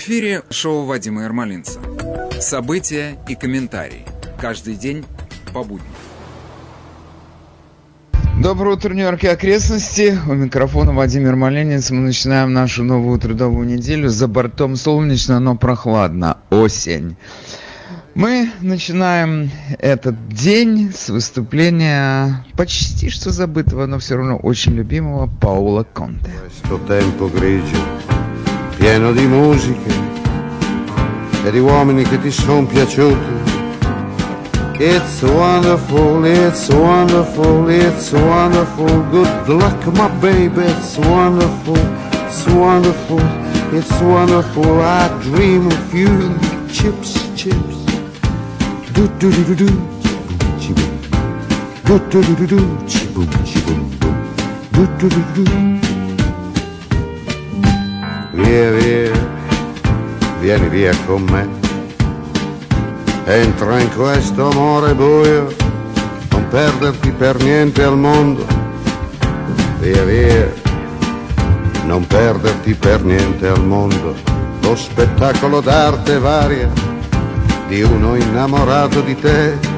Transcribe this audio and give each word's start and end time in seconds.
В 0.00 0.02
эфире 0.02 0.44
шоу 0.48 0.86
Вадима 0.86 1.24
Ермолинца. 1.24 1.78
События 2.40 3.18
и 3.28 3.34
комментарии. 3.34 4.06
Каждый 4.40 4.74
день 4.74 5.04
по 5.52 5.62
будням. 5.62 5.92
Доброе 8.40 8.76
утро, 8.76 8.94
Нью-Йорк 8.94 9.24
и 9.24 9.26
окрестности. 9.26 10.18
У 10.26 10.32
микрофона 10.32 10.92
Владимир 10.92 11.36
Маленец. 11.36 11.90
Мы 11.90 12.00
начинаем 12.00 12.54
нашу 12.54 12.82
новую 12.82 13.20
трудовую 13.20 13.66
неделю. 13.66 14.08
За 14.08 14.26
бортом 14.26 14.76
солнечно, 14.76 15.38
но 15.38 15.54
прохладно. 15.54 16.38
Осень. 16.48 17.18
Мы 18.14 18.50
начинаем 18.62 19.50
этот 19.78 20.28
день 20.28 20.94
с 20.96 21.10
выступления 21.10 22.46
почти 22.56 23.10
что 23.10 23.28
забытого, 23.32 23.84
но 23.84 23.98
все 23.98 24.16
равно 24.16 24.38
очень 24.38 24.72
любимого 24.72 25.26
Паула 25.26 25.84
Конте. 25.84 26.30
Pieno 28.80 29.12
di 29.12 29.26
musiche 29.26 29.92
e 31.44 31.50
di 31.50 31.58
uomini 31.58 32.02
che 32.02 32.18
ti 32.18 32.30
sono 32.30 32.64
piaciuti. 32.64 33.38
It's 34.78 35.20
wonderful, 35.20 36.24
it's 36.24 36.68
wonderful, 36.70 37.68
it's 37.68 38.10
wonderful. 38.10 38.88
Good 39.10 39.48
luck, 39.48 39.86
my 39.92 40.08
baby, 40.20 40.62
it's 40.62 40.96
wonderful, 40.96 41.76
it's 42.26 42.46
wonderful, 42.46 43.20
it's 43.72 44.00
wonderful. 44.00 44.80
I 44.80 45.08
dream 45.20 45.66
of 45.66 45.94
you, 45.94 46.34
chips, 46.72 47.28
chips. 47.36 47.84
Do 48.94 49.06
do 49.18 49.30
do 49.30 49.44
do 49.44 49.54
do, 49.56 49.68
chiboom, 50.58 50.88
do 51.84 51.98
do 52.08 52.22
do 52.22 52.34
do 52.34 52.46
do, 52.46 52.60
chiboom, 52.86 53.28
chiboom, 53.44 53.98
boom, 54.00 54.16
do 54.72 55.08
do 55.08 55.08
do 55.10 55.44
do. 55.44 55.89
Via, 58.42 58.70
via, 58.70 59.10
vieni 60.40 60.68
via 60.68 60.92
con 61.06 61.22
me. 61.22 61.48
Entra 63.24 63.78
in 63.78 63.94
questo 63.94 64.50
amore 64.50 64.94
buio, 64.94 65.54
non 66.30 66.48
perderti 66.48 67.10
per 67.10 67.42
niente 67.42 67.82
al 67.82 67.96
mondo. 67.96 68.44
Via, 69.78 70.04
via, 70.04 70.52
non 71.84 72.06
perderti 72.06 72.74
per 72.74 73.04
niente 73.04 73.46
al 73.46 73.64
mondo. 73.64 74.14
Lo 74.62 74.74
spettacolo 74.74 75.60
d'arte 75.60 76.18
varia 76.18 76.70
di 77.68 77.82
uno 77.82 78.16
innamorato 78.16 79.00
di 79.02 79.14
te 79.16 79.70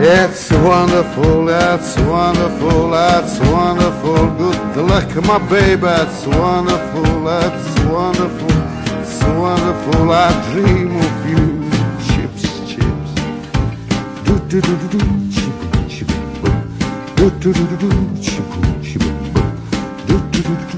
it's 0.00 0.50
wonderful, 0.52 1.46
that's 1.46 1.98
wonderful, 1.98 2.90
that's 2.90 3.40
wonderful. 3.40 4.30
Good 4.36 4.76
luck, 4.76 5.24
my 5.24 5.38
baby, 5.48 5.82
that's 5.82 6.24
wonderful, 6.26 7.02
that's 7.24 7.80
wonderful, 7.84 8.50
it's 9.00 9.22
wonderful. 9.24 10.12
I 10.12 10.30
dream 10.50 10.96
of 10.96 11.30
you, 11.30 11.70
chips, 12.08 12.42
chips. 12.68 13.10
Do 14.24 14.38
do 14.48 14.60
do 14.60 14.76
do 14.76 14.88
do, 14.88 15.00
chip, 15.30 15.56
chip. 15.88 16.08
Do 17.16 17.30
do 17.30 17.52
do 17.52 17.64
do 17.66 17.76
do, 17.76 18.22
chip, 18.22 18.48
chip. 18.82 19.02
Do 20.06 20.18
do 20.32 20.42
do 20.42 20.54
do 20.72 20.77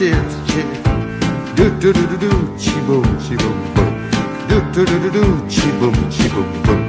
chips, 0.00 0.34
chips. 0.46 0.78
Do 1.56 1.68
do 1.78 1.92
do 1.92 2.06
do 2.06 2.16
do, 2.16 2.30
chi 2.56 2.80
boom, 2.86 3.04
chi 3.18 3.36
boom 3.36 3.58
boom. 3.74 3.92
Do 4.48 4.58
do 4.72 4.84
do 4.86 4.98
do 4.98 5.10
do, 5.10 5.46
chi 5.46 5.70
boom, 5.78 5.92
chi 6.08 6.26
boom 6.30 6.48
boom. 6.64 6.80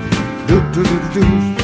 Do 0.47 0.61
do 0.71 0.81
do 0.81 0.97
do 1.13 1.55
do. 1.55 1.60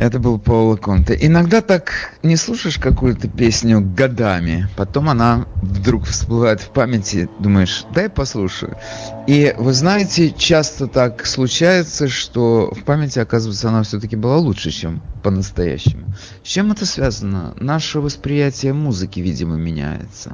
Это 0.00 0.18
был 0.18 0.38
Паула 0.38 0.76
Конте. 0.76 1.14
Иногда 1.20 1.60
так 1.60 2.14
не 2.22 2.36
слушаешь 2.36 2.78
какую-то 2.78 3.28
песню 3.28 3.82
годами, 3.82 4.66
потом 4.74 5.10
она 5.10 5.44
вдруг 5.56 6.06
всплывает 6.06 6.62
в 6.62 6.70
памяти, 6.70 7.28
думаешь, 7.38 7.84
дай 7.94 8.08
послушаю. 8.08 8.78
И 9.26 9.54
вы 9.58 9.74
знаете, 9.74 10.30
часто 10.30 10.86
так 10.86 11.26
случается, 11.26 12.08
что 12.08 12.72
в 12.74 12.82
памяти, 12.84 13.18
оказывается, 13.18 13.68
она 13.68 13.82
все-таки 13.82 14.16
была 14.16 14.38
лучше, 14.38 14.70
чем 14.70 15.02
по-настоящему. 15.22 16.06
С 16.42 16.48
чем 16.48 16.72
это 16.72 16.86
связано? 16.86 17.52
Наше 17.60 18.00
восприятие 18.00 18.72
музыки, 18.72 19.20
видимо, 19.20 19.56
меняется. 19.56 20.32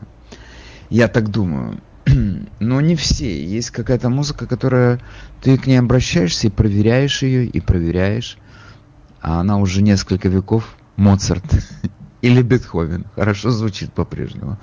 Я 0.91 1.09
так 1.09 1.33
думаю. 1.33 1.81
Но 2.61 2.81
не 2.81 2.95
все. 2.95 3.45
Есть 3.45 3.71
какая-то 3.73 4.11
музыка, 4.11 4.47
которая 4.47 5.01
ты 5.43 5.59
к 5.59 5.67
ней 5.67 5.79
обращаешься 5.79 6.47
и 6.47 6.51
проверяешь 6.51 7.25
ее, 7.25 7.47
и 7.47 7.59
проверяешь 7.59 8.39
а 9.21 9.41
она 9.41 9.59
уже 9.59 9.83
несколько 9.83 10.29
веков 10.29 10.77
Моцарт 10.97 11.45
или 12.23 12.43
Бетховен. 12.43 13.07
Хорошо 13.15 13.51
звучит 13.51 13.93
по-прежнему. 13.93 14.59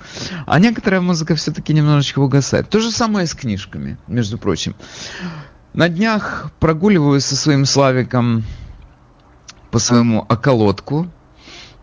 А 0.46 0.58
некоторая 0.58 1.00
музыка 1.00 1.34
все-таки 1.34 1.72
немножечко 1.72 2.18
угасает. 2.20 2.68
То 2.68 2.80
же 2.80 2.90
самое 2.90 3.26
с 3.26 3.34
книжками, 3.34 3.98
между 4.06 4.38
прочим. 4.38 4.74
На 5.72 5.88
днях 5.88 6.50
прогуливаюсь 6.60 7.24
со 7.24 7.36
своим 7.36 7.64
Славиком 7.64 8.44
по 9.70 9.78
своему 9.78 10.20
околотку 10.20 11.08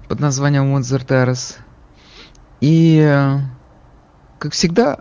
под 0.07 0.19
названием 0.19 0.67
Моцарт 0.69 1.11
Эрос. 1.11 1.57
И, 2.61 3.37
как 4.39 4.53
всегда, 4.53 4.99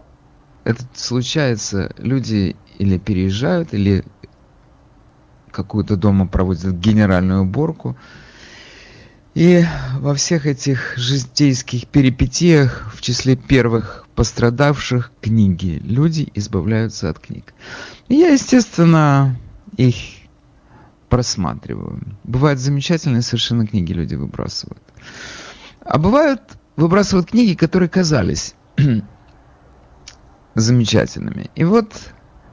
это 0.64 0.82
случается, 0.94 1.92
люди 1.98 2.56
или 2.78 2.98
переезжают, 2.98 3.74
или 3.74 4.04
какую-то 5.62 5.96
дома 5.96 6.26
проводят 6.26 6.78
генеральную 6.78 7.42
уборку. 7.42 7.96
И 9.34 9.64
во 9.98 10.14
всех 10.14 10.46
этих 10.46 10.94
житейских 10.96 11.86
перипетиях, 11.86 12.92
в 12.94 13.00
числе 13.00 13.36
первых 13.36 14.06
пострадавших, 14.14 15.12
книги. 15.20 15.80
Люди 15.84 16.30
избавляются 16.34 17.08
от 17.08 17.20
книг. 17.20 17.54
И 18.08 18.16
я, 18.16 18.30
естественно, 18.30 19.36
их 19.76 19.94
просматриваю. 21.08 22.00
Бывают 22.24 22.60
замечательные 22.60 23.22
совершенно 23.22 23.66
книги 23.66 23.92
люди 23.92 24.14
выбрасывают. 24.14 24.82
А 25.80 25.98
бывают 25.98 26.42
выбрасывают 26.76 27.30
книги, 27.30 27.54
которые 27.54 27.88
казались 27.88 28.54
замечательными. 30.54 31.50
И 31.54 31.64
вот 31.64 31.92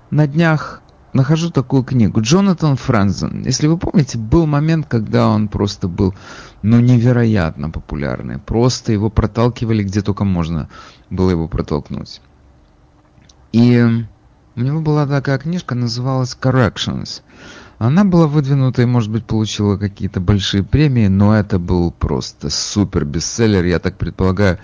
на 0.10 0.28
днях 0.28 0.82
нахожу 1.18 1.50
такую 1.50 1.84
книгу. 1.84 2.22
Джонатан 2.22 2.78
Фрэнзен. 2.78 3.44
Если 3.44 3.68
вы 3.68 3.78
помните, 3.78 4.18
был 4.18 4.46
момент, 4.46 4.86
когда 4.88 5.28
он 5.28 5.50
просто 5.50 5.88
был, 5.88 6.14
ну, 6.62 6.80
невероятно 6.80 7.70
популярный. 7.70 8.38
Просто 8.38 8.94
его 8.94 9.10
проталкивали 9.10 9.84
где 9.84 10.02
только 10.02 10.24
можно 10.24 10.70
было 11.10 11.32
его 11.32 11.48
протолкнуть. 11.48 12.22
И 13.52 13.84
у 14.56 14.60
него 14.62 14.82
была 14.82 15.06
такая 15.06 15.38
книжка, 15.40 15.76
называлась 15.76 16.38
Corrections. 16.40 17.22
Она 17.80 18.04
была 18.06 18.28
выдвинута 18.28 18.82
и, 18.82 18.86
может 18.86 19.12
быть, 19.12 19.26
получила 19.26 19.78
какие-то 19.78 20.20
большие 20.20 20.64
премии, 20.64 21.08
но 21.08 21.36
это 21.36 21.60
был 21.60 21.92
просто 21.92 22.50
супер 22.50 23.06
бестселлер. 23.06 23.66
Я 23.66 23.80
так 23.80 23.98
предполагаю, 23.98 24.58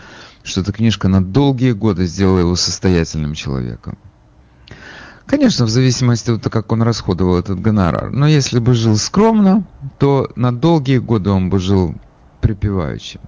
что 0.43 0.61
эта 0.61 0.71
книжка 0.71 1.07
на 1.07 1.23
долгие 1.23 1.73
годы 1.73 2.05
сделала 2.05 2.39
его 2.39 2.55
состоятельным 2.55 3.33
человеком. 3.33 3.97
Конечно, 5.25 5.65
в 5.65 5.69
зависимости 5.69 6.31
от 6.31 6.41
того, 6.41 6.51
как 6.51 6.71
он 6.71 6.81
расходовал 6.81 7.37
этот 7.37 7.59
гонорар. 7.59 8.11
Но 8.11 8.27
если 8.27 8.59
бы 8.59 8.73
жил 8.73 8.97
скромно, 8.97 9.65
то 9.97 10.31
на 10.35 10.51
долгие 10.51 10.97
годы 10.97 11.29
он 11.29 11.49
бы 11.49 11.59
жил 11.59 11.95
припеваючи. 12.41 13.19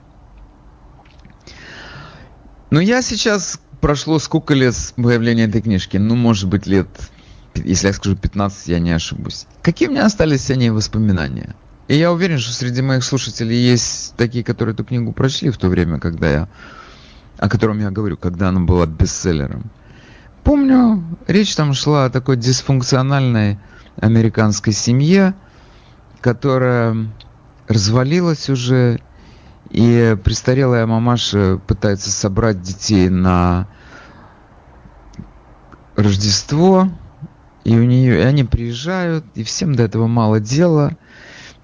Но 2.70 2.82
я 2.82 3.02
сейчас 3.02 3.60
прошло 3.80 4.20
сколько 4.20 4.54
лет 4.54 4.76
с 4.76 4.92
появления 4.92 5.46
этой 5.46 5.62
книжки? 5.62 5.98
Ну, 5.98 6.16
может 6.16 6.50
быть, 6.50 6.68
лет, 6.68 6.88
если 7.54 7.88
я 7.88 7.94
скажу 7.94 8.16
15, 8.16 8.68
я 8.68 8.80
не 8.80 8.92
ошибусь. 8.92 9.48
Какие 9.62 9.88
у 9.88 9.92
меня 9.92 10.06
остались 10.06 10.50
о 10.50 10.56
ней 10.56 10.72
воспоминания? 10.72 11.56
И 11.88 11.96
я 11.96 12.12
уверен, 12.12 12.40
что 12.40 12.52
среди 12.52 12.82
моих 12.82 13.04
слушателей 13.04 13.58
есть 13.58 14.16
такие, 14.18 14.44
которые 14.44 14.74
эту 14.74 14.84
книгу 14.84 15.14
прочли 15.14 15.52
в 15.52 15.58
то 15.58 15.70
время, 15.70 16.00
когда 16.00 16.30
я, 16.30 16.50
о 17.38 17.48
котором 17.48 17.80
я 17.80 17.92
говорю, 17.92 18.18
когда 18.18 18.50
она 18.50 18.60
была 18.62 18.88
бестселлером. 18.88 19.70
Помню, 20.46 21.04
речь 21.26 21.56
там 21.56 21.74
шла 21.74 22.06
о 22.06 22.10
такой 22.12 22.38
дисфункциональной 22.38 23.58
американской 24.00 24.74
семье, 24.74 25.34
которая 26.22 26.96
развалилась 27.68 28.48
уже, 28.52 29.00
и 29.72 30.16
престарелая 30.24 30.86
мамаша 30.86 31.60
пытается 31.66 32.12
собрать 32.12 32.62
детей 32.62 33.10
на 33.10 33.68
Рождество, 35.96 36.90
и 37.64 37.76
у 37.76 37.84
нее, 37.84 38.20
и 38.20 38.24
они 38.24 38.44
приезжают, 38.44 39.26
и 39.34 39.44
всем 39.44 39.74
до 39.74 39.82
этого 39.82 40.06
мало 40.06 40.40
дела. 40.40 40.96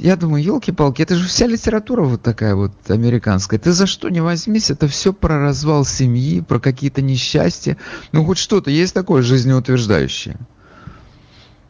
Я 0.01 0.15
думаю, 0.15 0.43
елки-палки, 0.43 1.03
это 1.03 1.13
же 1.13 1.27
вся 1.27 1.45
литература 1.45 2.01
вот 2.01 2.23
такая 2.23 2.55
вот 2.55 2.71
американская. 2.89 3.59
Ты 3.59 3.71
за 3.71 3.85
что 3.85 4.09
не 4.09 4.19
возьмись, 4.19 4.71
это 4.71 4.87
все 4.87 5.13
про 5.13 5.37
развал 5.37 5.85
семьи, 5.85 6.41
про 6.41 6.59
какие-то 6.59 7.03
несчастья. 7.03 7.77
Ну, 8.11 8.25
хоть 8.25 8.39
что-то 8.39 8.71
есть 8.71 8.95
такое 8.95 9.21
жизнеутверждающее. 9.21 10.37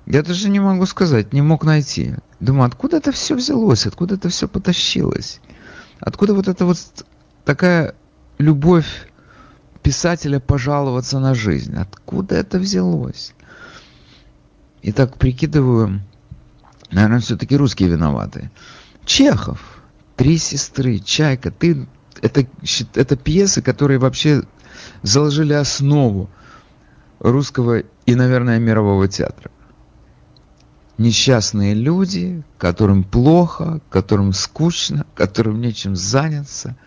Я 0.06 0.24
даже 0.24 0.48
не 0.48 0.62
могу 0.62 0.86
сказать, 0.86 1.34
не 1.34 1.42
мог 1.42 1.66
найти. 1.66 2.16
Думаю, 2.40 2.68
откуда 2.68 2.98
это 2.98 3.12
все 3.12 3.36
взялось, 3.36 3.86
откуда 3.86 4.16
это 4.16 4.30
все 4.30 4.48
потащилось? 4.48 5.42
Откуда 6.00 6.34
вот 6.34 6.48
эта 6.48 6.66
вот 6.66 6.78
такая 7.44 7.96
любовь 8.38 9.10
писателя 9.84 10.40
пожаловаться 10.40 11.20
на 11.20 11.36
жизнь? 11.36 11.76
Откуда 11.76 12.36
это 12.36 12.60
взялось? 12.60 13.34
И 14.84 14.94
так 14.94 15.18
прикидываю, 15.18 16.02
наверное, 16.92 17.20
все-таки 17.20 17.58
русские 17.58 17.90
виноваты. 17.90 18.52
Чехов, 19.06 19.60
Три 20.16 20.38
сестры, 20.38 21.00
Чайка, 21.00 21.50
ты 21.50 21.88
это, 22.22 22.46
это 22.94 23.16
пьесы, 23.16 23.62
которые 23.64 23.98
вообще 23.98 24.44
заложили 25.02 25.54
основу 25.54 26.30
русского 27.20 27.84
и, 28.06 28.16
наверное, 28.16 28.60
мирового 28.60 29.08
театра 29.08 29.50
несчастные 31.02 31.74
люди, 31.74 32.44
которым 32.58 33.04
плохо, 33.04 33.82
которым 33.90 34.34
скучно, 34.34 35.06
которым 35.16 35.60
нечем 35.60 35.96
заняться. 35.96 36.78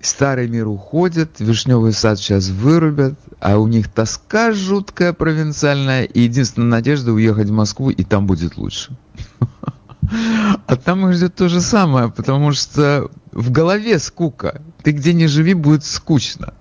Старый 0.00 0.48
мир 0.48 0.68
уходит, 0.68 1.40
вишневый 1.40 1.92
сад 1.92 2.18
сейчас 2.18 2.48
вырубят, 2.48 3.18
а 3.40 3.58
у 3.58 3.66
них 3.66 3.88
тоска 3.88 4.52
жуткая 4.52 5.12
провинциальная, 5.12 6.04
и 6.04 6.20
единственная 6.20 6.68
надежда 6.68 7.12
уехать 7.12 7.48
в 7.48 7.52
Москву, 7.52 7.90
и 7.90 8.04
там 8.04 8.26
будет 8.26 8.56
лучше. 8.56 8.96
А 10.68 10.76
там 10.76 11.08
их 11.08 11.16
ждет 11.16 11.34
то 11.34 11.48
же 11.48 11.60
самое, 11.60 12.08
потому 12.10 12.52
что 12.52 13.10
в 13.32 13.50
голове 13.50 13.98
скука. 13.98 14.62
Ты 14.84 14.92
где 14.92 15.12
не 15.12 15.26
живи, 15.26 15.52
будет 15.52 15.84
скучно. 15.84 16.54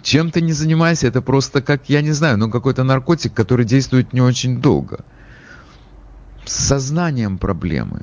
Чем 0.00 0.30
ты 0.30 0.40
не 0.40 0.52
занимайся, 0.52 1.08
это 1.08 1.20
просто 1.20 1.60
как, 1.60 1.88
я 1.88 2.02
не 2.02 2.12
знаю, 2.12 2.38
ну 2.38 2.48
какой-то 2.48 2.84
наркотик, 2.84 3.34
который 3.34 3.66
действует 3.66 4.12
не 4.12 4.20
очень 4.20 4.60
долго– 4.60 5.04
с 6.48 6.66
сознанием 6.66 7.38
проблемы. 7.38 8.02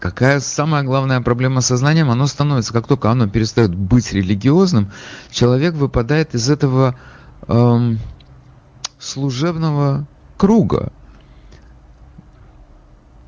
Какая 0.00 0.38
самая 0.38 0.84
главная 0.84 1.20
проблема 1.20 1.60
сознанием? 1.60 2.10
Оно 2.10 2.26
становится, 2.28 2.72
как 2.72 2.86
только 2.86 3.10
оно 3.10 3.28
перестает 3.28 3.74
быть 3.74 4.12
религиозным, 4.12 4.92
человек 5.30 5.74
выпадает 5.74 6.34
из 6.34 6.48
этого 6.48 6.94
эм, 7.48 7.98
служебного 8.98 10.06
круга. 10.36 10.92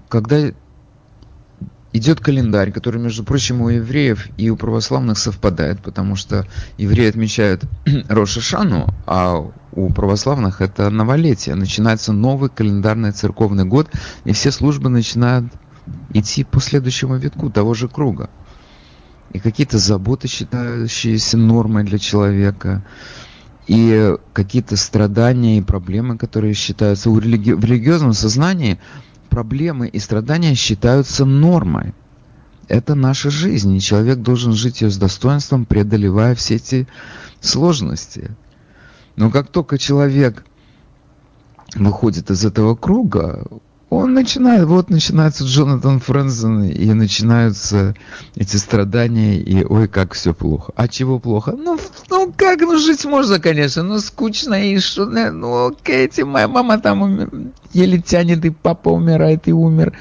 Когда 0.08 0.52
идет 1.92 2.20
календарь, 2.20 2.70
который, 2.70 3.00
между 3.00 3.24
прочим, 3.24 3.62
у 3.62 3.68
евреев 3.68 4.28
и 4.36 4.48
у 4.48 4.56
православных 4.56 5.18
совпадает, 5.18 5.80
потому 5.80 6.14
что 6.14 6.46
евреи 6.78 7.08
отмечают 7.08 7.64
Рошашану, 8.08 8.94
а 9.06 9.50
у 9.72 9.92
православных 9.92 10.60
это 10.60 10.88
новолетие. 10.90 11.56
Начинается 11.56 12.12
новый 12.12 12.48
календарный 12.48 13.10
церковный 13.10 13.64
год, 13.64 13.88
и 14.24 14.32
все 14.32 14.52
службы 14.52 14.88
начинают 14.88 15.46
идти 16.12 16.44
по 16.44 16.60
следующему 16.60 17.16
витку 17.16 17.50
того 17.50 17.74
же 17.74 17.88
круга. 17.88 18.30
И 19.32 19.38
какие-то 19.38 19.78
заботы, 19.78 20.28
считающиеся 20.28 21.38
нормой 21.38 21.84
для 21.84 21.98
человека, 21.98 22.84
и 23.66 24.16
какие-то 24.32 24.76
страдания 24.76 25.58
и 25.58 25.62
проблемы, 25.62 26.18
которые 26.18 26.54
считаются 26.54 27.10
у 27.10 27.18
религи... 27.18 27.52
в 27.52 27.64
религиозном 27.64 28.12
сознании, 28.12 28.80
проблемы 29.28 29.86
и 29.86 29.98
страдания 30.00 30.54
считаются 30.56 31.24
нормой. 31.24 31.94
Это 32.66 32.94
наша 32.94 33.30
жизнь, 33.30 33.76
и 33.76 33.80
человек 33.80 34.18
должен 34.18 34.52
жить 34.52 34.80
ее 34.80 34.90
с 34.90 34.96
достоинством, 34.96 35.66
преодолевая 35.66 36.34
все 36.34 36.56
эти 36.56 36.88
сложности. 37.40 38.36
Но 39.16 39.30
как 39.30 39.48
только 39.48 39.78
человек 39.78 40.44
выходит 41.74 42.30
из 42.30 42.44
этого 42.44 42.74
круга, 42.74 43.46
он 43.90 44.14
начинает, 44.14 44.64
вот 44.66 44.88
начинается 44.88 45.44
Джонатан 45.44 45.98
Фрэнсон, 45.98 46.62
и 46.62 46.92
начинаются 46.92 47.96
эти 48.36 48.56
страдания, 48.56 49.36
и 49.36 49.64
ой, 49.64 49.88
как 49.88 50.14
все 50.14 50.32
плохо. 50.32 50.72
А 50.76 50.86
чего 50.86 51.18
плохо? 51.18 51.56
Ну, 51.58 51.76
ну 52.08 52.32
как, 52.34 52.60
ну 52.60 52.78
жить 52.78 53.04
можно, 53.04 53.40
конечно, 53.40 53.82
но 53.82 53.98
скучно, 53.98 54.54
и 54.54 54.78
что, 54.78 55.06
ну 55.06 55.66
окей, 55.66 56.08
ти, 56.08 56.22
моя 56.22 56.46
мама 56.46 56.78
там 56.78 57.02
умер, 57.02 57.30
еле 57.72 58.00
тянет, 58.00 58.44
и 58.44 58.50
папа 58.50 58.90
умирает, 58.90 59.48
и 59.48 59.52
умер. 59.52 59.98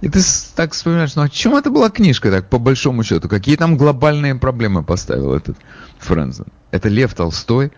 И 0.00 0.08
ты 0.08 0.20
так 0.56 0.72
вспоминаешь, 0.72 1.14
ну 1.14 1.22
о 1.22 1.28
чем 1.28 1.54
это 1.54 1.70
была 1.70 1.88
книжка, 1.88 2.32
так, 2.32 2.48
по 2.48 2.58
большому 2.58 3.04
счету? 3.04 3.28
Какие 3.28 3.54
там 3.54 3.76
глобальные 3.76 4.34
проблемы 4.34 4.82
поставил 4.82 5.34
этот 5.34 5.56
Фрэнсон? 6.00 6.46
Это 6.72 6.88
Лев 6.88 7.14
Толстой, 7.14 7.70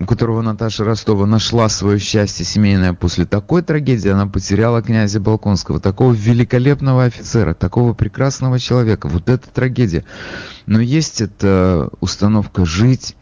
у 0.00 0.06
которого 0.06 0.40
Наташа 0.40 0.82
Ростова 0.82 1.26
нашла 1.26 1.68
свое 1.68 1.98
счастье 1.98 2.44
семейное 2.44 2.94
после 2.94 3.26
такой 3.26 3.60
трагедии, 3.60 4.08
она 4.08 4.26
потеряла 4.26 4.80
князя 4.80 5.20
Балконского, 5.20 5.78
такого 5.78 6.14
великолепного 6.14 7.04
офицера, 7.04 7.52
такого 7.52 7.92
прекрасного 7.92 8.58
человека. 8.58 9.08
Вот 9.08 9.28
это 9.28 9.46
трагедия. 9.50 10.04
Но 10.64 10.80
есть 10.80 11.20
эта 11.20 11.90
установка 12.00 12.64
жить 12.64 13.14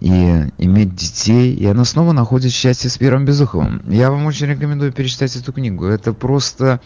и 0.00 0.50
иметь 0.58 0.94
детей, 0.94 1.54
и 1.54 1.64
она 1.64 1.86
снова 1.86 2.12
находит 2.12 2.52
счастье 2.52 2.90
с 2.90 2.98
Первым 2.98 3.24
Безуховым. 3.24 3.82
Я 3.88 4.10
вам 4.10 4.26
очень 4.26 4.48
рекомендую 4.48 4.92
перечитать 4.92 5.34
эту 5.36 5.50
книгу. 5.54 5.86
Это 5.86 6.12
просто 6.12 6.80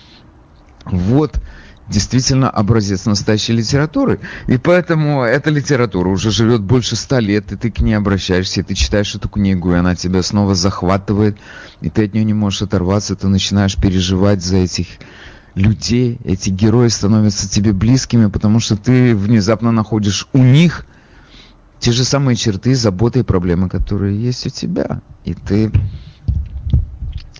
вот 0.84 1.40
действительно 1.88 2.50
образец 2.50 3.06
настоящей 3.06 3.52
литературы. 3.52 4.20
И 4.46 4.56
поэтому 4.58 5.22
эта 5.22 5.50
литература 5.50 6.08
уже 6.08 6.30
живет 6.30 6.62
больше 6.62 6.96
ста 6.96 7.20
лет, 7.20 7.52
и 7.52 7.56
ты 7.56 7.70
к 7.70 7.80
ней 7.80 7.94
обращаешься, 7.94 8.60
и 8.60 8.62
ты 8.64 8.74
читаешь 8.74 9.14
эту 9.14 9.28
книгу, 9.28 9.72
и 9.72 9.76
она 9.76 9.94
тебя 9.94 10.22
снова 10.22 10.54
захватывает, 10.54 11.38
и 11.80 11.90
ты 11.90 12.04
от 12.04 12.14
нее 12.14 12.24
не 12.24 12.34
можешь 12.34 12.62
оторваться, 12.62 13.16
ты 13.16 13.28
начинаешь 13.28 13.76
переживать 13.76 14.42
за 14.42 14.58
этих 14.58 14.86
людей, 15.54 16.18
эти 16.24 16.50
герои 16.50 16.88
становятся 16.88 17.48
тебе 17.48 17.72
близкими, 17.72 18.26
потому 18.26 18.60
что 18.60 18.76
ты 18.76 19.14
внезапно 19.14 19.72
находишь 19.72 20.28
у 20.32 20.38
них 20.38 20.86
те 21.78 21.92
же 21.92 22.04
самые 22.04 22.36
черты, 22.36 22.74
заботы 22.74 23.20
и 23.20 23.22
проблемы, 23.22 23.68
которые 23.68 24.20
есть 24.20 24.46
у 24.46 24.50
тебя. 24.50 25.02
И 25.24 25.34
ты 25.34 25.70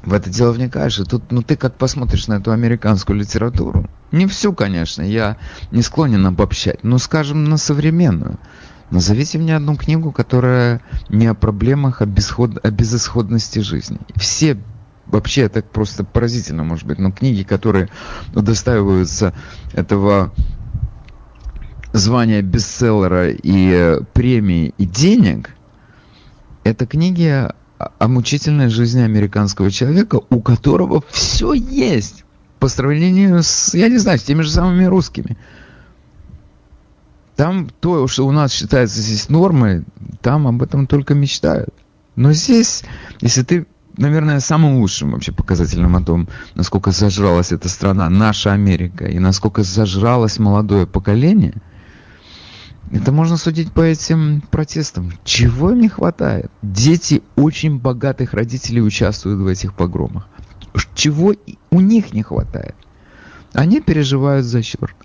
в 0.02 0.12
это 0.12 0.30
дело 0.30 0.52
вникаешь, 0.52 0.98
и 1.00 1.04
тут, 1.04 1.30
ну 1.30 1.42
ты 1.42 1.56
как 1.56 1.76
посмотришь 1.76 2.28
на 2.28 2.34
эту 2.34 2.52
американскую 2.52 3.18
литературу, 3.18 3.88
не 4.12 4.26
всю, 4.26 4.52
конечно, 4.52 5.02
я 5.02 5.36
не 5.70 5.82
склонен 5.82 6.26
обобщать, 6.26 6.84
но, 6.84 6.98
скажем, 6.98 7.44
на 7.44 7.56
современную. 7.56 8.38
Назовите 8.90 9.38
мне 9.38 9.56
одну 9.56 9.76
книгу, 9.76 10.12
которая 10.12 10.80
не 11.08 11.26
о 11.26 11.34
проблемах, 11.34 12.02
а, 12.02 12.06
бесход... 12.06 12.64
о 12.64 12.70
безысходности 12.70 13.58
жизни. 13.58 13.98
Все 14.14 14.56
вообще 15.06 15.42
это 15.42 15.62
просто 15.62 16.04
поразительно, 16.04 16.62
может 16.62 16.86
быть, 16.86 16.98
но 16.98 17.10
книги, 17.10 17.42
которые 17.42 17.88
удостаиваются 18.34 19.34
этого 19.72 20.32
звания 21.92 22.42
бестселлера 22.42 23.30
и 23.30 24.00
премии 24.12 24.72
и 24.78 24.84
денег, 24.84 25.50
это 26.62 26.86
книги 26.86 27.48
о 27.78 28.08
мучительной 28.08 28.68
жизни 28.68 29.00
американского 29.00 29.70
человека, 29.70 30.20
у 30.30 30.40
которого 30.40 31.02
все 31.10 31.52
есть 31.52 32.25
по 32.58 32.68
сравнению 32.68 33.42
с, 33.42 33.74
я 33.74 33.88
не 33.88 33.98
знаю, 33.98 34.18
с 34.18 34.22
теми 34.22 34.42
же 34.42 34.50
самыми 34.50 34.84
русскими. 34.84 35.36
Там 37.36 37.68
то, 37.80 38.08
что 38.08 38.26
у 38.26 38.32
нас 38.32 38.52
считается 38.52 39.00
здесь 39.00 39.28
нормой, 39.28 39.84
там 40.22 40.46
об 40.46 40.62
этом 40.62 40.86
только 40.86 41.14
мечтают. 41.14 41.74
Но 42.14 42.32
здесь, 42.32 42.82
если 43.20 43.42
ты, 43.42 43.66
наверное, 43.98 44.40
самым 44.40 44.78
лучшим 44.78 45.12
вообще 45.12 45.32
показателем 45.32 45.94
о 45.96 46.02
том, 46.02 46.28
насколько 46.54 46.92
зажралась 46.92 47.52
эта 47.52 47.68
страна, 47.68 48.08
наша 48.08 48.52
Америка, 48.52 49.04
и 49.04 49.18
насколько 49.18 49.62
зажралось 49.62 50.38
молодое 50.38 50.86
поколение, 50.86 51.54
Это 52.90 53.10
можно 53.10 53.36
судить 53.36 53.72
по 53.72 53.80
этим 53.80 54.42
протестам. 54.50 55.12
Чего 55.24 55.72
им 55.72 55.80
не 55.80 55.88
хватает? 55.88 56.50
Дети 56.62 57.22
очень 57.34 57.78
богатых 57.78 58.32
родителей 58.32 58.80
участвуют 58.80 59.40
в 59.40 59.46
этих 59.46 59.74
погромах. 59.74 60.28
Чего 60.94 61.34
у 61.70 61.80
них 61.80 62.12
не 62.12 62.22
хватает? 62.22 62.74
Они 63.52 63.80
переживают 63.80 64.44
за 64.44 64.62
черных. 64.62 64.96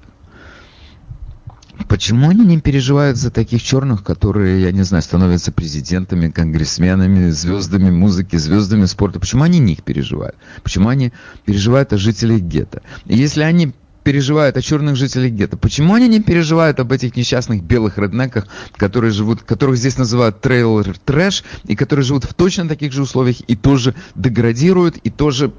Почему 1.88 2.30
они 2.30 2.46
не 2.46 2.60
переживают 2.60 3.18
за 3.18 3.32
таких 3.32 3.62
черных, 3.62 4.04
которые, 4.04 4.62
я 4.62 4.72
не 4.72 4.84
знаю, 4.84 5.02
становятся 5.02 5.52
президентами, 5.52 6.30
конгрессменами, 6.30 7.32
звездами 7.32 7.90
музыки, 7.90 8.36
звездами 8.36 8.86
спорта? 8.86 9.20
Почему 9.20 9.44
они 9.44 9.60
них 9.60 9.84
переживают? 9.84 10.36
Почему 10.64 10.90
они 10.90 11.12
переживают 11.46 11.92
о 11.94 11.98
жителях 11.98 12.42
гетто? 12.42 12.82
И 13.06 13.18
если 13.18 13.44
они 13.44 13.74
переживают 14.04 14.58
о 14.58 14.62
черных 14.62 14.96
жителях 14.96 15.32
гетто. 15.32 15.58
Почему 15.58 15.94
они 15.94 16.08
не 16.08 16.20
переживают 16.22 16.80
об 16.80 16.92
этих 16.92 17.16
несчастных 17.16 17.64
белых 17.64 17.98
реднеках, 17.98 18.48
которые 18.76 19.12
живут, 19.12 19.44
которых 19.44 19.78
здесь 19.78 19.98
называют 19.98 20.42
трейлер 20.42 20.98
трэш, 20.98 21.44
и 21.66 21.76
которые 21.76 22.04
живут 22.04 22.26
в 22.26 22.34
точно 22.34 22.68
таких 22.68 22.92
же 22.92 23.04
условиях 23.04 23.42
и 23.42 23.56
тоже 23.56 23.96
деградируют, 24.16 24.98
и 24.98 25.10
тоже 25.10 25.54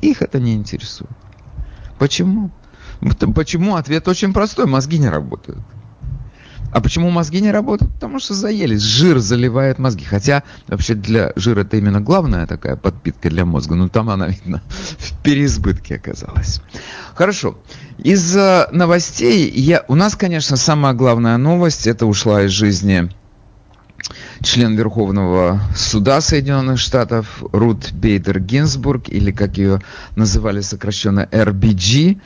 их 0.00 0.22
это 0.22 0.38
не 0.38 0.54
интересует. 0.54 1.10
Почему? 1.98 2.50
Почему? 3.34 3.76
Ответ 3.76 4.06
очень 4.08 4.32
простой. 4.32 4.66
Мозги 4.66 4.98
не 4.98 5.08
работают. 5.08 5.60
А 6.72 6.80
почему 6.80 7.10
мозги 7.10 7.40
не 7.40 7.50
работают? 7.50 7.92
Потому 7.94 8.20
что 8.20 8.34
заелись. 8.34 8.82
Жир 8.82 9.18
заливает 9.18 9.78
мозги. 9.78 10.04
Хотя 10.04 10.42
вообще 10.68 10.94
для 10.94 11.32
жира 11.36 11.62
это 11.62 11.76
именно 11.76 12.00
главная 12.00 12.46
такая 12.46 12.76
подпитка 12.76 13.30
для 13.30 13.44
мозга. 13.44 13.74
Но 13.74 13.88
там 13.88 14.10
она, 14.10 14.28
видно, 14.28 14.62
в 14.98 15.22
переизбытке 15.22 15.96
оказалась. 15.96 16.60
Хорошо. 17.14 17.58
Из 17.98 18.34
новостей 18.72 19.50
я... 19.50 19.84
у 19.88 19.94
нас, 19.94 20.14
конечно, 20.16 20.56
самая 20.56 20.94
главная 20.94 21.36
новость. 21.36 21.86
Это 21.86 22.06
ушла 22.06 22.42
из 22.42 22.50
жизни 22.50 23.10
член 24.42 24.76
Верховного 24.76 25.60
суда 25.76 26.20
Соединенных 26.20 26.78
Штатов 26.78 27.42
Рут 27.52 27.92
Бейдер 27.92 28.40
Гинзбург, 28.40 29.08
или 29.08 29.30
как 29.30 29.58
ее 29.58 29.80
называли 30.16 30.60
сокращенно 30.60 31.28
RBG 31.30 32.20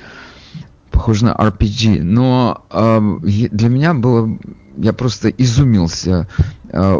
похоже 0.94 1.26
на 1.26 1.34
RPG. 1.34 2.02
Но 2.02 2.64
э, 2.70 3.48
для 3.50 3.68
меня 3.68 3.94
было... 3.94 4.38
Я 4.76 4.92
просто 4.92 5.28
изумился, 5.28 6.28
э, 6.68 6.98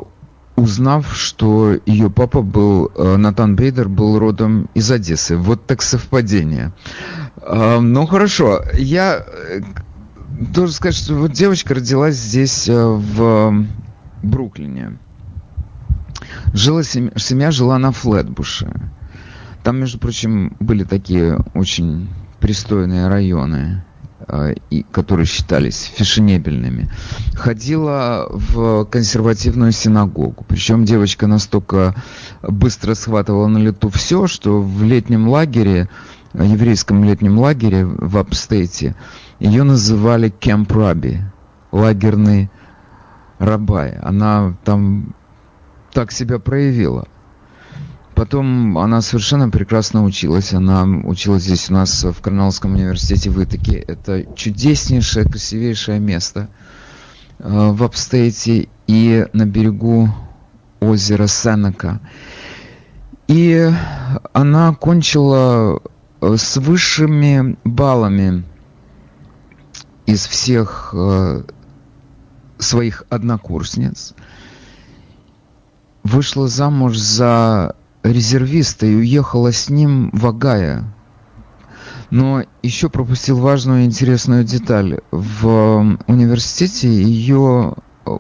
узнав, 0.56 1.14
что 1.16 1.76
ее 1.86 2.10
папа 2.10 2.42
был... 2.42 2.90
Э, 2.96 3.16
Натан 3.16 3.56
Бейдер 3.56 3.88
был 3.88 4.18
родом 4.18 4.68
из 4.74 4.90
Одессы. 4.90 5.36
Вот 5.36 5.66
так 5.66 5.80
совпадение. 5.80 6.72
Э, 7.40 7.78
ну, 7.80 8.06
хорошо. 8.06 8.62
Я 8.74 9.24
э, 9.26 9.60
должен 10.52 10.74
сказать, 10.74 10.96
что 10.96 11.14
вот 11.14 11.32
девочка 11.32 11.74
родилась 11.74 12.16
здесь, 12.16 12.68
э, 12.68 12.74
в 12.74 13.64
Бруклине. 14.22 14.98
Жила 16.52 16.82
семья, 16.82 17.12
семья 17.16 17.50
жила 17.50 17.78
на 17.78 17.92
Флетбуше. 17.92 18.72
Там, 19.62 19.78
между 19.78 19.98
прочим, 19.98 20.56
были 20.60 20.84
такие 20.84 21.38
очень 21.54 22.08
пристойные 22.44 23.08
районы, 23.08 23.82
э, 24.28 24.52
и, 24.68 24.82
которые 24.82 25.24
считались 25.24 25.90
фешенебельными, 25.94 26.90
ходила 27.32 28.26
в 28.28 28.84
консервативную 28.84 29.72
синагогу. 29.72 30.44
Причем 30.46 30.84
девочка 30.84 31.26
настолько 31.26 31.94
быстро 32.42 32.92
схватывала 32.92 33.46
на 33.46 33.56
лету 33.56 33.88
все, 33.88 34.26
что 34.26 34.60
в 34.60 34.82
летнем 34.82 35.26
лагере, 35.26 35.88
еврейском 36.34 37.02
летнем 37.02 37.38
лагере 37.38 37.86
в 37.86 38.18
Апстейте, 38.18 38.94
ее 39.38 39.62
называли 39.62 40.28
Кемп 40.28 40.70
Раби, 40.70 41.20
лагерный 41.72 42.50
рабай. 43.38 43.96
Она 44.02 44.54
там 44.64 45.14
так 45.94 46.12
себя 46.12 46.38
проявила. 46.38 47.08
Потом 48.14 48.78
она 48.78 49.00
совершенно 49.00 49.50
прекрасно 49.50 50.04
училась. 50.04 50.52
Она 50.52 50.85
училась 50.85 51.42
здесь 51.42 51.68
у 51.68 51.75
нас 51.75 52.04
в 52.04 52.21
Карнальском 52.21 52.75
университете 52.75 53.30
в 53.30 53.42
Итаке. 53.42 53.75
Это 53.75 54.25
чудеснейшее, 54.37 55.25
красивейшее 55.25 55.99
место 55.99 56.49
э, 57.40 57.71
в 57.73 57.83
Апстейте 57.83 58.68
и 58.87 59.26
на 59.33 59.47
берегу 59.47 60.11
озера 60.80 61.26
Сенека. 61.26 62.00
И 63.26 63.68
она 64.33 64.75
кончила 64.75 65.83
э, 66.21 66.37
с 66.37 66.56
высшими 66.59 67.56
баллами 67.64 68.44
из 70.06 70.25
всех 70.26 70.94
э, 70.97 71.42
своих 72.59 73.02
однокурсниц. 73.11 74.14
Вышла 76.04 76.47
замуж 76.47 76.97
за 76.97 77.75
резервиста 78.04 78.87
и 78.87 78.94
уехала 78.94 79.52
с 79.52 79.70
ним 79.70 80.11
в 80.12 80.26
Агая. 80.26 80.84
Но 82.11 82.44
еще 82.62 82.90
пропустил 82.90 83.38
важную 83.38 83.82
и 83.82 83.87
интересную 83.87 84.44
деталь. 84.44 85.00
В 85.11 85.99
университете 86.06 86.88
ее 86.88 87.75
э, 88.06 88.16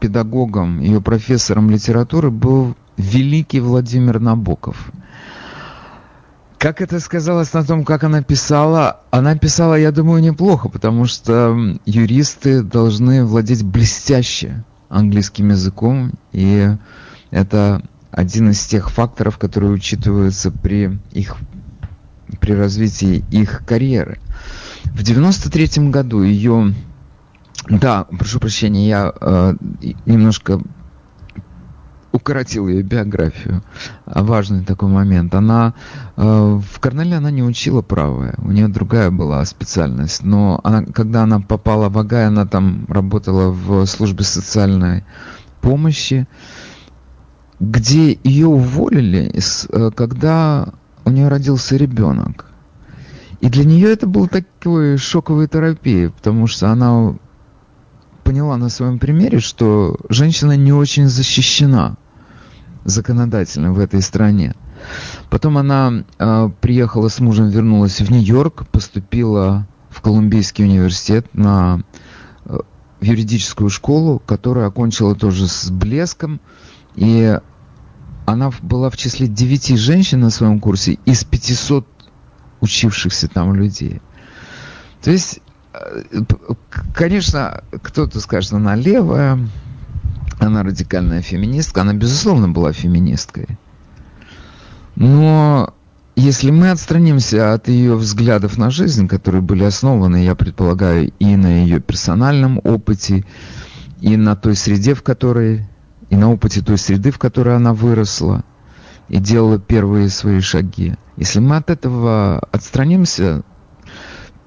педагогом, 0.00 0.80
ее 0.80 1.00
профессором 1.00 1.70
литературы 1.70 2.30
был 2.30 2.74
великий 2.96 3.60
Владимир 3.60 4.18
Набоков. 4.18 4.90
Как 6.58 6.80
это 6.80 6.98
сказалось 6.98 7.52
на 7.52 7.62
том, 7.62 7.84
как 7.84 8.02
она 8.02 8.22
писала? 8.22 9.02
Она 9.10 9.36
писала, 9.36 9.74
я 9.74 9.92
думаю, 9.92 10.22
неплохо, 10.22 10.70
потому 10.70 11.04
что 11.04 11.54
юристы 11.84 12.62
должны 12.62 13.24
владеть 13.24 13.62
блестяще 13.62 14.64
английским 14.88 15.50
языком, 15.50 16.12
и 16.32 16.74
это 17.30 17.82
один 18.16 18.50
из 18.50 18.64
тех 18.64 18.90
факторов, 18.90 19.38
которые 19.38 19.70
учитываются 19.70 20.50
при 20.50 20.98
их 21.12 21.36
при 22.40 22.52
развитии 22.52 23.24
их 23.30 23.64
карьеры. 23.64 24.18
В 24.86 25.02
93 25.02 25.90
году 25.90 26.22
ее, 26.22 26.74
да, 27.68 28.04
прошу 28.04 28.40
прощения, 28.40 28.88
я 28.88 29.12
э, 29.20 29.54
немножко 30.06 30.60
укоротил 32.10 32.68
ее 32.68 32.82
биографию. 32.82 33.62
Важный 34.06 34.64
такой 34.64 34.88
момент. 34.88 35.34
Она 35.34 35.74
э, 36.16 36.22
в 36.22 36.80
Корнеле 36.80 37.16
она 37.16 37.30
не 37.30 37.42
учила 37.42 37.82
право, 37.82 38.34
у 38.38 38.50
нее 38.50 38.68
другая 38.68 39.10
была 39.10 39.44
специальность. 39.44 40.24
Но 40.24 40.60
она, 40.64 40.84
когда 40.84 41.24
она 41.24 41.40
попала 41.40 41.90
в 41.90 41.98
Агай, 41.98 42.26
она 42.26 42.46
там 42.46 42.86
работала 42.88 43.50
в 43.50 43.84
службе 43.84 44.24
социальной 44.24 45.04
помощи 45.60 46.26
где 47.60 48.18
ее 48.22 48.46
уволили, 48.46 49.32
э, 49.32 49.90
когда 49.94 50.74
у 51.04 51.10
нее 51.10 51.28
родился 51.28 51.76
ребенок. 51.76 52.46
И 53.40 53.48
для 53.48 53.64
нее 53.64 53.92
это 53.92 54.06
был 54.06 54.28
такой 54.28 54.96
шоковой 54.96 55.46
терапией, 55.46 56.10
потому 56.10 56.46
что 56.46 56.70
она 56.70 57.16
поняла 58.24 58.56
на 58.56 58.68
своем 58.68 58.98
примере, 58.98 59.40
что 59.40 59.96
женщина 60.08 60.56
не 60.56 60.72
очень 60.72 61.06
защищена 61.06 61.96
законодательно 62.84 63.72
в 63.72 63.78
этой 63.78 64.02
стране. 64.02 64.54
Потом 65.30 65.58
она 65.58 66.04
э, 66.18 66.50
приехала 66.60 67.08
с 67.08 67.20
мужем, 67.20 67.48
вернулась 67.48 68.00
в 68.00 68.10
Нью-Йорк, 68.10 68.66
поступила 68.68 69.66
в 69.90 70.00
Колумбийский 70.00 70.64
университет 70.64 71.26
на 71.32 71.82
э, 72.44 72.58
юридическую 73.00 73.70
школу, 73.70 74.20
которую 74.24 74.66
окончила 74.66 75.14
тоже 75.14 75.48
с 75.48 75.70
блеском. 75.70 76.40
И 76.96 77.38
она 78.24 78.50
была 78.62 78.90
в 78.90 78.96
числе 78.96 79.28
девяти 79.28 79.76
женщин 79.76 80.20
на 80.20 80.30
своем 80.30 80.58
курсе 80.58 80.98
из 81.04 81.24
500 81.24 81.86
учившихся 82.60 83.28
там 83.28 83.54
людей. 83.54 84.00
То 85.02 85.10
есть, 85.10 85.40
э, 85.74 86.22
конечно, 86.94 87.62
кто-то 87.82 88.18
скажет, 88.20 88.52
она 88.54 88.74
левая, 88.74 89.38
она 90.38 90.62
радикальная 90.62 91.22
феминистка. 91.22 91.82
Она, 91.82 91.92
безусловно, 91.92 92.48
была 92.48 92.72
феминисткой. 92.72 93.58
Но 94.96 95.74
если 96.16 96.50
мы 96.50 96.70
отстранимся 96.70 97.52
от 97.52 97.68
ее 97.68 97.94
взглядов 97.94 98.56
на 98.56 98.70
жизнь, 98.70 99.06
которые 99.06 99.42
были 99.42 99.64
основаны, 99.64 100.24
я 100.24 100.34
предполагаю, 100.34 101.12
и 101.18 101.36
на 101.36 101.62
ее 101.62 101.80
персональном 101.80 102.58
опыте, 102.64 103.24
и 104.00 104.16
на 104.16 104.34
той 104.34 104.56
среде, 104.56 104.94
в 104.94 105.02
которой 105.02 105.66
и 106.10 106.16
на 106.16 106.32
опыте 106.32 106.62
той 106.62 106.78
среды, 106.78 107.10
в 107.10 107.18
которой 107.18 107.56
она 107.56 107.72
выросла 107.72 108.44
и 109.08 109.18
делала 109.18 109.58
первые 109.58 110.08
свои 110.08 110.40
шаги. 110.40 110.94
Если 111.16 111.40
мы 111.40 111.56
от 111.56 111.70
этого 111.70 112.40
отстранимся, 112.52 113.42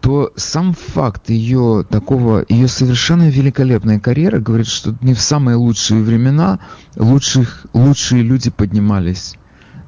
то 0.01 0.32
сам 0.36 0.74
факт 0.74 1.30
ее 1.30 1.86
такого, 1.89 2.46
ее 2.48 2.68
совершенно 2.68 3.30
великолепной 3.30 4.00
карьеры 4.00 4.39
говорит, 4.39 4.68
что 4.68 4.96
не 5.01 5.13
в 5.13 5.20
самые 5.20 5.56
лучшие 5.56 6.01
времена 6.01 6.60
лучших, 6.96 7.66
лучшие 7.74 8.24
люди 8.24 8.50
поднимались 8.50 9.36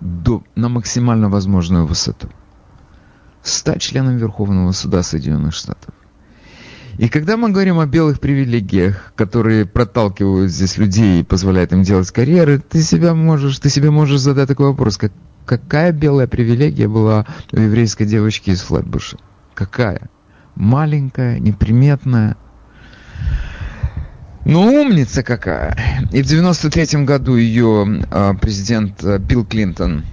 до, 0.02 0.44
на 0.56 0.70
максимально 0.70 1.30
возможную 1.30 1.86
высоту. 1.86 2.30
Стать 3.42 3.82
членом 3.82 4.18
Верховного 4.18 4.72
Суда 4.72 5.02
Соединенных 5.02 5.54
Штатов. 5.54 5.94
И 7.02 7.10
когда 7.10 7.36
мы 7.36 7.50
говорим 7.50 7.80
о 7.80 7.88
белых 7.88 8.20
привилегиях, 8.20 9.12
которые 9.16 9.66
проталкивают 9.66 10.52
здесь 10.52 10.78
людей 10.78 11.22
и 11.22 11.24
позволяют 11.24 11.74
им 11.74 11.82
делать 11.82 12.12
карьеры, 12.12 12.60
ты 12.60 12.84
себя 12.84 13.16
можешь, 13.16 13.58
ты 13.58 13.72
себе 13.72 13.90
можешь 13.90 14.20
задать 14.20 14.48
такой 14.48 14.68
вопрос, 14.68 14.98
как, 15.00 15.12
какая 15.48 15.94
белая 15.94 16.28
привилегия 16.28 16.88
была 16.88 17.26
у 17.54 17.60
еврейской 17.60 18.06
девочки 18.06 18.52
из 18.52 18.62
Флетбуша? 18.62 19.18
Какая? 19.56 20.12
Маленькая, 20.54 21.40
неприметная. 21.40 22.38
Ну, 24.46 24.68
умница 24.68 25.24
какая. 25.24 25.76
И 26.12 26.22
в 26.22 26.28
93 26.28 27.04
году 27.04 27.36
ее 27.36 28.04
э, 28.12 28.34
президент 28.40 29.04
э, 29.04 29.18
Билл 29.18 29.44
Клинтон 29.44 30.04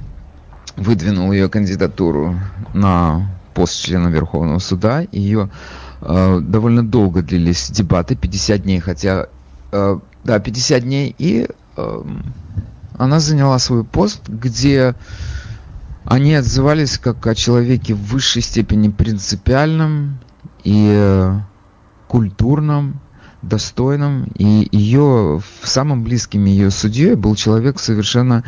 выдвинул 0.76 1.32
ее 1.32 1.50
кандидатуру 1.50 2.40
на 2.72 3.30
пост 3.52 3.78
члена 3.78 4.08
Верховного 4.08 4.58
суда. 4.58 5.04
Ее 5.12 5.50
э, 5.50 5.87
довольно 6.00 6.86
долго 6.86 7.22
длились 7.22 7.70
дебаты, 7.70 8.14
50 8.14 8.62
дней, 8.62 8.80
хотя, 8.80 9.26
э, 9.72 9.98
да, 10.24 10.38
50 10.38 10.82
дней, 10.82 11.14
и 11.18 11.48
э, 11.76 12.02
она 12.96 13.20
заняла 13.20 13.58
свой 13.58 13.84
пост, 13.84 14.28
где 14.28 14.94
они 16.04 16.34
отзывались 16.34 16.98
как 16.98 17.26
о 17.26 17.34
человеке 17.34 17.94
в 17.94 18.02
высшей 18.04 18.42
степени 18.42 18.88
принципиальном 18.88 20.18
и 20.64 20.90
э, 20.94 21.40
культурном, 22.06 23.00
достойном, 23.42 24.24
и 24.34 24.68
ее 24.72 25.40
самым 25.62 26.02
близким 26.02 26.44
ее 26.44 26.70
судьей 26.70 27.14
был 27.14 27.36
человек 27.36 27.78
совершенно 27.78 28.42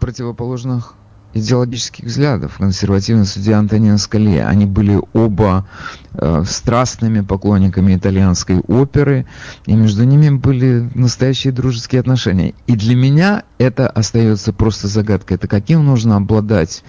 противоположных 0.00 0.94
идеологических 1.34 2.04
взглядов. 2.04 2.56
Консервативный 2.58 3.26
судья 3.26 3.58
Антонио 3.58 3.98
Скале. 3.98 4.44
Они 4.44 4.64
были 4.64 5.00
оба 5.12 5.66
э, 6.14 6.44
страстными 6.46 7.20
поклонниками 7.20 7.96
итальянской 7.96 8.60
оперы, 8.60 9.26
и 9.66 9.74
между 9.74 10.04
ними 10.04 10.30
были 10.30 10.88
настоящие 10.94 11.52
дружеские 11.52 12.00
отношения. 12.00 12.54
И 12.66 12.76
для 12.76 12.94
меня 12.94 13.42
это 13.58 13.88
остается 13.88 14.52
просто 14.52 14.88
загадкой. 14.88 15.36
Это 15.36 15.48
каким 15.48 15.84
нужно 15.84 16.16
обладать 16.16 16.84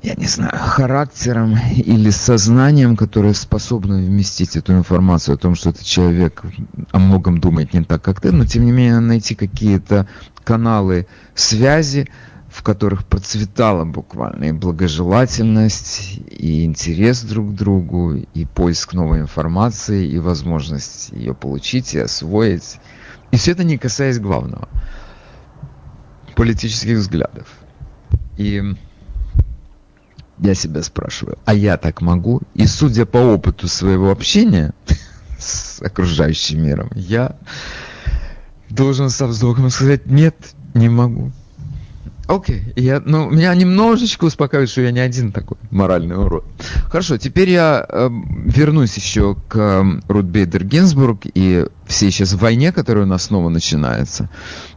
я 0.00 0.14
не 0.14 0.26
знаю, 0.26 0.52
характером 0.56 1.56
или 1.74 2.10
сознанием, 2.10 2.96
которое 2.96 3.34
способно 3.34 3.96
вместить 3.96 4.56
эту 4.56 4.72
информацию 4.72 5.34
о 5.34 5.38
том, 5.38 5.56
что 5.56 5.70
этот 5.70 5.82
человек 5.82 6.44
о 6.92 6.98
многом 7.00 7.40
думает 7.40 7.74
не 7.74 7.82
так, 7.82 8.00
как 8.00 8.20
ты, 8.20 8.30
но 8.30 8.46
тем 8.46 8.64
не 8.64 8.70
менее 8.70 9.00
найти 9.00 9.34
какие-то 9.34 10.06
каналы 10.44 11.08
связи, 11.34 12.08
в 12.50 12.62
которых 12.62 13.04
процветала 13.04 13.84
буквально 13.84 14.44
и 14.44 14.52
благожелательность, 14.52 16.20
и 16.30 16.64
интерес 16.64 17.22
друг 17.22 17.50
к 17.50 17.54
другу, 17.54 18.14
и 18.16 18.44
поиск 18.44 18.94
новой 18.94 19.20
информации, 19.20 20.06
и 20.06 20.18
возможность 20.18 21.10
ее 21.12 21.34
получить 21.34 21.94
и 21.94 21.98
освоить. 21.98 22.78
И 23.30 23.36
все 23.36 23.52
это 23.52 23.64
не 23.64 23.76
касаясь 23.76 24.18
главного– 24.18 24.68
политических 26.38 26.98
взглядов. 26.98 27.48
И 28.36 28.62
я 30.38 30.54
себя 30.54 30.84
спрашиваю, 30.84 31.36
а 31.44 31.52
я 31.52 31.76
так 31.76 32.00
могу? 32.00 32.42
И 32.54 32.64
судя 32.66 33.06
по 33.06 33.18
опыту 33.18 33.66
своего 33.66 34.12
общения 34.12 34.72
с 35.38 35.82
окружающим 35.82 36.62
миром, 36.62 36.90
я 36.94 37.36
должен 38.70 39.10
со 39.10 39.26
вздохом 39.26 39.68
сказать, 39.70 40.06
нет, 40.06 40.36
не 40.74 40.88
могу. 40.88 41.32
Окей, 42.28 42.60
okay. 42.60 42.80
я, 42.80 43.02
ну, 43.02 43.30
меня 43.30 43.54
немножечко 43.54 44.26
успокаивает, 44.26 44.68
что 44.68 44.82
я 44.82 44.90
не 44.90 45.00
один 45.00 45.32
такой 45.32 45.56
моральный 45.70 46.14
урод. 46.14 46.44
Хорошо, 46.90 47.16
теперь 47.16 47.48
я 47.48 47.86
э, 47.88 48.10
вернусь 48.44 48.94
еще 48.98 49.34
к 49.48 49.56
э, 49.56 50.00
Рут 50.08 50.26
Бейдер 50.26 50.62
Гинзбург 50.62 51.22
и 51.24 51.64
всей 51.86 52.10
сейчас 52.10 52.34
войне, 52.34 52.70
которая 52.70 53.04
у 53.04 53.08
нас 53.08 53.24
снова 53.24 53.48
начинается. 53.48 54.28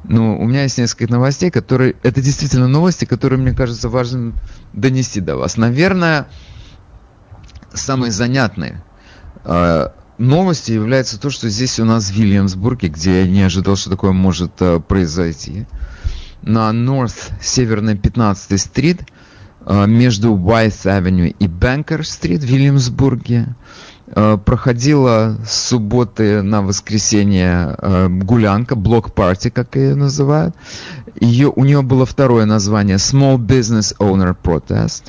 Ну, 0.05 0.39
у 0.39 0.45
меня 0.45 0.63
есть 0.63 0.77
несколько 0.77 1.11
новостей, 1.11 1.51
которые... 1.51 1.95
Это 2.03 2.21
действительно 2.21 2.69
новости, 2.69 3.03
которые, 3.03 3.37
мне 3.37 3.51
кажется, 3.51 3.89
важно 3.89 4.31
донести 4.71 5.19
до 5.19 5.35
вас. 5.35 5.57
Наверное, 5.57 6.29
самые 7.73 8.11
занятные 8.11 8.81
э, 9.43 9.89
новости 10.17 10.71
является 10.71 11.19
то, 11.19 11.29
что 11.29 11.49
здесь 11.49 11.81
у 11.81 11.83
нас 11.83 12.11
в 12.11 12.13
Вильямсбурге, 12.13 12.87
где 12.87 13.23
я 13.23 13.27
не 13.27 13.41
ожидал, 13.41 13.75
что 13.75 13.89
такое 13.89 14.13
может 14.13 14.53
э, 14.61 14.79
произойти 14.79 15.67
на 16.41 16.71
North 16.71 17.31
Северной 17.41 17.95
15 17.95 18.59
стрит 18.59 19.01
э, 19.65 19.87
между 19.87 20.33
Уайс 20.33 20.85
Авеню 20.85 21.33
и 21.37 21.47
Бэнкер 21.47 22.05
стрит 22.05 22.41
в 22.41 22.45
Вильямсбурге. 22.45 23.55
Э, 24.13 24.37
проходила 24.43 25.37
с 25.45 25.69
субботы 25.69 26.41
на 26.41 26.61
воскресенье 26.61 27.75
э, 27.77 28.07
гулянка, 28.09 28.75
блок-парти, 28.75 29.49
как 29.49 29.75
ее 29.75 29.95
называют. 29.95 30.55
Ее, 31.19 31.51
у 31.55 31.63
нее 31.63 31.81
было 31.81 32.05
второе 32.05 32.45
название 32.45 32.97
Small 32.97 33.37
Business 33.37 33.95
Owner 33.99 34.35
Protest. 34.41 35.03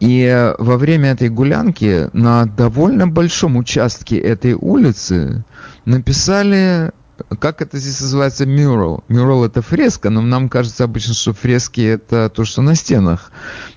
И 0.00 0.52
во 0.58 0.76
время 0.76 1.12
этой 1.12 1.30
гулянки 1.30 2.10
на 2.12 2.44
довольно 2.44 3.06
большом 3.06 3.56
участке 3.56 4.18
этой 4.18 4.52
улицы 4.52 5.44
написали 5.86 6.92
как 7.38 7.62
это 7.62 7.78
здесь 7.78 8.00
называется 8.00 8.46
мюрал? 8.46 9.04
Мюрал 9.08 9.44
это 9.44 9.62
фреска, 9.62 10.10
но 10.10 10.20
нам 10.20 10.48
кажется 10.48 10.84
обычно, 10.84 11.14
что 11.14 11.32
фрески 11.32 11.80
это 11.80 12.28
то, 12.28 12.44
что 12.44 12.62
на 12.62 12.74
стенах. 12.74 13.30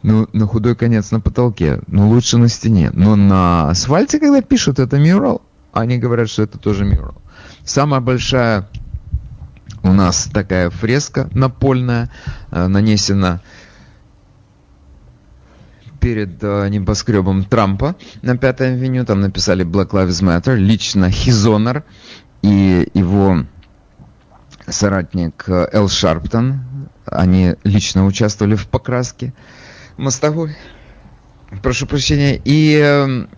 Ну, 0.03 0.27
на 0.33 0.47
худой 0.47 0.75
конец 0.75 1.11
на 1.11 1.19
потолке. 1.19 1.79
Ну, 1.87 2.09
лучше 2.09 2.37
на 2.37 2.49
стене. 2.49 2.89
Но 2.93 3.15
на 3.15 3.69
асфальте, 3.69 4.19
когда 4.19 4.41
пишут, 4.41 4.79
это 4.79 4.97
мюрал. 4.97 5.41
Они 5.73 5.97
говорят, 5.97 6.29
что 6.29 6.43
это 6.43 6.57
тоже 6.57 6.85
мюрал. 6.85 7.15
Самая 7.63 8.01
большая 8.01 8.67
у 9.83 9.93
нас 9.93 10.29
такая 10.33 10.69
фреска 10.69 11.29
напольная, 11.33 12.09
э, 12.51 12.67
нанесена 12.67 13.41
перед 15.99 16.41
э, 16.41 16.67
небоскребом 16.69 17.43
Трампа 17.43 17.95
на 18.21 18.37
Пятой 18.37 18.73
авеню. 18.73 19.05
Там 19.05 19.21
написали 19.21 19.65
Black 19.65 19.89
Lives 19.89 20.23
Matter. 20.23 20.55
Лично 20.55 21.11
Хизонер 21.11 21.83
и 22.41 22.89
его 22.93 23.45
соратник 24.67 25.45
э, 25.47 25.69
Эл 25.71 25.89
Шарптон, 25.89 26.61
они 27.05 27.55
лично 27.63 28.05
участвовали 28.05 28.55
в 28.55 28.67
покраске 28.67 29.33
мостовой. 29.97 30.55
Прошу 31.63 31.87
прощения. 31.87 32.39
И 32.43 32.75
эм, 32.75 33.29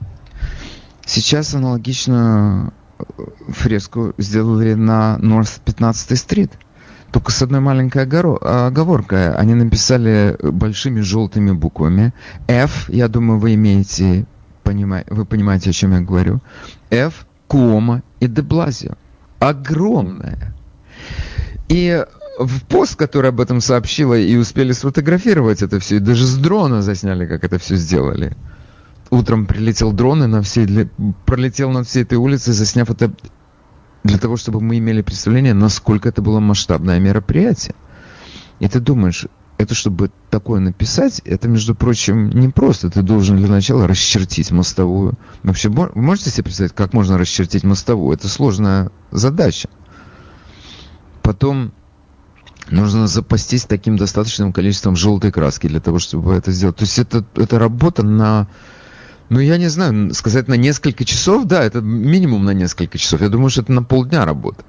сейчас 1.05 1.53
аналогичную 1.53 2.73
э, 2.97 3.03
фреску 3.49 4.13
сделали 4.17 4.73
на 4.73 5.17
North 5.21 5.61
15 5.63 6.17
стрит. 6.17 6.51
Только 7.11 7.31
с 7.31 7.41
одной 7.41 7.59
маленькой 7.59 8.03
оговоркой. 8.03 9.33
Они 9.33 9.55
написали 9.55 10.37
большими 10.43 11.01
желтыми 11.01 11.51
буквами 11.51 12.13
F, 12.47 12.87
я 12.89 13.07
думаю, 13.07 13.39
вы 13.39 13.55
имеете, 13.55 14.27
вы 14.63 15.25
понимаете, 15.25 15.71
о 15.71 15.73
чем 15.73 15.93
я 15.93 16.01
говорю. 16.01 16.39
F 16.91 17.25
Кома 17.49 18.03
и 18.19 18.27
Деблазио. 18.27 18.93
Огромная. 19.39 20.55
И 21.67 22.05
в 22.37 22.63
пост, 22.65 22.95
который 22.95 23.31
об 23.31 23.41
этом 23.41 23.59
сообщила, 23.59 24.13
и 24.13 24.37
успели 24.37 24.71
сфотографировать 24.71 25.61
это 25.61 25.79
все, 25.79 25.97
и 25.97 25.99
даже 25.99 26.25
с 26.25 26.37
дрона 26.37 26.81
засняли, 26.81 27.25
как 27.25 27.43
это 27.43 27.57
все 27.57 27.75
сделали. 27.75 28.37
Утром 29.09 29.47
прилетел 29.47 29.91
дрон 29.91 30.23
и 30.23 30.27
на 30.27 30.41
всей, 30.43 30.89
пролетел 31.25 31.71
над 31.71 31.87
всей 31.87 32.03
этой 32.03 32.19
улицей, 32.19 32.53
засняв 32.53 32.91
это 32.91 33.11
для 34.03 34.19
того, 34.19 34.37
чтобы 34.37 34.61
мы 34.61 34.77
имели 34.77 35.01
представление, 35.01 35.53
насколько 35.55 36.07
это 36.07 36.21
было 36.21 36.39
масштабное 36.39 36.99
мероприятие. 36.99 37.73
И 38.59 38.67
ты 38.67 38.79
думаешь, 38.79 39.25
это 39.59 39.75
чтобы 39.75 40.09
такое 40.29 40.61
написать, 40.61 41.19
это, 41.25 41.49
между 41.49 41.75
прочим, 41.75 42.29
не 42.29 42.47
просто. 42.47 42.89
Ты 42.89 43.01
должен 43.01 43.35
для 43.35 43.49
начала 43.49 43.87
расчертить 43.87 44.51
мостовую. 44.51 45.15
Вообще, 45.43 45.67
вы 45.67 45.91
можете 45.95 46.29
себе 46.29 46.45
представить, 46.45 46.71
как 46.73 46.93
можно 46.93 47.17
расчертить 47.17 47.65
мостовую? 47.65 48.15
Это 48.15 48.29
сложная 48.29 48.89
задача. 49.11 49.67
Потом 51.21 51.73
нужно 52.69 53.07
запастись 53.07 53.65
таким 53.65 53.97
достаточным 53.97 54.53
количеством 54.53 54.95
желтой 54.95 55.33
краски 55.33 55.67
для 55.67 55.81
того, 55.81 55.99
чтобы 55.99 56.33
это 56.35 56.53
сделать. 56.53 56.77
То 56.77 56.83
есть 56.83 56.97
это, 56.97 57.25
это 57.35 57.59
работа 57.59 58.01
на, 58.01 58.47
ну 59.27 59.41
я 59.41 59.57
не 59.57 59.67
знаю, 59.67 60.13
сказать 60.13 60.47
на 60.47 60.53
несколько 60.53 61.03
часов, 61.03 61.43
да, 61.43 61.65
это 61.65 61.81
минимум 61.81 62.45
на 62.45 62.51
несколько 62.51 62.97
часов. 62.97 63.19
Я 63.19 63.27
думаю, 63.27 63.49
что 63.49 63.63
это 63.63 63.73
на 63.73 63.83
полдня 63.83 64.23
работа. 64.23 64.63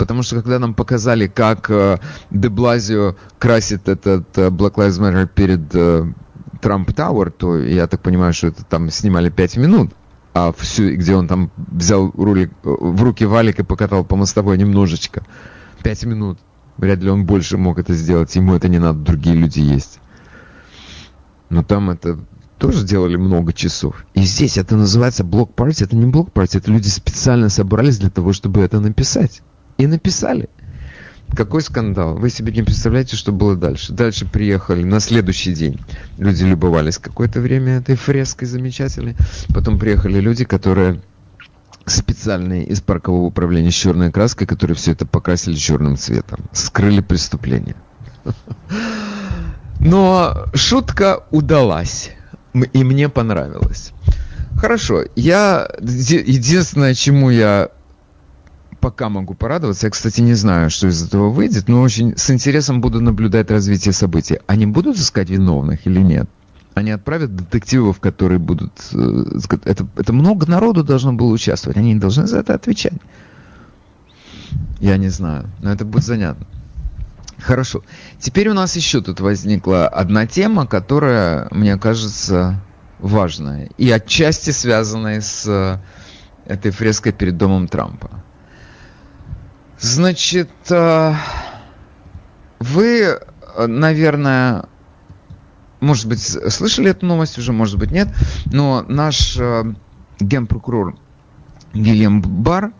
Потому 0.00 0.22
что 0.22 0.36
когда 0.36 0.58
нам 0.58 0.72
показали, 0.72 1.26
как 1.26 1.70
э, 1.70 1.98
Деблазио 2.30 3.16
красит 3.38 3.86
этот 3.86 4.38
э, 4.38 4.48
Black 4.48 4.76
Lives 4.76 4.98
Matter 4.98 5.28
перед 5.28 5.74
э, 5.74 6.06
Трамп 6.62 6.90
Тауэр, 6.90 7.30
то 7.30 7.58
я 7.58 7.86
так 7.86 8.00
понимаю, 8.00 8.32
что 8.32 8.46
это 8.46 8.64
там 8.64 8.90
снимали 8.90 9.28
5 9.28 9.58
минут. 9.58 9.92
А 10.32 10.54
всю, 10.56 10.94
где 10.96 11.14
он 11.14 11.28
там 11.28 11.50
взял 11.56 12.12
рулик, 12.16 12.50
э, 12.50 12.54
в 12.80 13.02
руки 13.02 13.26
валик 13.26 13.60
и 13.60 13.62
покатал 13.62 14.02
по 14.02 14.16
мостовой 14.16 14.56
немножечко. 14.56 15.22
5 15.82 16.04
минут. 16.06 16.38
Вряд 16.78 17.00
ли 17.00 17.10
он 17.10 17.26
больше 17.26 17.58
мог 17.58 17.78
это 17.78 17.92
сделать. 17.92 18.34
Ему 18.34 18.54
это 18.54 18.68
не 18.68 18.78
надо, 18.78 19.00
другие 19.00 19.36
люди 19.36 19.60
есть. 19.60 20.00
Но 21.50 21.62
там 21.62 21.90
это 21.90 22.18
тоже 22.56 22.86
делали 22.86 23.16
много 23.16 23.52
часов. 23.52 24.06
И 24.14 24.22
здесь 24.22 24.56
это 24.56 24.76
называется 24.76 25.24
блок-парти. 25.24 25.84
Это 25.84 25.94
не 25.94 26.06
блок-парти, 26.06 26.56
это 26.56 26.70
люди 26.70 26.88
специально 26.88 27.50
собрались 27.50 27.98
для 27.98 28.08
того, 28.08 28.32
чтобы 28.32 28.62
это 28.62 28.80
написать. 28.80 29.42
И 29.80 29.86
написали. 29.86 30.50
Какой 31.34 31.62
скандал? 31.62 32.14
Вы 32.16 32.28
себе 32.28 32.52
не 32.52 32.62
представляете, 32.62 33.16
что 33.16 33.32
было 33.32 33.56
дальше. 33.56 33.94
Дальше 33.94 34.26
приехали 34.26 34.82
на 34.82 35.00
следующий 35.00 35.54
день. 35.54 35.80
Люди 36.18 36.44
любовались 36.44 36.98
какое-то 36.98 37.40
время 37.40 37.78
этой 37.78 37.96
фреской 37.96 38.46
замечательной. 38.46 39.16
Потом 39.54 39.78
приехали 39.78 40.20
люди, 40.20 40.44
которые 40.44 41.00
специальные 41.86 42.66
из 42.66 42.82
паркового 42.82 43.24
управления 43.24 43.70
с 43.70 43.74
черной 43.74 44.12
краской, 44.12 44.46
которые 44.46 44.76
все 44.76 44.92
это 44.92 45.06
покрасили 45.06 45.54
черным 45.54 45.96
цветом. 45.96 46.40
Скрыли 46.52 47.00
преступление. 47.00 47.76
Но 49.78 50.44
шутка 50.52 51.24
удалась. 51.30 52.10
И 52.74 52.84
мне 52.84 53.08
понравилось. 53.08 53.92
Хорошо, 54.56 55.04
я 55.16 55.70
единственное, 55.80 56.92
чему 56.92 57.30
я 57.30 57.70
пока 58.80 59.08
могу 59.08 59.34
порадоваться. 59.34 59.86
Я, 59.86 59.90
кстати, 59.90 60.20
не 60.20 60.34
знаю, 60.34 60.70
что 60.70 60.88
из 60.88 61.04
этого 61.04 61.30
выйдет, 61.30 61.68
но 61.68 61.82
очень 61.82 62.16
с 62.16 62.30
интересом 62.30 62.80
буду 62.80 63.00
наблюдать 63.00 63.50
развитие 63.50 63.92
событий. 63.92 64.38
Они 64.46 64.66
будут 64.66 64.96
искать 64.96 65.30
виновных 65.30 65.86
или 65.86 66.00
нет? 66.00 66.28
Они 66.74 66.90
отправят 66.90 67.34
детективов, 67.34 68.00
которые 68.00 68.38
будут... 68.38 68.72
Э, 68.92 69.24
это, 69.64 69.86
это 69.96 70.12
много 70.12 70.46
народу 70.46 70.84
должно 70.84 71.12
было 71.12 71.32
участвовать. 71.32 71.76
Они 71.76 71.94
не 71.94 72.00
должны 72.00 72.26
за 72.26 72.38
это 72.38 72.54
отвечать. 72.54 72.94
Я 74.80 74.96
не 74.96 75.08
знаю, 75.08 75.50
но 75.60 75.72
это 75.72 75.84
будет 75.84 76.04
занятно. 76.04 76.46
Хорошо. 77.38 77.82
Теперь 78.18 78.48
у 78.48 78.54
нас 78.54 78.76
еще 78.76 79.00
тут 79.00 79.20
возникла 79.20 79.88
одна 79.88 80.26
тема, 80.26 80.66
которая, 80.66 81.48
мне 81.50 81.76
кажется, 81.76 82.60
важная. 82.98 83.70
И 83.78 83.90
отчасти 83.90 84.50
связанная 84.50 85.20
с 85.20 85.46
э, 85.46 85.78
этой 86.50 86.70
фреской 86.70 87.12
перед 87.12 87.36
домом 87.36 87.68
Трампа. 87.68 88.19
Значит, 89.80 90.50
э, 90.70 91.14
вы, 92.58 93.18
наверное, 93.66 94.66
может 95.80 96.06
быть, 96.06 96.20
слышали 96.20 96.90
эту 96.90 97.06
новость 97.06 97.38
уже, 97.38 97.52
может 97.52 97.78
быть, 97.78 97.90
нет, 97.90 98.08
но 98.46 98.84
наш 98.86 99.36
э, 99.38 99.74
генпрокурор 100.20 100.96
Вильям 101.72 102.20
Бар, 102.20 102.72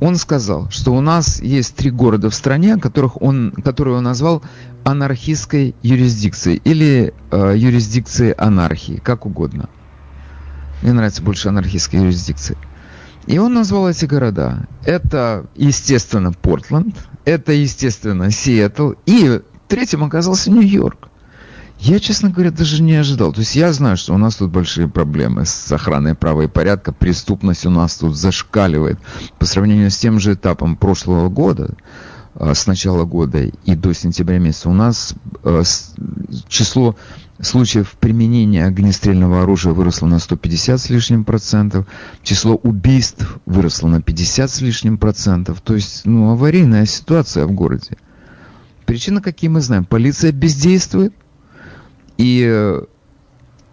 он 0.00 0.16
сказал, 0.16 0.70
что 0.70 0.92
у 0.94 1.00
нас 1.00 1.40
есть 1.40 1.74
три 1.74 1.90
города 1.90 2.30
в 2.30 2.34
стране, 2.34 2.76
которых 2.76 3.20
он, 3.20 3.52
которые 3.64 3.96
он 3.96 4.04
назвал 4.04 4.42
анархистской 4.84 5.74
юрисдикцией 5.82 6.60
или 6.64 7.12
э, 7.32 7.54
юрисдикцией 7.56 8.32
анархии, 8.32 9.00
как 9.02 9.26
угодно. 9.26 9.68
Мне 10.82 10.92
нравится 10.92 11.22
больше 11.22 11.48
анархистская 11.48 12.02
юрисдикция. 12.02 12.56
И 13.26 13.38
он 13.38 13.54
назвал 13.54 13.88
эти 13.88 14.04
города. 14.04 14.66
Это, 14.84 15.46
естественно, 15.56 16.32
Портленд, 16.32 16.96
это, 17.24 17.52
естественно, 17.52 18.30
Сиэтл, 18.30 18.92
и 19.04 19.40
третьим 19.68 20.04
оказался 20.04 20.50
Нью-Йорк. 20.50 21.08
Я, 21.78 22.00
честно 22.00 22.30
говоря, 22.30 22.50
даже 22.50 22.82
не 22.82 22.94
ожидал. 22.94 23.32
То 23.32 23.40
есть 23.40 23.54
я 23.54 23.72
знаю, 23.72 23.96
что 23.96 24.14
у 24.14 24.18
нас 24.18 24.36
тут 24.36 24.50
большие 24.50 24.88
проблемы 24.88 25.44
с 25.44 25.70
охраной 25.70 26.14
права 26.14 26.42
и 26.42 26.46
порядка. 26.48 26.92
Преступность 26.92 27.66
у 27.66 27.70
нас 27.70 27.96
тут 27.96 28.16
зашкаливает. 28.16 28.98
По 29.38 29.44
сравнению 29.44 29.90
с 29.90 29.98
тем 29.98 30.18
же 30.18 30.34
этапом 30.34 30.76
прошлого 30.76 31.28
года, 31.28 31.74
с 32.38 32.66
начала 32.66 33.04
года 33.04 33.44
и 33.44 33.74
до 33.74 33.92
сентября 33.94 34.38
месяца, 34.38 34.68
у 34.68 34.74
нас 34.74 35.14
а, 35.42 35.62
число 36.48 36.96
случаев 37.40 37.96
применения 37.98 38.64
огнестрельного 38.64 39.42
оружия 39.42 39.72
выросло 39.72 40.06
на 40.06 40.18
150 40.18 40.80
с 40.80 40.90
лишним 40.90 41.24
процентов, 41.24 41.86
число 42.22 42.54
убийств 42.54 43.38
выросло 43.46 43.88
на 43.88 44.02
50 44.02 44.50
с 44.50 44.60
лишним 44.60 44.98
процентов. 44.98 45.60
То 45.60 45.74
есть, 45.74 46.04
ну, 46.04 46.30
аварийная 46.30 46.86
ситуация 46.86 47.46
в 47.46 47.52
городе. 47.52 47.96
Причины 48.84 49.20
какие 49.20 49.50
мы 49.50 49.60
знаем? 49.60 49.84
Полиция 49.84 50.32
бездействует, 50.32 51.12
и 52.18 52.46
э, 52.48 52.82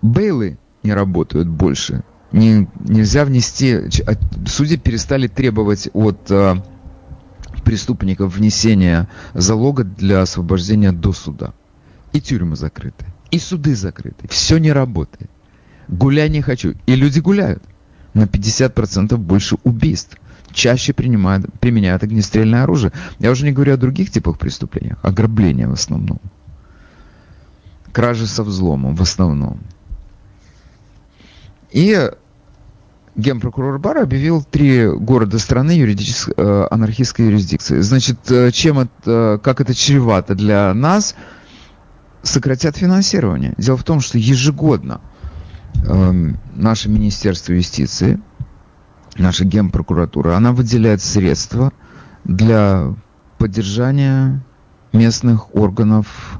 бейлы 0.01 0.57
не 0.83 0.93
работают 0.93 1.47
больше. 1.47 2.03
Не, 2.31 2.67
нельзя 2.79 3.25
внести... 3.25 3.75
А, 4.05 4.13
судьи 4.47 4.77
перестали 4.77 5.27
требовать 5.27 5.89
от 5.93 6.31
преступников 7.63 8.35
внесения 8.35 9.09
залога 9.33 9.83
для 9.83 10.21
освобождения 10.21 10.91
до 10.91 11.13
суда. 11.13 11.53
И 12.11 12.21
тюрьмы 12.21 12.55
закрыты 12.55 13.05
и 13.33 13.39
суды 13.39 13.75
закрыты. 13.75 14.27
Все 14.29 14.59
не 14.59 14.71
работает. 14.71 15.29
Гуляй 15.87 16.29
не 16.29 16.41
хочу. 16.41 16.75
И 16.85 16.95
люди 16.95 17.19
гуляют. 17.19 17.63
На 18.13 18.25
50% 18.25 19.17
больше 19.17 19.57
убийств. 19.63 20.19
Чаще 20.51 20.93
принимают, 20.93 21.51
применяют 21.59 22.03
огнестрельное 22.03 22.61
оружие. 22.61 22.91
Я 23.17 23.31
уже 23.31 23.45
не 23.45 23.51
говорю 23.51 23.73
о 23.73 23.77
других 23.77 24.11
типах 24.11 24.37
преступлениях. 24.37 24.99
Ограбления 25.01 25.67
в 25.67 25.73
основном. 25.73 26.21
Кражи 27.91 28.27
со 28.27 28.43
взломом 28.43 28.95
в 28.95 29.01
основном. 29.01 29.59
И 31.71 32.11
генпрокурор 33.15 33.79
Бар 33.79 33.99
объявил 33.99 34.43
три 34.43 34.87
города 34.87 35.39
страны 35.39 35.71
юридической, 35.71 36.33
э, 36.35 36.67
анархистской 36.71 37.25
юрисдикции. 37.25 37.79
Значит, 37.79 38.19
э, 38.31 38.51
чем 38.51 38.79
это, 38.79 39.39
как 39.43 39.61
это 39.61 39.73
чревато 39.73 40.35
для 40.35 40.73
нас– 40.73 41.15
сократят 42.23 42.77
финансирование. 42.77 43.53
Дело 43.57 43.77
в 43.77 43.83
том, 43.83 43.99
что 43.99 44.17
ежегодно 44.17 45.01
э, 45.85 46.11
наше 46.55 46.89
Министерство 46.89 47.53
юстиции, 47.53 48.19
наша 49.17 49.45
генпрокуратура, 49.45 50.35
она 50.35 50.53
выделяет 50.53 51.01
средства 51.01 51.71
для 52.23 52.95
поддержания 53.37 54.43
местных 54.93 55.53
органов 55.53 56.39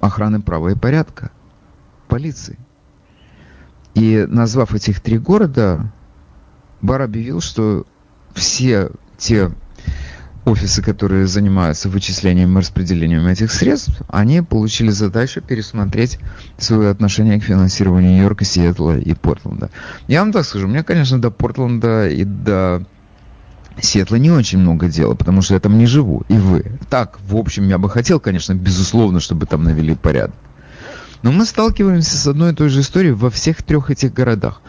охраны 0.00 0.40
права 0.40 0.68
и 0.68 0.74
порядка, 0.74 1.30
полиции. 2.06 2.58
И 3.96 4.26
назвав 4.28 4.74
этих 4.74 5.00
три 5.00 5.16
города, 5.16 5.90
Бар 6.82 7.00
объявил, 7.00 7.40
что 7.40 7.86
все 8.34 8.90
те 9.16 9.50
офисы, 10.44 10.82
которые 10.82 11.26
занимаются 11.26 11.88
вычислением 11.88 12.56
и 12.56 12.60
распределением 12.60 13.26
этих 13.26 13.50
средств, 13.50 14.02
они 14.08 14.42
получили 14.42 14.90
задачу 14.90 15.40
пересмотреть 15.40 16.18
свое 16.58 16.90
отношение 16.90 17.40
к 17.40 17.44
финансированию 17.44 18.12
Нью-Йорка, 18.12 18.44
Сиэтла 18.44 18.98
и 18.98 19.14
Портленда. 19.14 19.70
Я 20.08 20.20
вам 20.20 20.30
так 20.30 20.44
скажу, 20.44 20.68
мне, 20.68 20.84
конечно, 20.84 21.18
до 21.18 21.30
Портленда 21.30 22.06
и 22.06 22.24
до 22.24 22.84
Сиэтла 23.80 24.16
не 24.16 24.30
очень 24.30 24.58
много 24.58 24.90
дела, 24.90 25.14
потому 25.14 25.40
что 25.40 25.54
я 25.54 25.60
там 25.60 25.78
не 25.78 25.86
живу, 25.86 26.22
и 26.28 26.34
вы. 26.34 26.78
Так, 26.90 27.18
в 27.26 27.34
общем, 27.34 27.66
я 27.66 27.78
бы 27.78 27.88
хотел, 27.88 28.20
конечно, 28.20 28.52
безусловно, 28.52 29.20
чтобы 29.20 29.46
там 29.46 29.64
навели 29.64 29.94
порядок. 29.94 30.36
Но 31.22 31.32
мы 31.32 31.44
сталкиваемся 31.44 32.16
с 32.16 32.26
одной 32.26 32.52
и 32.52 32.54
той 32.54 32.68
же 32.68 32.80
историей 32.80 33.12
во 33.12 33.30
всех 33.30 33.62
трех 33.62 33.90
этих 33.90 34.12
городах. 34.12 34.60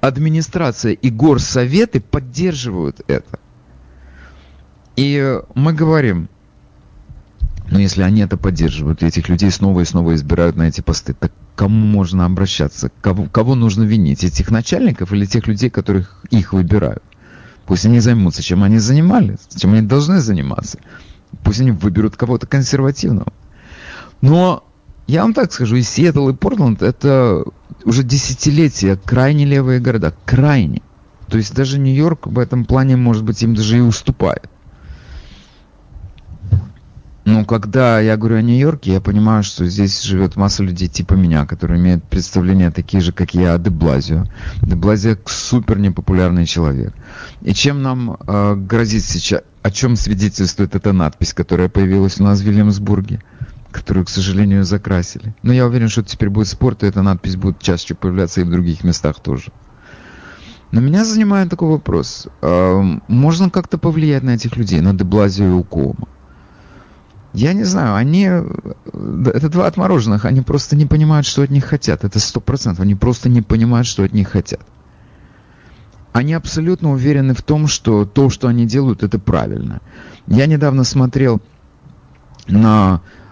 Администрация 0.00 0.92
и 0.92 1.10
горсоветы 1.10 2.00
поддерживают 2.00 3.00
это. 3.08 3.38
И 4.94 5.40
мы 5.54 5.72
говорим, 5.72 6.28
ну 7.70 7.78
если 7.78 8.02
они 8.02 8.22
это 8.22 8.36
поддерживают, 8.36 9.02
этих 9.02 9.28
людей 9.28 9.50
снова 9.50 9.80
и 9.80 9.84
снова 9.84 10.14
избирают 10.14 10.56
на 10.56 10.68
эти 10.68 10.80
посты, 10.80 11.14
так 11.14 11.32
кому 11.54 11.84
можно 11.86 12.24
обращаться? 12.24 12.90
Кого, 13.00 13.24
кого 13.24 13.54
нужно 13.54 13.82
винить? 13.82 14.22
Этих 14.24 14.50
начальников 14.50 15.12
или 15.12 15.26
тех 15.26 15.46
людей, 15.46 15.70
которых 15.70 16.24
их 16.30 16.52
выбирают? 16.52 17.02
Пусть 17.66 17.84
они 17.84 17.98
займутся, 17.98 18.42
чем 18.42 18.62
они 18.62 18.78
занимались, 18.78 19.40
чем 19.56 19.72
они 19.72 19.82
должны 19.82 20.20
заниматься. 20.20 20.78
Пусть 21.42 21.60
они 21.60 21.72
выберут 21.72 22.16
кого-то 22.16 22.46
консервативного. 22.46 23.32
Но 24.20 24.65
я 25.06 25.22
вам 25.22 25.34
так 25.34 25.52
скажу, 25.52 25.76
и 25.76 25.82
Сиэтл, 25.82 26.28
и 26.28 26.34
Портленд 26.34 26.82
это 26.82 27.44
уже 27.84 28.02
десятилетия 28.02 28.98
крайне 29.04 29.44
левые 29.44 29.80
города. 29.80 30.14
Крайне. 30.24 30.82
То 31.28 31.38
есть 31.38 31.54
даже 31.54 31.78
Нью-Йорк 31.78 32.26
в 32.26 32.38
этом 32.38 32.64
плане, 32.64 32.96
может 32.96 33.24
быть, 33.24 33.42
им 33.42 33.54
даже 33.54 33.78
и 33.78 33.80
уступает. 33.80 34.48
Ну, 37.24 37.44
когда 37.44 37.98
я 37.98 38.16
говорю 38.16 38.36
о 38.36 38.42
Нью-Йорке, 38.42 38.92
я 38.92 39.00
понимаю, 39.00 39.42
что 39.42 39.66
здесь 39.66 40.00
живет 40.02 40.36
масса 40.36 40.62
людей 40.62 40.86
типа 40.86 41.14
меня, 41.14 41.44
которые 41.44 41.80
имеют 41.80 42.04
представления 42.04 42.70
такие 42.70 43.00
же, 43.00 43.10
как 43.10 43.34
я, 43.34 43.54
о 43.54 43.58
Деблазио. 43.58 44.26
Деблазио 44.62 45.16
супер 45.26 45.80
непопулярный 45.80 46.46
человек. 46.46 46.94
И 47.42 47.52
чем 47.52 47.82
нам 47.82 48.16
э, 48.26 48.54
грозит 48.54 49.02
сейчас, 49.02 49.42
о 49.62 49.72
чем 49.72 49.96
свидетельствует 49.96 50.76
эта 50.76 50.92
надпись, 50.92 51.34
которая 51.34 51.68
появилась 51.68 52.20
у 52.20 52.22
нас 52.22 52.40
в 52.40 52.44
Вильямсбурге, 52.44 53.20
которую, 53.76 54.06
к 54.06 54.10
сожалению, 54.10 54.64
закрасили. 54.64 55.34
Но 55.42 55.52
я 55.52 55.66
уверен, 55.66 55.88
что 55.88 56.02
теперь 56.02 56.30
будет 56.30 56.48
спорт, 56.48 56.82
и 56.82 56.86
эта 56.86 57.02
надпись 57.02 57.36
будет 57.36 57.60
чаще 57.60 57.94
появляться 57.94 58.40
и 58.40 58.44
в 58.44 58.50
других 58.50 58.84
местах 58.84 59.20
тоже. 59.20 59.52
Но 60.72 60.80
меня 60.80 61.04
занимает 61.04 61.50
такой 61.50 61.68
вопрос. 61.68 62.26
Э, 62.42 62.82
можно 63.08 63.50
как-то 63.50 63.78
повлиять 63.78 64.22
на 64.22 64.30
этих 64.30 64.56
людей, 64.56 64.80
на 64.80 64.94
Деблазио 64.94 65.46
и 65.46 65.50
Укома? 65.50 66.08
Я 67.34 67.52
не 67.52 67.64
знаю, 67.64 67.94
они, 67.94 68.22
это 68.24 69.50
два 69.50 69.66
отмороженных, 69.66 70.24
они 70.24 70.40
просто 70.40 70.74
не 70.74 70.86
понимают, 70.86 71.26
что 71.26 71.42
от 71.42 71.50
них 71.50 71.66
хотят. 71.66 72.02
Это 72.02 72.18
сто 72.18 72.40
процентов, 72.40 72.80
они 72.80 72.94
просто 72.94 73.28
не 73.28 73.42
понимают, 73.42 73.86
что 73.86 74.04
от 74.04 74.14
них 74.14 74.28
хотят. 74.30 74.62
Они 76.14 76.32
абсолютно 76.32 76.92
уверены 76.92 77.34
в 77.34 77.42
том, 77.42 77.66
что 77.66 78.06
то, 78.06 78.30
что 78.30 78.48
они 78.48 78.64
делают, 78.64 79.02
это 79.02 79.18
правильно. 79.18 79.82
Я 80.26 80.46
недавно 80.46 80.82
смотрел 80.82 81.42
на 82.48 83.02
э, 83.04 83.25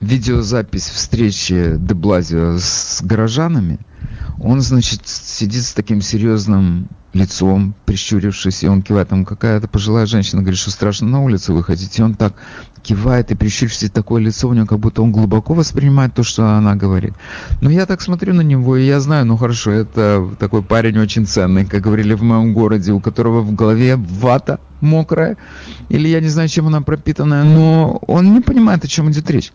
видеозапись 0.00 0.88
встречи 0.88 1.76
Деблазио 1.76 2.58
с 2.58 3.00
горожанами. 3.02 3.78
Он, 4.38 4.60
значит, 4.60 5.06
сидит 5.06 5.64
с 5.64 5.74
таким 5.74 6.00
серьезным 6.00 6.88
лицом, 7.12 7.74
прищурившись, 7.86 8.62
и 8.62 8.68
он 8.68 8.82
кивает. 8.82 9.08
Там 9.08 9.24
какая-то 9.24 9.68
пожилая 9.68 10.06
женщина 10.06 10.42
говорит, 10.42 10.60
что 10.60 10.70
страшно 10.70 11.08
на 11.08 11.22
улицу 11.22 11.54
выходить. 11.54 11.98
И 11.98 12.02
он 12.02 12.14
так 12.14 12.34
кивает 12.82 13.30
и 13.30 13.34
прищурившись, 13.34 13.90
такое 13.90 14.22
лицо 14.22 14.48
у 14.48 14.52
него, 14.52 14.66
как 14.66 14.78
будто 14.78 15.02
он 15.02 15.12
глубоко 15.12 15.54
воспринимает 15.54 16.14
то, 16.14 16.22
что 16.22 16.46
она 16.56 16.76
говорит. 16.76 17.14
Но 17.60 17.70
я 17.70 17.86
так 17.86 18.00
смотрю 18.00 18.34
на 18.34 18.42
него, 18.42 18.76
и 18.76 18.86
я 18.86 19.00
знаю, 19.00 19.26
ну 19.26 19.36
хорошо, 19.36 19.70
это 19.70 20.28
такой 20.38 20.62
парень 20.62 20.98
очень 20.98 21.26
ценный, 21.26 21.66
как 21.66 21.82
говорили 21.82 22.14
в 22.14 22.22
моем 22.22 22.54
городе, 22.54 22.92
у 22.92 23.00
которого 23.00 23.40
в 23.40 23.54
голове 23.54 23.96
вата 23.96 24.60
мокрая, 24.80 25.36
или 25.88 26.08
я 26.08 26.20
не 26.20 26.28
знаю, 26.28 26.48
чем 26.48 26.68
она 26.68 26.80
пропитанная, 26.80 27.44
но 27.44 28.00
он 28.06 28.32
не 28.32 28.40
понимает, 28.40 28.84
о 28.84 28.88
чем 28.88 29.10
идет 29.10 29.30
речь. 29.30 29.52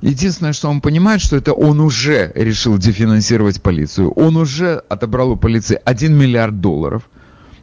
Единственное, 0.00 0.52
что 0.52 0.68
он 0.68 0.80
понимает, 0.80 1.20
что 1.20 1.36
это 1.36 1.52
он 1.52 1.80
уже 1.80 2.30
решил 2.34 2.78
дефинансировать 2.78 3.60
полицию. 3.60 4.12
Он 4.12 4.36
уже 4.36 4.82
отобрал 4.88 5.32
у 5.32 5.36
полиции 5.36 5.80
1 5.84 6.16
миллиард 6.16 6.60
долларов. 6.60 7.02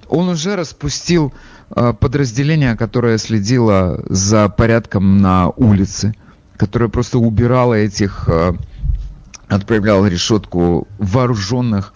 Он 0.10 0.28
уже 0.30 0.56
распустил 0.56 1.34
э, 1.70 1.94
подразделение, 1.94 2.76
которое 2.76 3.18
следило 3.18 4.04
за 4.10 4.50
порядком 4.50 5.20
на 5.20 5.50
улице, 5.50 6.14
которое 6.58 6.90
просто 6.90 7.20
убирало 7.20 7.74
этих, 7.74 8.28
э, 8.28 8.54
отправляло 9.48 10.06
решетку 10.06 10.88
вооруженных 11.00 11.94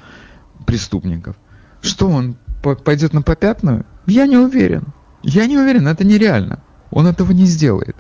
преступников. 0.66 1.36
Что 1.82 2.08
он 2.08 2.38
пойдет 2.62 3.14
на 3.14 3.22
попятную? 3.22 3.86
Я 4.06 4.26
не 4.26 4.38
уверен. 4.38 4.88
Я 5.22 5.46
не 5.48 5.58
уверен, 5.58 5.88
это 5.88 6.06
нереально. 6.06 6.64
Он 6.92 7.08
этого 7.08 7.32
не 7.34 7.46
сделает. 7.46 7.96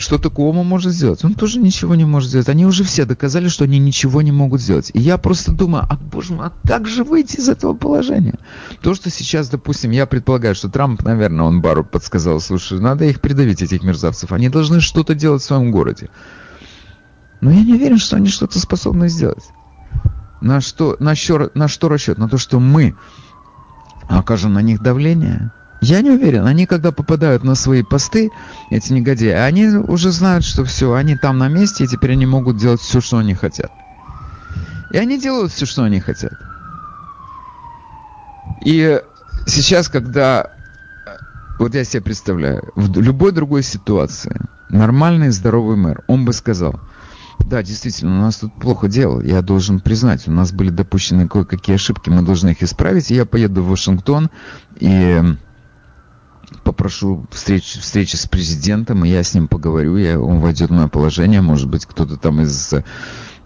Что 0.00 0.16
такого 0.16 0.56
он 0.56 0.66
может 0.66 0.92
сделать? 0.92 1.22
Он 1.26 1.34
тоже 1.34 1.58
ничего 1.58 1.94
не 1.94 2.06
может 2.06 2.30
сделать. 2.30 2.48
Они 2.48 2.64
уже 2.64 2.84
все 2.84 3.04
доказали, 3.04 3.48
что 3.48 3.64
они 3.64 3.78
ничего 3.78 4.22
не 4.22 4.32
могут 4.32 4.62
сделать. 4.62 4.90
И 4.94 4.98
я 4.98 5.18
просто 5.18 5.52
думаю, 5.52 5.84
а 5.90 5.98
боже 5.98 6.32
мой, 6.32 6.46
а 6.46 6.52
как 6.66 6.88
же 6.88 7.04
выйти 7.04 7.36
из 7.36 7.50
этого 7.50 7.74
положения? 7.74 8.38
То, 8.80 8.94
что 8.94 9.10
сейчас, 9.10 9.50
допустим, 9.50 9.90
я 9.90 10.06
предполагаю, 10.06 10.54
что 10.54 10.70
Трамп, 10.70 11.02
наверное, 11.02 11.44
он 11.44 11.60
Бару 11.60 11.84
подсказал, 11.84 12.40
слушай, 12.40 12.80
надо 12.80 13.04
их 13.04 13.20
придавить, 13.20 13.60
этих 13.60 13.82
мерзавцев. 13.82 14.32
Они 14.32 14.48
должны 14.48 14.80
что-то 14.80 15.14
делать 15.14 15.42
в 15.42 15.44
своем 15.44 15.70
городе. 15.70 16.08
Но 17.42 17.50
я 17.50 17.62
не 17.62 17.74
уверен, 17.74 17.98
что 17.98 18.16
они 18.16 18.28
что-то 18.28 18.58
способны 18.58 19.10
сделать. 19.10 19.44
На 20.40 20.62
что, 20.62 20.96
на, 20.98 21.14
что, 21.14 21.50
на 21.52 21.68
что 21.68 21.90
расчет? 21.90 22.16
На 22.16 22.26
то, 22.26 22.38
что 22.38 22.58
мы 22.58 22.96
окажем 24.08 24.54
на 24.54 24.62
них 24.62 24.80
давление, 24.80 25.52
я 25.80 26.02
не 26.02 26.10
уверен. 26.10 26.46
Они, 26.46 26.66
когда 26.66 26.92
попадают 26.92 27.42
на 27.44 27.54
свои 27.54 27.82
посты, 27.82 28.30
эти 28.70 28.92
негодяи, 28.92 29.30
они 29.30 29.66
уже 29.68 30.10
знают, 30.12 30.44
что 30.44 30.64
все, 30.64 30.92
они 30.94 31.16
там 31.16 31.38
на 31.38 31.48
месте, 31.48 31.84
и 31.84 31.86
теперь 31.86 32.12
они 32.12 32.26
могут 32.26 32.56
делать 32.56 32.80
все, 32.80 33.00
что 33.00 33.18
они 33.18 33.34
хотят. 33.34 33.72
И 34.92 34.98
они 34.98 35.18
делают 35.18 35.52
все, 35.52 35.66
что 35.66 35.84
они 35.84 36.00
хотят. 36.00 36.32
И 38.64 39.00
сейчас, 39.46 39.88
когда... 39.88 40.52
Вот 41.58 41.74
я 41.74 41.84
себе 41.84 42.02
представляю, 42.02 42.72
в 42.74 42.98
любой 43.00 43.32
другой 43.32 43.62
ситуации 43.62 44.34
нормальный 44.70 45.30
здоровый 45.30 45.76
мэр, 45.76 46.02
он 46.06 46.24
бы 46.24 46.32
сказал, 46.32 46.80
да, 47.38 47.62
действительно, 47.62 48.18
у 48.18 48.22
нас 48.22 48.36
тут 48.36 48.54
плохо 48.54 48.88
дело. 48.88 49.20
Я 49.20 49.42
должен 49.42 49.80
признать, 49.80 50.26
у 50.26 50.30
нас 50.30 50.52
были 50.52 50.70
допущены 50.70 51.28
кое-какие 51.28 51.76
ошибки, 51.76 52.08
мы 52.08 52.22
должны 52.22 52.50
их 52.50 52.62
исправить. 52.62 53.10
И 53.10 53.14
я 53.14 53.26
поеду 53.26 53.62
в 53.62 53.68
Вашингтон 53.68 54.30
и 54.78 55.22
попрошу 56.64 57.26
встреч, 57.30 57.78
встречи 57.80 58.16
с 58.16 58.26
президентом, 58.26 59.04
и 59.04 59.08
я 59.08 59.22
с 59.22 59.34
ним 59.34 59.48
поговорю, 59.48 59.96
я, 59.96 60.20
он 60.20 60.40
войдет 60.40 60.70
в 60.70 60.72
мое 60.72 60.88
положение, 60.88 61.40
может 61.40 61.68
быть, 61.68 61.86
кто-то 61.86 62.16
там 62.16 62.40
из 62.40 62.72
э, 62.72 62.82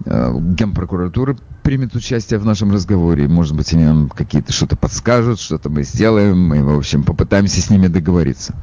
генпрокуратуры 0.05 1.37
примет 1.62 1.94
участие 1.94 2.38
в 2.38 2.44
нашем 2.44 2.72
разговоре, 2.72 3.29
может 3.29 3.57
быть, 3.57 3.72
они 3.72 3.85
нам 3.85 4.09
какие-то 4.09 4.53
что-то 4.53 4.77
подскажут, 4.77 5.40
что-то 5.40 5.70
мы 5.70 5.83
сделаем, 5.83 6.38
мы, 6.38 6.62
в 6.62 6.77
общем, 6.77 7.03
попытаемся 7.05 7.61
с 7.61 7.70
ними 7.70 7.87
договориться. 7.87 8.55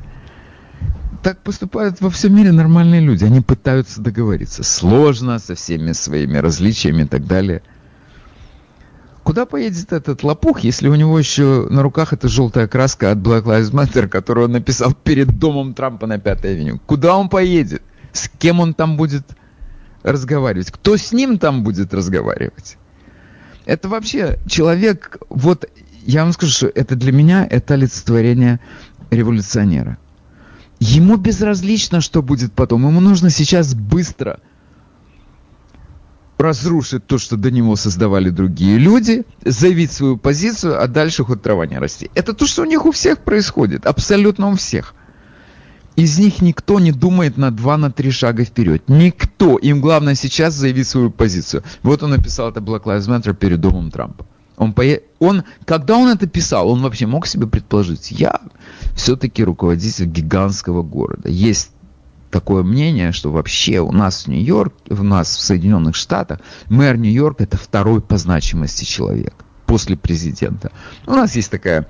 Так 1.23 1.41
поступают 1.43 2.01
во 2.01 2.09
всем 2.09 2.35
мире 2.35 2.51
нормальные 2.51 3.01
люди, 3.01 3.23
они 3.23 3.41
пытаются 3.41 4.01
договориться. 4.01 4.63
Сложно, 4.63 5.37
со 5.39 5.55
всеми 5.55 5.91
своими 5.91 6.37
различиями 6.37 7.03
и 7.03 7.07
так 7.07 7.25
далее– 7.25 7.61
Куда 9.23 9.45
поедет 9.45 9.93
этот 9.93 10.23
лопух, 10.23 10.61
если 10.61 10.87
у 10.87 10.95
него 10.95 11.17
еще 11.19 11.67
на 11.69 11.83
руках 11.83 12.11
эта 12.11 12.27
желтая 12.27 12.67
краска 12.67 13.11
от 13.11 13.19
Black 13.19 13.43
Lives 13.43 13.71
Matter, 13.71 14.07
которую 14.07 14.45
он 14.45 14.53
написал 14.53 14.93
перед 14.93 15.37
домом 15.37 15.73
Трампа 15.75 16.07
на 16.07 16.17
Пятой 16.17 16.53
авеню? 16.53 16.79
Куда 16.85 17.15
он 17.15 17.29
поедет? 17.29 17.83
С 18.13 18.29
кем 18.29 18.59
он 18.59 18.73
там 18.73 18.97
будет 18.97 19.23
разговаривать? 20.01 20.71
Кто 20.71 20.97
с 20.97 21.11
ним 21.11 21.37
там 21.37 21.63
будет 21.63 21.93
разговаривать? 21.93 22.77
Это 23.65 23.89
вообще 23.89 24.39
человек, 24.47 25.17
вот 25.29 25.69
я 26.03 26.23
вам 26.23 26.33
скажу, 26.33 26.51
что 26.51 26.67
это 26.67 26.95
для 26.95 27.11
меня 27.11 27.47
это 27.49 27.75
олицетворение 27.75 28.59
революционера. 29.11 29.99
Ему 30.79 31.17
безразлично, 31.17 32.01
что 32.01 32.23
будет 32.23 32.53
потом. 32.53 32.87
Ему 32.87 32.99
нужно 32.99 33.29
сейчас 33.29 33.75
быстро– 33.75 34.39
разрушить 36.41 37.05
то, 37.05 37.17
что 37.17 37.37
до 37.37 37.51
него 37.51 37.75
создавали 37.75 38.29
другие 38.29 38.77
люди, 38.77 39.23
заявить 39.45 39.91
свою 39.91 40.17
позицию, 40.17 40.81
а 40.81 40.87
дальше 40.87 41.23
хоть 41.23 41.41
трава 41.41 41.65
не 41.65 41.77
расти. 41.77 42.09
Это 42.15 42.33
то, 42.33 42.45
что 42.45 42.63
у 42.63 42.65
них 42.65 42.85
у 42.85 42.91
всех 42.91 43.19
происходит, 43.19 43.85
абсолютно 43.85 44.49
у 44.49 44.55
всех. 44.55 44.95
Из 45.95 46.17
них 46.17 46.41
никто 46.41 46.79
не 46.79 46.91
думает 46.91 47.37
на 47.37 47.51
два, 47.51 47.77
на 47.77 47.91
три 47.91 48.11
шага 48.11 48.45
вперед. 48.45 48.83
Никто. 48.87 49.57
Им 49.57 49.81
главное 49.81 50.15
сейчас 50.15 50.53
заявить 50.53 50.87
свою 50.87 51.11
позицию. 51.11 51.63
Вот 51.83 52.01
он 52.01 52.11
написал 52.11 52.49
это 52.49 52.61
Black 52.61 52.83
Lives 52.83 53.07
Matter 53.07 53.33
перед 53.33 53.59
домом 53.59 53.91
Трампа. 53.91 54.25
Он, 54.57 54.73
пое... 54.73 55.01
он, 55.19 55.43
когда 55.65 55.97
он 55.97 56.09
это 56.09 56.27
писал, 56.27 56.69
он 56.69 56.81
вообще 56.81 57.07
мог 57.07 57.25
себе 57.25 57.47
предположить, 57.47 58.11
я 58.11 58.39
все-таки 58.95 59.43
руководитель 59.43 60.05
гигантского 60.05 60.83
города. 60.83 61.29
Есть 61.29 61.71
такое 62.31 62.63
мнение, 62.63 63.11
что 63.11 63.31
вообще 63.31 63.79
у 63.79 63.91
нас 63.91 64.23
в 64.23 64.27
Нью-Йорк, 64.27 64.73
у 64.89 65.03
нас 65.03 65.35
в 65.35 65.41
Соединенных 65.41 65.95
Штатах 65.95 66.39
мэр 66.69 66.97
Нью-Йорка 66.97 67.43
это 67.43 67.57
второй 67.57 68.01
по 68.01 68.17
значимости 68.17 68.85
человек 68.85 69.33
после 69.65 69.95
президента. 69.95 70.71
У 71.05 71.11
нас 71.11 71.35
есть 71.35 71.51
такая 71.51 71.87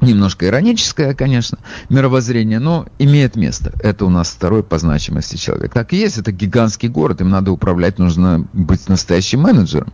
немножко 0.00 0.46
ироническое, 0.46 1.14
конечно, 1.14 1.58
мировоззрение, 1.88 2.58
но 2.58 2.86
имеет 2.98 3.36
место. 3.36 3.72
Это 3.82 4.04
у 4.04 4.10
нас 4.10 4.28
второй 4.28 4.62
по 4.62 4.78
значимости 4.78 5.36
человек. 5.36 5.72
Так 5.72 5.92
и 5.92 5.96
есть, 5.96 6.18
это 6.18 6.32
гигантский 6.32 6.88
город, 6.88 7.20
им 7.20 7.30
надо 7.30 7.52
управлять, 7.52 7.98
нужно 7.98 8.46
быть 8.52 8.88
настоящим 8.88 9.40
менеджером. 9.40 9.92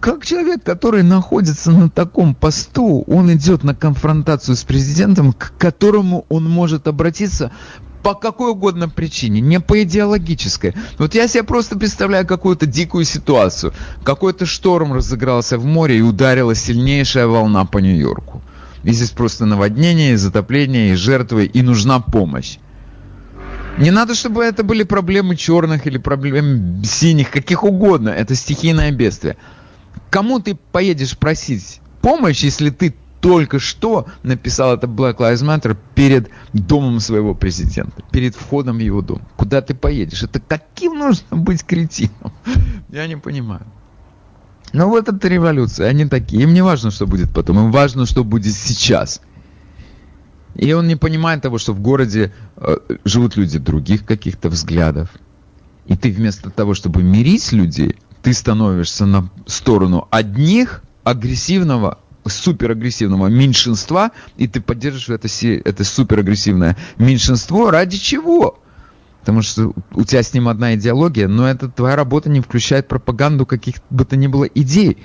Как 0.00 0.24
человек, 0.24 0.64
который 0.64 1.02
находится 1.02 1.70
на 1.70 1.90
таком 1.90 2.34
посту, 2.34 3.04
он 3.06 3.30
идет 3.34 3.62
на 3.62 3.74
конфронтацию 3.74 4.56
с 4.56 4.64
президентом, 4.64 5.34
к 5.34 5.52
которому 5.58 6.24
он 6.30 6.48
может 6.48 6.88
обратиться 6.88 7.52
по 8.02 8.14
какой 8.14 8.50
угодно 8.50 8.88
причине, 8.88 9.40
не 9.40 9.60
по 9.60 9.82
идеологической. 9.82 10.74
Вот 10.98 11.14
я 11.14 11.28
себе 11.28 11.44
просто 11.44 11.78
представляю 11.78 12.26
какую-то 12.26 12.66
дикую 12.66 13.04
ситуацию. 13.04 13.72
Какой-то 14.04 14.46
шторм 14.46 14.92
разыгрался 14.92 15.58
в 15.58 15.64
море 15.64 15.98
и 15.98 16.02
ударила 16.02 16.54
сильнейшая 16.54 17.26
волна 17.26 17.64
по 17.64 17.78
Нью-Йорку. 17.78 18.42
И 18.82 18.92
здесь 18.92 19.10
просто 19.10 19.46
наводнение, 19.46 20.14
и 20.14 20.16
затопление, 20.16 20.92
и 20.92 20.96
жертвы, 20.96 21.46
и 21.46 21.62
нужна 21.62 22.00
помощь. 22.00 22.58
Не 23.78 23.90
надо, 23.90 24.14
чтобы 24.14 24.44
это 24.44 24.64
были 24.64 24.82
проблемы 24.82 25.36
черных 25.36 25.86
или 25.86 25.98
проблемы 25.98 26.84
синих, 26.84 27.30
каких 27.30 27.64
угодно. 27.64 28.10
Это 28.10 28.34
стихийное 28.34 28.90
бедствие. 28.90 29.36
Кому 30.10 30.40
ты 30.40 30.56
поедешь 30.72 31.16
просить 31.16 31.80
помощь, 32.02 32.42
если 32.42 32.70
ты 32.70 32.94
только 33.22 33.60
что 33.60 34.06
написал 34.24 34.74
это 34.74 34.88
Black 34.88 35.18
Lives 35.18 35.44
Matter 35.44 35.76
перед 35.94 36.28
домом 36.52 36.98
своего 36.98 37.36
президента, 37.36 38.02
перед 38.10 38.34
входом 38.34 38.78
в 38.78 38.80
его 38.80 39.00
дом. 39.00 39.22
Куда 39.36 39.62
ты 39.62 39.74
поедешь? 39.74 40.24
Это 40.24 40.40
каким 40.40 40.98
нужно 40.98 41.36
быть 41.36 41.64
кретином? 41.64 42.32
Я 42.90 43.06
не 43.06 43.16
понимаю. 43.16 43.64
Но 44.72 44.88
вот 44.88 45.08
это 45.08 45.28
революция, 45.28 45.88
они 45.88 46.06
такие. 46.06 46.42
Им 46.42 46.52
не 46.52 46.62
важно, 46.62 46.90
что 46.90 47.06
будет 47.06 47.32
потом, 47.32 47.58
им 47.66 47.70
важно, 47.70 48.06
что 48.06 48.24
будет 48.24 48.54
сейчас. 48.54 49.20
И 50.56 50.72
он 50.72 50.88
не 50.88 50.96
понимает 50.96 51.42
того, 51.42 51.58
что 51.58 51.72
в 51.74 51.80
городе 51.80 52.34
э, 52.56 52.76
живут 53.04 53.36
люди 53.36 53.60
других 53.60 54.04
каких-то 54.04 54.48
взглядов. 54.48 55.10
И 55.86 55.96
ты 55.96 56.10
вместо 56.10 56.50
того, 56.50 56.74
чтобы 56.74 57.04
мирить 57.04 57.52
людей, 57.52 57.94
ты 58.22 58.32
становишься 58.32 59.06
на 59.06 59.30
сторону 59.46 60.08
одних 60.10 60.82
агрессивного 61.04 61.98
суперагрессивного 62.26 63.28
меньшинства, 63.28 64.12
и 64.36 64.46
ты 64.46 64.60
поддерживаешь 64.60 65.20
это, 65.24 65.68
это 65.68 65.84
суперагрессивное 65.84 66.76
меньшинство 66.98 67.70
ради 67.70 67.96
чего? 67.96 68.60
Потому 69.20 69.42
что 69.42 69.72
у 69.92 70.04
тебя 70.04 70.22
с 70.22 70.34
ним 70.34 70.48
одна 70.48 70.74
идеология, 70.74 71.28
но 71.28 71.48
эта 71.48 71.68
твоя 71.68 71.94
работа 71.94 72.28
не 72.28 72.40
включает 72.40 72.88
пропаганду 72.88 73.46
каких 73.46 73.76
бы 73.88 74.04
то 74.04 74.16
ни 74.16 74.26
было 74.26 74.44
идей. 74.44 74.98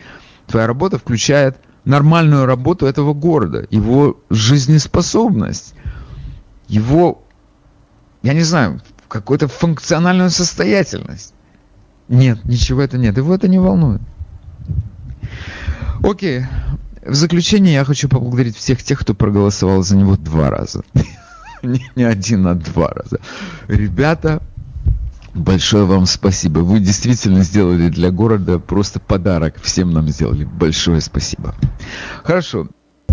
Твоя 0.47 0.65
работа 0.65 0.97
включает 0.97 1.57
нормальную 1.85 2.45
работу 2.45 2.85
этого 2.85 3.13
города, 3.13 3.67
его 3.69 4.19
жизнеспособность, 4.29 5.73
его, 6.67 7.23
я 8.23 8.33
не 8.33 8.41
знаю, 8.41 8.81
какую-то 9.07 9.47
функциональную 9.47 10.29
состоятельность. 10.29 11.33
Нет, 12.07 12.43
ничего 12.45 12.81
это 12.81 12.97
нет. 12.97 13.17
Его 13.17 13.33
это 13.35 13.47
не 13.47 13.59
волнует. 13.59 14.01
Окей. 16.03 16.45
В 17.07 17.15
заключение 17.15 17.73
я 17.73 17.85
хочу 17.85 18.09
поблагодарить 18.09 18.57
всех 18.57 18.83
тех, 18.83 18.99
кто 18.99 19.13
проголосовал 19.13 19.81
за 19.81 19.95
него 19.95 20.17
два 20.17 20.49
раза. 20.49 20.83
не 21.63 22.03
один, 22.03 22.45
а 22.47 22.53
два 22.53 22.89
раза. 22.89 23.19
Ребята, 23.69 24.41
большое 25.33 25.85
вам 25.85 26.05
спасибо. 26.05 26.59
Вы 26.59 26.79
действительно 26.79 27.43
сделали 27.43 27.87
для 27.87 28.11
города 28.11 28.59
просто 28.59 28.99
подарок. 28.99 29.55
Всем 29.61 29.91
нам 29.91 30.09
сделали. 30.09 30.43
Большое 30.43 30.99
спасибо. 30.99 31.55
Хорошо. 32.23 32.67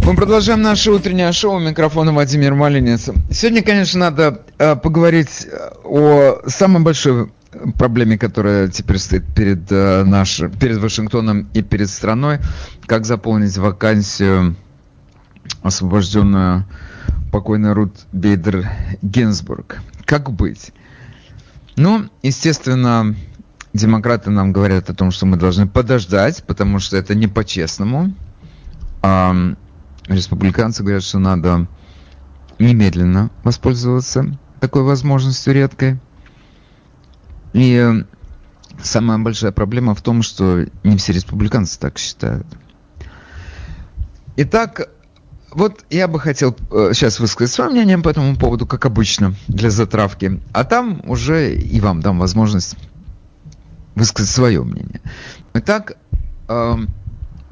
Мы 0.05 0.17
продолжаем 0.17 0.61
наше 0.61 0.91
утреннее 0.91 1.31
шоу. 1.33 1.61
Микрофона 1.61 2.13
Владимир 2.13 2.55
Малинец. 2.55 3.11
Сегодня, 3.31 3.63
конечно, 3.63 4.01
надо 4.01 4.43
э, 4.59 4.75
поговорить 4.75 5.47
э, 5.47 5.71
о 5.85 6.43
самой 6.49 6.83
большой 6.83 7.31
проблеме, 7.79 8.19
которая 8.19 8.69
теперь 8.69 8.99
стоит 8.99 9.25
перед, 9.35 9.71
э, 9.71 10.05
наш, 10.05 10.41
перед 10.61 10.79
Вашингтоном 10.79 11.49
и 11.55 11.63
перед 11.63 11.89
страной. 11.89 12.39
Как 12.87 13.07
заполнить 13.07 13.57
вакансию, 13.57 14.57
освобожденную 15.63 16.67
покойный 17.33 17.73
Рут 17.73 17.95
Бейдер 18.13 18.69
Гинзбург. 19.03 19.79
Как 20.05 20.31
быть? 20.31 20.73
Ну, 21.77 22.09
естественно, 22.23 23.15
демократы 23.73 24.31
нам 24.31 24.53
говорят 24.53 24.91
о 24.91 24.95
том, 24.95 25.11
что 25.11 25.27
мы 25.27 25.37
должны 25.37 25.67
подождать, 25.67 26.45
потому 26.47 26.79
что 26.79 26.97
это 26.97 27.15
не 27.15 27.27
по-честному. 27.27 28.15
А 29.03 29.35
республиканцы 30.07 30.83
говорят, 30.83 31.03
что 31.03 31.19
надо 31.19 31.67
немедленно 32.59 33.31
воспользоваться 33.43 34.39
такой 34.61 34.83
возможностью 34.83 35.53
редкой. 35.53 35.99
И 37.55 38.05
самая 38.83 39.19
большая 39.19 39.53
проблема 39.53 39.95
в 39.95 40.03
том, 40.03 40.23
что 40.23 40.67
не 40.83 40.97
все 40.99 41.13
республиканцы 41.13 41.79
так 41.79 41.99
считают. 41.99 42.47
Итак, 44.37 44.91
вот 45.53 45.85
я 45.89 46.09
бы 46.09 46.19
хотел 46.19 46.57
э, 46.73 46.91
сейчас 46.93 47.21
высказать 47.21 47.55
свое 47.55 47.71
мнение 47.71 47.97
по 47.99 48.09
этому 48.09 48.37
поводу, 48.37 48.67
как 48.67 48.85
обычно, 48.85 49.35
для 49.47 49.71
затравки. 49.71 50.41
А 50.53 50.65
там 50.65 51.03
уже 51.07 51.55
и 51.55 51.81
вам 51.81 52.01
дам 52.01 52.19
возможность 52.19 52.77
высказать 53.95 54.31
свое 54.31 54.65
мнение. 54.65 55.01
Итак, 55.55 55.97
э, 56.49 56.77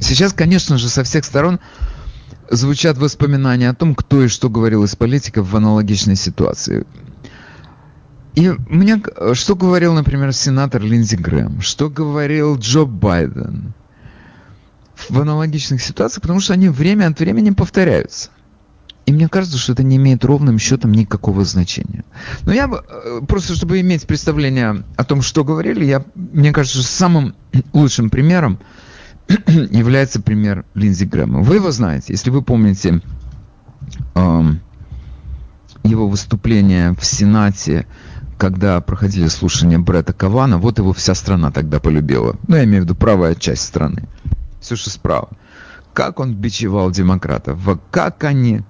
сейчас, 0.00 0.32
конечно 0.32 0.78
же, 0.78 0.88
со 0.88 1.04
всех 1.04 1.24
сторон 1.24 1.60
звучат 2.50 2.98
воспоминания 2.98 3.70
о 3.70 3.74
том, 3.74 3.94
кто 3.94 4.24
и 4.24 4.28
что 4.28 4.50
говорил 4.50 4.82
из 4.82 4.96
политиков 4.96 5.48
в 5.48 5.56
аналогичной 5.56 6.16
ситуации. 6.16 6.84
И 8.35 8.51
мне, 8.68 9.03
что 9.35 9.57
говорил, 9.57 9.92
например, 9.95 10.33
сенатор 10.33 10.83
Линдзи 10.83 11.16
Грэм, 11.16 11.61
что 11.61 11.90
говорил 11.90 12.57
Джо 12.57 12.85
Байден– 12.85 13.75
в 15.09 15.21
аналогичных 15.21 15.83
ситуациях, 15.83 16.23
потому 16.23 16.40
что 16.40 16.53
они 16.53 16.68
время 16.68 17.07
от 17.09 17.18
времени 17.18 17.51
повторяются. 17.51 18.31
И 19.05 19.12
мне 19.12 19.29
кажется, 19.29 19.59
что 19.59 19.73
это 19.73 19.83
не 19.83 19.97
имеет 19.97 20.25
ровным 20.25 20.59
счетом 20.59 20.92
никакого 20.92 21.45
значения. 21.45 22.05
Но 22.42 22.53
я 22.53 22.68
бы, 22.68 22.85
э, 22.88 23.21
просто 23.27 23.55
чтобы 23.55 23.81
иметь 23.81 24.07
представление 24.07 24.85
о 24.97 25.05
том, 25.05 25.23
что 25.23 25.45
говорили, 25.45 25.85
я, 25.85 26.05
мне 26.14 26.53
кажется, 26.53 26.79
что 26.79 26.88
самым 26.88 27.35
лучшим 27.73 28.11
примером 28.11 28.61
является 29.47 30.23
пример 30.23 30.64
Линдзи 30.75 31.05
Грэма. 31.05 31.40
Вы 31.40 31.57
его 31.57 31.73
знаете, 31.73 32.12
если 32.12 32.31
вы 32.31 32.42
помните 32.42 33.01
э, 34.14 34.42
его 35.83 36.09
выступление 36.09 36.95
в 36.95 37.05
Сенате, 37.05 37.87
когда 38.42 38.81
проходили 38.81 39.28
слушания 39.28 39.78
Бретта 39.78 40.12
Кавана, 40.12 40.59
вот 40.59 40.78
его 40.78 40.92
вся 40.92 41.14
страна 41.14 41.52
тогда 41.52 41.78
полюбила. 41.78 42.35
Ну, 42.48 42.57
я 42.57 42.64
имею 42.64 42.83
в 42.83 42.87
виду 42.87 42.96
правая 42.96 43.37
часть 43.37 43.62
страны 43.62 44.09
все, 44.59 44.74
что 44.74 44.90
справа. 44.90 45.28
Как 45.92 46.18
он 46.18 46.35
бичевал 46.35 46.90
демократов, 46.90 47.61
как 47.92 48.24
они, 48.24 48.62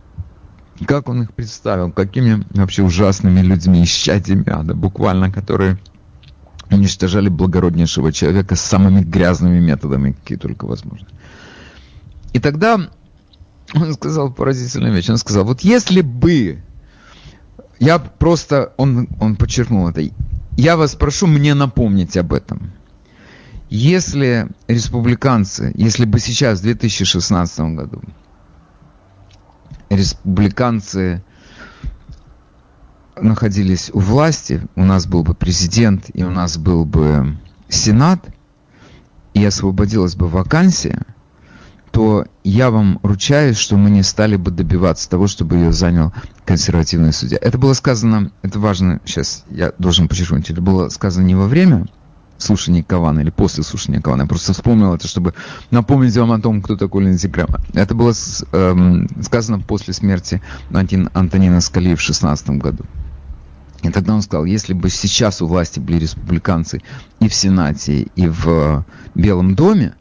как 0.86 1.08
он 1.08 1.22
их 1.22 1.32
представил, 1.32 1.90
какими 1.90 2.44
вообще 2.50 2.82
ужасными 2.82 3.40
людьми, 3.40 3.82
исчадьями 3.84 4.46
ада, 4.46 4.74
буквально, 4.74 5.32
которые 5.32 5.78
уничтожали 6.70 7.30
благороднейшего 7.30 8.12
человека 8.12 8.56
самыми 8.56 9.00
грязными 9.00 9.58
методами, 9.58 10.12
какие 10.12 10.36
только 10.36 10.66
возможно. 10.66 11.08
И 12.34 12.40
тогда 12.40 12.78
он 13.74 13.94
сказал 13.94 14.34
поразительную 14.34 14.92
вещь. 14.92 15.08
Он 15.08 15.16
сказал, 15.16 15.46
вот 15.46 15.62
если 15.62 16.02
бы 16.02 16.62
я 17.78 17.98
просто, 17.98 18.72
он, 18.76 19.08
он 19.20 19.36
подчеркнул 19.36 19.88
это, 19.88 20.02
я 20.56 20.76
вас 20.76 20.94
прошу 20.94 21.26
мне 21.26 21.54
напомнить 21.54 22.16
об 22.16 22.32
этом. 22.32 22.72
Если 23.70 24.48
республиканцы, 24.68 25.72
если 25.74 26.04
бы 26.04 26.18
сейчас, 26.18 26.60
в 26.60 26.62
2016 26.64 27.60
году, 27.74 28.02
республиканцы 29.88 31.24
находились 33.16 33.90
у 33.92 34.00
власти, 34.00 34.62
у 34.74 34.84
нас 34.84 35.06
был 35.06 35.22
бы 35.22 35.34
президент 35.34 36.10
и 36.12 36.22
у 36.22 36.30
нас 36.30 36.58
был 36.58 36.84
бы 36.84 37.38
сенат, 37.68 38.26
и 39.34 39.44
освободилась 39.44 40.14
бы 40.14 40.28
вакансия, 40.28 41.06
то 41.92 42.24
я 42.42 42.70
вам 42.70 42.98
ручаюсь, 43.02 43.58
что 43.58 43.76
мы 43.76 43.90
не 43.90 44.02
стали 44.02 44.36
бы 44.36 44.50
добиваться 44.50 45.08
того, 45.08 45.26
чтобы 45.26 45.56
ее 45.56 45.72
занял 45.72 46.12
консервативный 46.46 47.12
судья. 47.12 47.38
Это 47.40 47.58
было 47.58 47.74
сказано, 47.74 48.32
это 48.40 48.58
важно, 48.58 49.00
сейчас 49.04 49.44
я 49.50 49.72
должен 49.78 50.08
подчеркнуть, 50.08 50.48
это 50.48 50.62
было 50.62 50.88
сказано 50.88 51.24
не 51.24 51.34
во 51.34 51.46
время 51.46 51.86
слушания 52.38 52.82
Кавана 52.82 53.20
или 53.20 53.30
после 53.30 53.62
слушания 53.62 54.00
Кавана. 54.00 54.22
Я 54.22 54.26
просто 54.26 54.54
вспомнил 54.54 54.94
это, 54.94 55.06
чтобы 55.06 55.34
напомнить 55.70 56.16
вам 56.16 56.32
о 56.32 56.40
том, 56.40 56.62
кто 56.62 56.76
такой 56.76 57.04
Линдзи 57.04 57.28
Грэм. 57.28 57.48
Это 57.74 57.94
было 57.94 58.12
эм, 58.52 59.08
сказано 59.22 59.60
после 59.60 59.92
смерти 59.92 60.42
Антонина 60.72 61.60
Скали 61.60 61.94
в 61.94 62.00
16 62.00 62.50
году. 62.50 62.84
И 63.82 63.90
тогда 63.90 64.14
он 64.14 64.22
сказал, 64.22 64.44
если 64.44 64.72
бы 64.72 64.88
сейчас 64.88 65.42
у 65.42 65.46
власти 65.46 65.78
были 65.78 65.98
республиканцы 65.98 66.82
и 67.20 67.28
в 67.28 67.34
Сенате, 67.34 68.08
и 68.16 68.28
в 68.28 68.84
Белом 69.14 69.54
доме, 69.54 69.94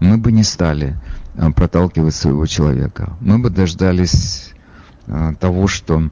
мы 0.00 0.16
бы 0.16 0.32
не 0.32 0.42
стали 0.42 0.88
э, 0.88 1.09
проталкивать 1.56 2.14
своего 2.14 2.46
человека. 2.46 3.16
Мы 3.20 3.38
бы 3.38 3.50
дождались 3.50 4.52
э, 5.06 5.32
того, 5.38 5.66
что 5.66 6.10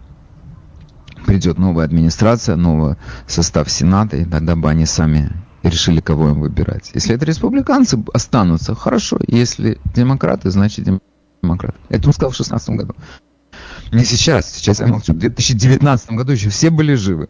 придет 1.27 1.59
новая 1.59 1.85
администрация, 1.85 2.57
новый 2.57 2.97
состав 3.27 3.71
Сената, 3.71 4.17
и 4.17 4.25
тогда 4.25 4.57
бы 4.57 4.71
они 4.71 4.87
сами 4.87 5.31
решили, 5.63 6.01
кого 6.01 6.31
им 6.31 6.41
выбирать. 6.41 6.91
Если 6.95 7.15
это 7.15 7.25
республиканцы, 7.25 8.03
останутся, 8.15 8.75
хорошо. 8.75 9.19
Если 9.27 9.79
демократы, 9.95 10.51
значит 10.51 10.87
демократы. 11.43 11.77
Это 11.89 12.07
он 12.07 12.13
сказал 12.13 12.31
в 12.31 12.37
2016 12.37 12.71
году. 12.71 12.95
Не 13.93 14.05
сейчас, 14.05 14.53
сейчас 14.53 14.81
я 14.81 14.87
молчу. 14.87 15.13
В 15.13 15.19
2019 15.19 16.13
году 16.13 16.33
еще 16.33 16.51
все 16.51 16.71
были 16.71 16.95
живы. 16.95 17.29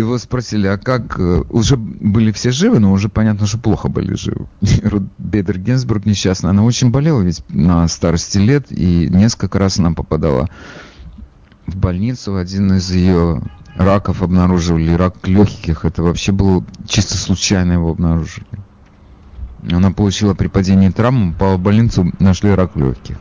Его 0.00 0.16
спросили, 0.16 0.66
а 0.66 0.78
как... 0.78 1.18
Э, 1.18 1.42
уже 1.50 1.76
были 1.76 2.32
все 2.32 2.50
живы, 2.50 2.78
но 2.78 2.90
уже 2.90 3.10
понятно, 3.10 3.46
что 3.46 3.58
плохо 3.58 3.88
были 3.88 4.14
живы. 4.14 4.46
Рут 4.82 5.04
Бедер 5.18 5.58
Генсбург 5.58 6.06
несчастная. 6.06 6.52
Она 6.52 6.64
очень 6.64 6.90
болела 6.90 7.20
ведь 7.20 7.44
на 7.50 7.86
старости 7.86 8.38
лет, 8.38 8.66
и 8.70 9.08
несколько 9.10 9.58
раз 9.58 9.78
она 9.78 9.92
попадала 9.92 10.48
в 11.66 11.76
больницу. 11.76 12.36
Один 12.36 12.72
из 12.72 12.90
ее 12.90 13.42
раков 13.76 14.22
обнаруживали, 14.22 14.94
рак 14.94 15.28
легких. 15.28 15.84
Это 15.84 16.02
вообще 16.02 16.32
было 16.32 16.64
чисто 16.88 17.18
случайно 17.18 17.72
его 17.72 17.90
обнаружили. 17.90 18.46
Она 19.70 19.90
получила 19.90 20.32
при 20.32 20.46
падении 20.46 20.88
травму, 20.88 21.34
попала 21.34 21.56
в 21.56 21.60
больницу, 21.60 22.10
нашли 22.18 22.54
рак 22.54 22.74
легких. 22.74 23.18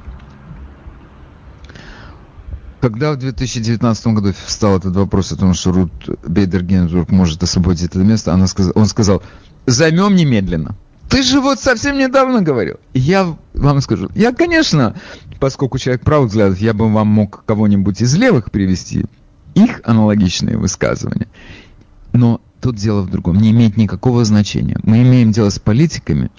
Когда 2.82 3.11
в 3.11 3.17
2019 3.17 4.07
году 4.07 4.34
встал 4.45 4.77
этот 4.77 4.95
вопрос 4.95 5.32
о 5.32 5.36
том, 5.36 5.53
что 5.53 5.71
Рут 5.71 5.91
Бейдер 6.25 6.63
Генсбург 6.63 7.11
может 7.11 7.43
освободить 7.43 7.89
это 7.89 7.99
место, 7.99 8.34
она 8.34 8.47
сказ... 8.47 8.71
он 8.73 8.86
сказал, 8.86 9.21
займем 9.65 10.15
немедленно. 10.15 10.75
Ты 11.09 11.23
же 11.23 11.41
вот 11.41 11.59
совсем 11.59 11.97
недавно 11.97 12.41
говорил. 12.41 12.77
Я 12.93 13.36
вам 13.53 13.82
скажу, 13.82 14.09
я, 14.15 14.32
конечно, 14.32 14.95
поскольку 15.39 15.77
человек 15.77 16.03
правых 16.03 16.30
взглядов, 16.30 16.59
я 16.59 16.73
бы 16.73 16.91
вам 16.91 17.07
мог 17.07 17.43
кого-нибудь 17.45 18.01
из 18.01 18.15
левых 18.15 18.51
привести, 18.51 19.05
их 19.55 19.82
аналогичные 19.84 20.57
высказывания. 20.57 21.27
Но 22.13 22.39
тут 22.61 22.75
дело 22.75 23.01
в 23.01 23.09
другом. 23.09 23.38
Не 23.38 23.51
имеет 23.51 23.75
никакого 23.75 24.23
значения. 24.23 24.80
Мы 24.84 25.01
имеем 25.01 25.32
дело 25.32 25.49
с 25.49 25.59
политиками, 25.59 26.32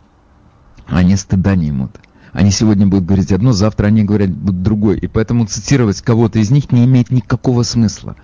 они 0.87 1.17
стыда 1.17 1.57
не 1.57 1.69
имут. 1.69 1.97
Они 2.33 2.51
сегодня 2.51 2.87
будут 2.87 3.07
говорить 3.07 3.33
одно, 3.33 3.53
завтра 3.53 3.89
они 3.89 4.05
говорят 4.05 4.31
будут 4.31 4.63
другое. 4.63 4.97
И 4.97 5.07
поэтому 5.07 5.47
цитировать 5.47 6.01
кого-то 6.01 6.39
из 6.39 6.51
них 6.51 6.71
не 6.71 6.85
имеет 6.85 7.11
никакого 7.11 7.63
смысла. 7.63 8.17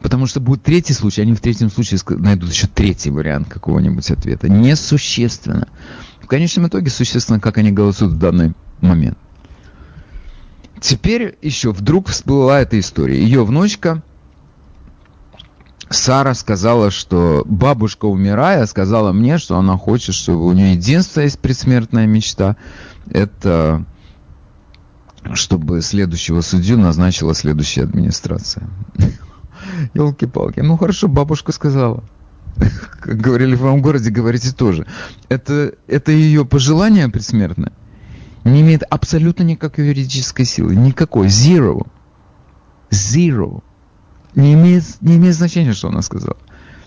Потому 0.00 0.26
что 0.26 0.40
будет 0.40 0.62
третий 0.62 0.92
случай, 0.92 1.22
они 1.22 1.34
в 1.34 1.40
третьем 1.40 1.70
случае 1.70 2.00
найдут 2.08 2.50
еще 2.50 2.66
третий 2.66 3.10
вариант 3.10 3.48
какого-нибудь 3.48 4.10
ответа. 4.10 4.48
Несущественно. 4.48 5.68
В 6.20 6.26
конечном 6.26 6.68
итоге 6.68 6.90
существенно, 6.90 7.40
как 7.40 7.58
они 7.58 7.72
голосуют 7.72 8.14
в 8.14 8.18
данный 8.18 8.52
момент. 8.80 9.18
Теперь 10.80 11.36
еще 11.42 11.72
вдруг 11.72 12.08
всплыла 12.08 12.60
эта 12.60 12.78
история. 12.78 13.20
Ее 13.20 13.44
внучка 13.44 14.02
Сара 15.90 16.34
сказала, 16.34 16.90
что 16.90 17.42
бабушка, 17.46 18.04
умирая, 18.04 18.66
сказала 18.66 19.12
мне, 19.12 19.38
что 19.38 19.56
она 19.56 19.76
хочет, 19.78 20.14
чтобы 20.14 20.44
у 20.44 20.52
нее 20.52 20.72
единственная 20.72 21.26
есть 21.26 21.38
предсмертная 21.38 22.06
мечта, 22.06 22.56
это 23.10 23.84
чтобы 25.34 25.82
следующего 25.82 26.40
судью 26.40 26.78
назначила 26.78 27.34
следующая 27.34 27.82
администрация. 27.82 28.68
Елки-палки. 29.94 30.60
Ну 30.60 30.76
хорошо, 30.76 31.08
бабушка 31.08 31.52
сказала. 31.52 32.04
Как 33.00 33.18
говорили 33.18 33.54
в 33.54 33.62
моем 33.62 33.82
городе, 33.82 34.10
говорите 34.10 34.52
тоже. 34.52 34.86
Это, 35.28 35.74
это 35.86 36.12
ее 36.12 36.44
пожелание 36.46 37.08
предсмертное 37.08 37.72
не 38.48 38.62
имеет 38.62 38.82
абсолютно 38.88 39.42
никакой 39.42 39.86
юридической 39.86 40.44
силы. 40.44 40.74
Никакой. 40.74 41.28
Zero. 41.28 41.86
Zero. 42.90 43.62
Не 44.34 44.54
имеет, 44.54 44.84
не 45.00 45.16
имеет 45.16 45.34
значения, 45.34 45.72
что 45.72 45.88
она 45.88 46.02
сказала. 46.02 46.36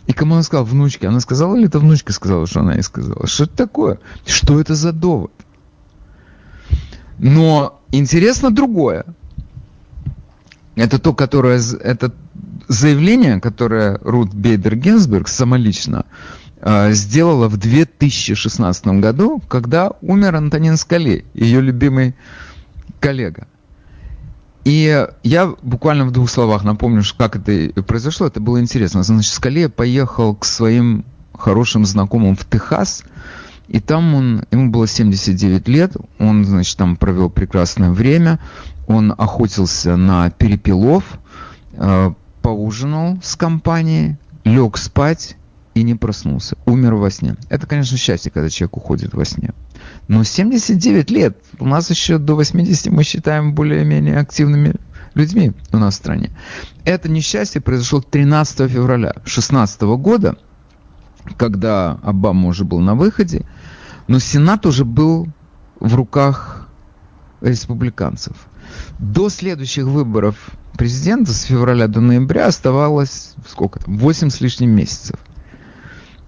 И 0.08 0.14
кому 0.14 0.34
она 0.34 0.44
сказала? 0.44 0.66
Внучке. 0.66 1.08
Она 1.08 1.20
сказала 1.20 1.56
или 1.56 1.68
это 1.68 1.80
внучка 1.80 2.14
сказала, 2.14 2.48
что 2.48 2.62
она 2.62 2.74
ей 2.74 2.84
сказала? 2.84 3.28
Что 3.28 3.46
это 3.46 3.56
такое? 3.56 4.00
Что 4.26 4.60
это 4.60 4.76
за 4.76 4.92
довод? 4.92 5.32
Но 7.22 7.80
интересно 7.92 8.50
другое. 8.50 9.06
Это 10.76 10.98
то, 10.98 11.14
которое, 11.14 11.62
это 11.84 12.12
заявление, 12.68 13.40
которое 13.40 14.00
Рут 14.02 14.34
Бейдер 14.34 14.76
Генсберг 14.76 15.28
самолично 15.28 16.06
э, 16.62 16.94
сделала 16.94 17.48
в 17.48 17.58
2016 17.58 18.88
году, 18.88 19.40
когда 19.48 19.92
умер 20.02 20.36
Антонин 20.36 20.78
Скали, 20.78 21.24
ее 21.36 21.62
любимый 21.62 22.16
коллега. 23.00 23.46
И 24.64 25.08
я 25.22 25.54
буквально 25.62 26.06
в 26.06 26.12
двух 26.12 26.28
словах 26.28 26.64
напомню, 26.64 27.04
как 27.16 27.36
это 27.36 27.84
произошло. 27.84 28.26
Это 28.26 28.40
было 28.40 28.60
интересно. 28.60 29.04
Значит, 29.04 29.32
Скале 29.32 29.70
поехал 29.70 30.36
к 30.36 30.46
своим 30.46 31.06
хорошим 31.38 31.86
знакомым 31.86 32.36
в 32.36 32.46
Техас, 32.46 33.04
и 33.72 33.80
там 33.80 34.14
он, 34.16 34.44
ему 34.52 34.70
было 34.70 34.86
79 34.86 35.70
лет, 35.70 35.96
он, 36.20 36.44
значит, 36.44 36.76
там 36.76 36.98
провел 36.98 37.30
прекрасное 37.30 37.90
время, 37.90 38.38
он 38.86 39.14
охотился 39.18 39.96
на 39.96 40.30
перепелов, 40.30 41.06
э, 41.74 42.12
поужинал 42.42 43.18
с 43.24 43.38
компанией, 43.38 44.18
лег 44.44 44.78
спать 44.78 45.38
и 45.74 45.84
не 45.84 45.96
проснулся, 45.96 46.58
умер 46.66 46.96
во 46.96 47.10
сне. 47.10 47.38
Это, 47.48 47.66
конечно, 47.66 47.96
счастье, 47.96 48.30
когда 48.30 48.50
человек 48.50 48.76
уходит 48.76 49.14
во 49.14 49.24
сне. 49.24 49.54
Но 50.10 50.26
79 50.26 51.10
лет, 51.10 51.38
у 51.58 51.66
нас 51.66 51.90
еще 51.90 52.18
до 52.18 52.36
80 52.36 52.88
мы 52.88 53.06
считаем 53.06 53.54
более-менее 53.54 54.20
активными 54.20 54.76
людьми 55.14 55.54
у 55.72 55.78
нас 55.78 55.94
в 55.94 55.98
стране. 55.98 56.32
Это 56.84 57.08
несчастье 57.08 57.62
произошло 57.62 58.02
13 58.02 58.70
февраля 58.70 59.14
2016 59.14 59.82
года, 59.82 60.38
когда 61.38 62.00
Обама 62.04 62.50
уже 62.50 62.66
был 62.66 62.80
на 62.80 62.96
выходе, 62.96 63.46
но 64.08 64.20
Сенат 64.20 64.66
уже 64.66 64.86
был 64.86 65.28
в 65.80 65.96
руках 65.96 66.68
республиканцев. 67.42 68.36
До 69.00 69.30
следующих 69.30 69.86
выборов 69.86 70.52
президента 70.78 71.34
с 71.34 71.44
февраля 71.44 71.88
до 71.88 72.00
ноября 72.00 72.48
оставалось 72.48 73.36
сколько 73.48 73.80
там, 73.80 73.98
8 73.98 74.30
с 74.30 74.42
лишним 74.42 74.72
месяцев. 74.72 75.20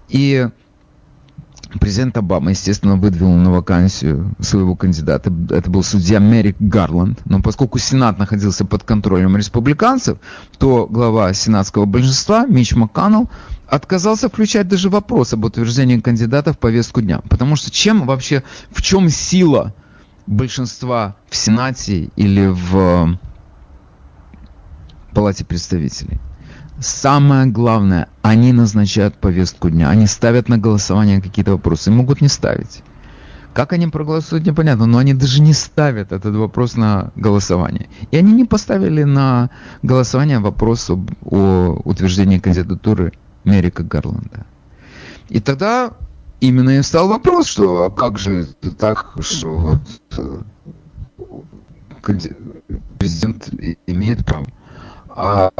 И 0.08 0.48
президент 1.80 2.16
Обама, 2.16 2.50
естественно, 2.50 2.96
выдвинул 2.96 3.36
на 3.36 3.50
вакансию 3.50 4.34
своего 4.40 4.76
кандидата. 4.76 5.32
Это 5.50 5.70
был 5.70 5.82
судья 5.82 6.18
Мерик 6.18 6.56
Гарланд. 6.58 7.20
Но 7.24 7.40
поскольку 7.40 7.78
Сенат 7.78 8.18
находился 8.18 8.64
под 8.64 8.82
контролем 8.84 9.36
республиканцев, 9.36 10.18
то 10.58 10.86
глава 10.86 11.32
сенатского 11.32 11.84
большинства 11.84 12.46
Мич 12.46 12.74
МакКоннелл 12.74 13.30
отказался 13.66 14.28
включать 14.28 14.68
даже 14.68 14.88
вопрос 14.90 15.32
об 15.32 15.44
утверждении 15.44 15.98
кандидата 16.00 16.52
в 16.52 16.58
повестку 16.58 17.00
дня. 17.00 17.20
Потому 17.28 17.56
что 17.56 17.70
чем 17.70 18.06
вообще, 18.06 18.42
в 18.70 18.82
чем 18.82 19.08
сила 19.08 19.74
большинства 20.26 21.16
в 21.28 21.36
Сенате 21.36 22.10
или 22.16 22.46
в 22.46 23.18
Палате 25.12 25.44
представителей? 25.44 26.18
Самое 26.80 27.46
главное, 27.46 28.08
они 28.22 28.52
назначают 28.52 29.14
повестку 29.14 29.70
дня, 29.70 29.90
они 29.90 30.06
ставят 30.06 30.48
на 30.48 30.58
голосование 30.58 31.20
какие-то 31.20 31.52
вопросы, 31.52 31.90
могут 31.90 32.20
не 32.20 32.28
ставить. 32.28 32.82
Как 33.52 33.72
они 33.72 33.86
проголосуют, 33.86 34.44
непонятно, 34.44 34.86
но 34.86 34.98
они 34.98 35.14
даже 35.14 35.40
не 35.40 35.52
ставят 35.52 36.10
этот 36.10 36.34
вопрос 36.34 36.74
на 36.74 37.12
голосование. 37.14 37.88
И 38.10 38.16
они 38.16 38.32
не 38.32 38.44
поставили 38.44 39.04
на 39.04 39.50
голосование 39.82 40.40
вопрос 40.40 40.90
об, 40.90 41.08
о 41.24 41.80
утверждении 41.84 42.40
кандидатуры 42.40 43.12
Мерика 43.44 43.84
Гарланда. 43.84 44.44
И 45.28 45.38
тогда 45.38 45.92
именно 46.40 46.70
и 46.70 46.82
стал 46.82 47.08
вопрос, 47.08 47.46
что 47.46 47.84
а 47.84 47.90
как 47.90 48.18
же 48.18 48.46
так, 48.76 49.14
что 49.20 49.56
вот, 49.56 49.80
э, 50.18 50.42
президент 52.98 53.48
имеет 53.86 54.26
право. 54.26 54.46
А 55.08 55.50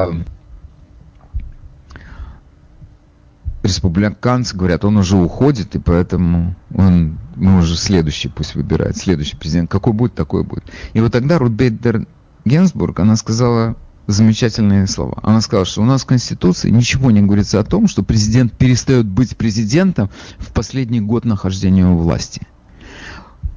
республиканцы 3.65 4.57
говорят, 4.57 4.85
он 4.85 4.99
уже 4.99 5.17
уходит, 5.17 5.75
и 5.75 5.79
поэтому 5.79 6.55
он, 6.75 7.19
мы 7.35 7.59
уже 7.59 7.77
следующий 7.77 8.29
пусть 8.29 8.55
выбирает, 8.55 8.97
следующий 8.97 9.37
президент. 9.37 9.71
Какой 9.71 9.95
будет, 9.95 10.15
такой 10.15 10.45
будет. 10.45 10.65
И 10.93 11.01
вот 11.01 11.13
тогда 11.13 11.39
Рут 11.39 11.53
Бейдер 11.53 12.07
Генсбург, 12.45 13.01
она 13.01 13.17
сказала 13.17 13.77
замечательные 14.07 14.87
слова. 14.87 15.19
Она 15.23 15.41
сказала, 15.41 15.65
что 15.65 15.81
у 15.81 15.87
нас 15.87 16.03
в 16.03 16.07
Конституции 16.07 16.69
ничего 16.69 17.11
не 17.11 17.23
говорится 17.23 17.59
о 17.59 17.65
том, 17.65 17.89
что 17.89 18.03
президент 18.03 18.53
перестает 18.53 19.07
быть 19.07 19.35
президентом 19.35 20.11
в 20.39 20.53
последний 20.53 21.01
год 21.01 21.25
нахождения 21.25 21.87
у 21.87 21.97
власти. 21.97 22.43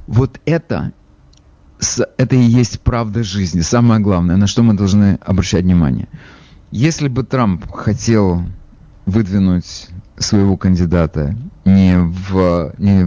Вот 0.08 0.40
это, 0.46 0.94
это 2.18 2.36
и 2.38 2.40
есть 2.40 2.80
правда 2.80 3.24
жизни. 3.24 3.60
Самое 3.60 4.00
главное, 4.00 4.38
на 4.38 4.48
что 4.48 4.64
мы 4.64 4.74
должны 4.74 5.20
обращать 5.22 5.66
внимание. 5.66 6.08
Если 6.72 7.10
бы 7.10 7.24
Трамп 7.24 7.70
хотел 7.70 8.44
выдвинуть 9.08 9.88
своего 10.20 10.58
кандидата 10.58 11.36
не 11.66 11.98
в, 11.98 12.74
не 12.78 13.06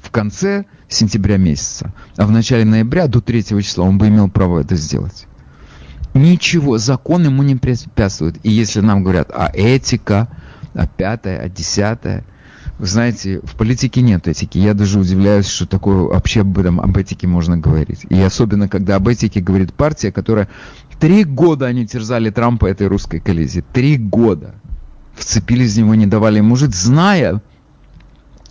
в 0.00 0.10
конце 0.10 0.64
сентября 0.88 1.36
месяца, 1.36 1.92
а 2.16 2.26
в 2.26 2.30
начале 2.30 2.64
ноября 2.64 3.08
до 3.08 3.20
3 3.20 3.44
числа 3.62 3.84
он 3.84 3.98
бы 3.98 4.08
имел 4.08 4.30
право 4.30 4.60
это 4.60 4.76
сделать. 4.76 5.26
Ничего, 6.14 6.78
закон 6.78 7.24
ему 7.24 7.42
не 7.42 7.56
препятствует. 7.56 8.36
И 8.42 8.50
если 8.50 8.80
нам 8.80 9.02
говорят, 9.02 9.30
а 9.34 9.50
этика, 9.52 10.28
а 10.74 10.86
пятое, 10.86 11.40
а 11.40 11.48
десятое, 11.48 12.24
вы 12.78 12.86
знаете, 12.86 13.40
в 13.42 13.56
политике 13.56 14.02
нет 14.02 14.28
этики. 14.28 14.58
Я 14.58 14.74
даже 14.74 15.00
удивляюсь, 15.00 15.46
что 15.46 15.66
такое 15.66 16.04
вообще 16.04 16.42
об 16.42 16.56
этом, 16.58 16.80
об 16.80 16.96
этике 16.96 17.26
можно 17.26 17.58
говорить. 17.58 18.06
И 18.08 18.20
особенно, 18.20 18.68
когда 18.68 18.96
об 18.96 19.08
этике 19.08 19.40
говорит 19.40 19.74
партия, 19.74 20.12
которая 20.12 20.48
три 21.00 21.24
года 21.24 21.66
они 21.66 21.86
терзали 21.86 22.30
Трампа 22.30 22.66
этой 22.66 22.86
русской 22.86 23.18
коллизии. 23.18 23.64
Три 23.72 23.98
года 23.98 24.54
вцепились 25.16 25.74
в 25.74 25.78
него, 25.78 25.94
не 25.94 26.06
давали 26.06 26.38
ему 26.38 26.56
жить, 26.56 26.74
зная, 26.74 27.42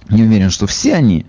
не 0.09 0.23
уверен, 0.23 0.49
что 0.49 0.67
все 0.67 0.95
они, 0.95 1.25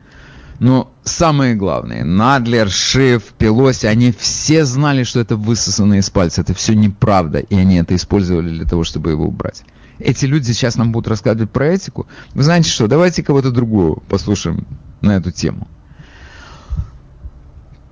но 0.59 0.91
самые 1.05 1.55
главные, 1.55 2.05
Надлер, 2.05 2.70
Шиф, 2.70 3.24
Пелоси, 3.39 3.87
они 3.87 4.12
все 4.12 4.64
знали, 4.64 5.05
что 5.05 5.20
это 5.20 5.37
высосано 5.37 5.95
из 5.95 6.11
пальца, 6.11 6.41
это 6.41 6.55
все 6.55 6.74
неправда, 6.74 7.39
и 7.39 7.55
они 7.55 7.76
это 7.76 7.95
использовали 7.95 8.51
для 8.51 8.66
того, 8.66 8.84
чтобы 8.84 9.11
его 9.11 9.26
убрать. 9.26 9.64
Эти 9.99 10.26
люди 10.26 10.53
сейчас 10.53 10.76
нам 10.76 10.93
будут 10.93 11.09
рассказывать 11.09 11.51
про 11.51 11.68
этику. 11.68 12.07
Вы 12.34 12.43
знаете 12.43 12.68
что, 12.68 12.87
давайте 12.87 13.22
кого-то 13.22 13.51
другого 13.51 14.01
послушаем 14.01 14.66
на 15.01 15.16
эту 15.16 15.30
тему. 15.30 15.68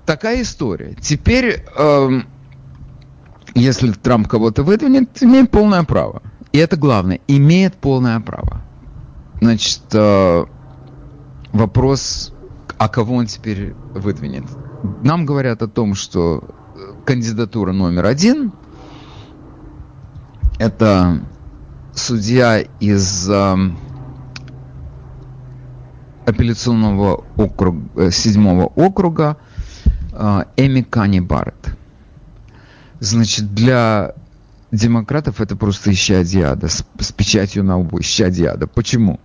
Такая 0.04 0.42
история. 0.42 0.96
Теперь, 1.00 1.64
эм, 1.76 2.26
если 3.54 3.90
Трамп 3.92 4.28
кого-то 4.28 4.62
выдвинет, 4.62 5.22
имеет 5.22 5.50
полное 5.50 5.82
право. 5.84 6.22
И 6.54 6.58
это 6.58 6.76
главное, 6.76 7.18
имеет 7.26 7.74
полное 7.74 8.20
право. 8.20 8.62
Значит, 9.40 9.82
э, 9.92 10.44
вопрос, 11.52 12.32
а 12.78 12.88
кого 12.88 13.16
он 13.16 13.26
теперь 13.26 13.74
выдвинет? 13.92 14.44
Нам 15.02 15.26
говорят 15.26 15.62
о 15.62 15.66
том, 15.66 15.96
что 15.96 16.44
кандидатура 17.04 17.72
номер 17.72 18.06
один– 18.06 18.52
это 20.60 21.22
судья 21.92 22.60
из 22.78 23.28
э, 23.28 23.56
апелляционного 26.24 27.24
округа, 27.36 28.12
седьмого 28.12 28.66
округа 28.66 29.38
э, 30.12 30.44
Эми 30.56 30.82
Кани 30.82 31.20
Барретт. 31.20 31.76
Значит, 33.00 33.52
для 33.54 34.14
демократов 34.74 35.40
это 35.40 35.56
просто 35.56 35.92
исчадие 35.92 36.46
ада, 36.46 36.68
с, 36.68 36.84
с 36.98 37.12
печатью 37.12 37.64
на 37.64 37.78
лбу, 37.78 38.00
исчадие 38.00 38.48
ада. 38.48 38.66
Почему? 38.66 39.20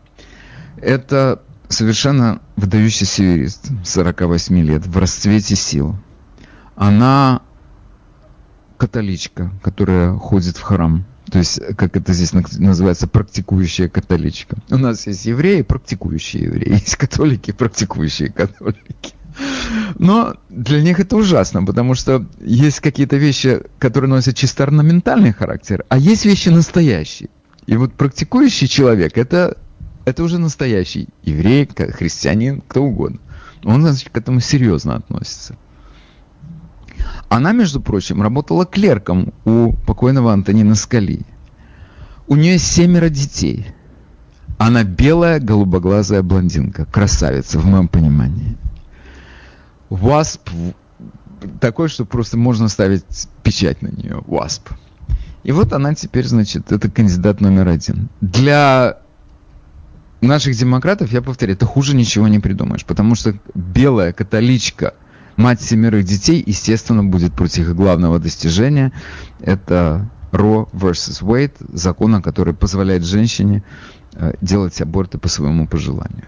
Это 0.78 1.42
совершенно 1.68 2.42
выдающийся 2.56 3.24
юрист, 3.24 3.70
48 3.84 4.60
лет, 4.60 4.86
в 4.86 4.98
расцвете 4.98 5.56
сил. 5.56 5.96
Она 6.76 7.42
католичка, 8.78 9.52
которая 9.62 10.14
ходит 10.14 10.58
в 10.58 10.62
храм. 10.62 11.06
То 11.30 11.40
есть, 11.40 11.60
как 11.76 11.96
это 11.96 12.14
здесь 12.14 12.34
называется, 12.34 13.08
практикующая 13.08 13.88
католичка. 13.88 14.58
У 14.72 14.78
нас 14.78 15.06
есть 15.06 15.26
евреи, 15.26 15.62
практикующие 15.62 16.44
евреи, 16.44 16.74
есть 16.74 16.96
католики, 16.96 17.52
практикующие 17.52 18.32
католики. 18.32 19.14
Но 19.98 20.36
для 20.50 20.82
них 20.82 21.00
это 21.00 21.16
ужасно, 21.16 21.64
потому 21.64 21.96
что 21.96 22.26
есть 22.40 22.80
какие-то 22.80 23.18
вещи, 23.18 23.62
которые 23.78 24.10
носят 24.10 24.36
чисто 24.36 24.64
орнаментальный 24.64 25.34
характер, 25.34 25.86
а 25.90 25.98
есть 25.98 26.26
вещи 26.26 26.50
настоящие. 26.50 27.30
И 27.66 27.76
вот 27.76 27.94
практикующий 27.94 28.68
человек 28.68 29.18
это, 29.18 29.58
это 30.06 30.24
уже 30.24 30.40
настоящий 30.40 31.10
еврей, 31.24 31.68
христианин, 31.68 32.62
кто 32.68 32.84
угодно. 32.84 33.20
Он, 33.64 33.82
значит, 33.82 34.10
к 34.10 34.18
этому 34.18 34.40
серьезно 34.40 34.96
относится. 34.96 35.56
Она, 37.30 37.52
между 37.52 37.82
прочим, 37.82 38.22
работала 38.22 38.66
клерком 38.66 39.34
у 39.46 39.74
покойного 39.86 40.34
Антонина 40.34 40.76
Скали. 40.76 41.22
У 42.28 42.36
нее 42.36 42.58
семеро 42.58 43.10
детей. 43.10 43.68
Она 44.58 44.84
белая, 44.84 45.40
голубоглазая 45.40 46.22
блондинка, 46.22 46.86
красавица, 46.86 47.60
в 47.60 47.66
моем 47.66 47.88
понимании. 47.88 48.58
ВАСП 49.90 50.50
такой, 51.60 51.90
что 51.90 52.06
просто 52.06 52.38
можно 52.38 52.68
ставить 52.68 53.04
печать 53.44 53.82
на 53.82 53.88
нее. 53.88 54.24
ВАСП. 54.28 54.70
И 55.44 55.52
вот 55.52 55.74
она 55.74 55.96
теперь, 55.96 56.26
значит, 56.26 56.72
это 56.72 56.90
кандидат 56.90 57.42
номер 57.42 57.70
один. 57.70 58.10
Для 58.22 59.00
наших 60.22 60.56
демократов, 60.56 61.12
я 61.12 61.22
повторяю, 61.22 61.56
это 61.56 61.66
хуже 61.66 61.96
ничего 61.96 62.28
не 62.28 62.40
придумаешь, 62.40 62.86
потому 62.86 63.16
что 63.16 63.34
белая 63.56 64.12
католичка, 64.12 64.96
мать 65.38 65.62
семерых 65.62 66.04
детей, 66.04 66.44
естественно, 66.46 67.04
будет 67.04 67.34
против 67.34 67.70
их 67.70 67.76
главного 67.76 68.20
достижения. 68.20 68.92
Это 69.40 70.10
Roe 70.32 70.70
vs. 70.74 71.24
Wade, 71.24 71.54
закон, 71.74 72.22
который 72.22 72.54
позволяет 72.54 73.06
женщине 73.06 73.64
э, 74.14 74.34
делать 74.42 74.80
аборты 74.82 75.18
по 75.18 75.30
своему 75.30 75.68
пожеланию. 75.68 76.26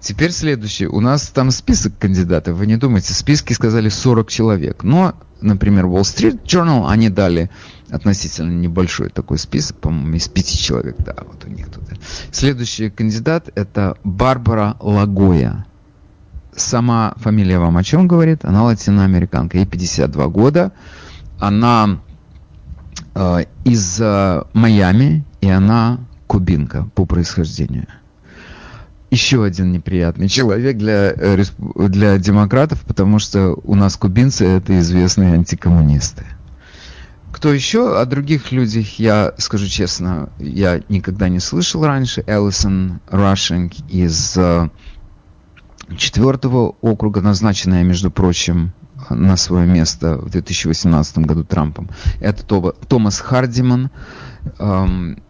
Теперь 0.00 0.32
следующее. 0.32 0.88
У 0.88 1.00
нас 1.00 1.28
там 1.28 1.50
список 1.50 1.98
кандидатов. 1.98 2.56
Вы 2.56 2.66
не 2.66 2.76
думайте, 2.76 3.12
в 3.12 3.16
списке 3.16 3.54
сказали 3.54 3.90
40 3.90 4.28
человек. 4.28 4.82
Но, 4.82 5.14
например, 5.42 5.84
Wall 5.84 6.02
Street 6.02 6.42
Journal, 6.44 6.88
они 6.88 7.10
дали 7.10 7.50
относительно 7.90 8.50
небольшой 8.50 9.10
такой 9.10 9.38
список, 9.38 9.76
по-моему, 9.76 10.14
из 10.14 10.26
пяти 10.28 10.56
человек. 10.56 10.96
Да, 11.00 11.16
вот 11.26 11.44
у 11.44 11.48
них 11.48 11.66
тут. 11.68 11.84
Следующий 12.32 12.88
кандидат 12.88 13.50
это 13.54 13.98
Барбара 14.02 14.76
Лагоя. 14.80 15.66
Сама 16.56 17.12
фамилия 17.16 17.58
вам 17.58 17.76
о 17.76 17.84
чем 17.84 18.08
говорит? 18.08 18.44
Она 18.46 18.64
латиноамериканка. 18.64 19.58
Ей 19.58 19.66
52 19.66 20.28
года. 20.28 20.72
Она 21.38 22.00
э, 23.14 23.44
из 23.64 24.00
э, 24.00 24.42
Майами, 24.54 25.24
и 25.42 25.48
она 25.48 25.98
кубинка 26.26 26.88
по 26.94 27.04
происхождению 27.04 27.86
еще 29.10 29.44
один 29.44 29.72
неприятный 29.72 30.28
человек 30.28 30.76
для, 30.76 31.12
э, 31.16 31.42
для 31.88 32.18
демократов, 32.18 32.82
потому 32.82 33.18
что 33.18 33.58
у 33.64 33.74
нас 33.74 33.96
кубинцы 33.96 34.46
это 34.46 34.78
известные 34.78 35.34
антикоммунисты. 35.34 36.24
Кто 37.32 37.52
еще? 37.52 37.98
О 37.98 38.04
других 38.04 38.52
людях 38.52 38.98
я 38.98 39.34
скажу 39.38 39.66
честно, 39.66 40.30
я 40.38 40.82
никогда 40.88 41.28
не 41.28 41.40
слышал 41.40 41.84
раньше. 41.84 42.22
Эллисон 42.26 43.00
Рашинг 43.08 43.72
из 43.88 44.36
э, 44.36 44.68
четвертого 45.96 46.76
округа, 46.80 47.20
назначенная, 47.20 47.82
между 47.82 48.10
прочим, 48.10 48.72
на 49.08 49.36
свое 49.36 49.66
место 49.66 50.16
в 50.18 50.30
2018 50.30 51.18
году 51.18 51.44
Трампом. 51.44 51.88
Это 52.20 52.44
Томас 52.86 53.18
Хардиман. 53.20 53.90
Эм, 54.58 55.22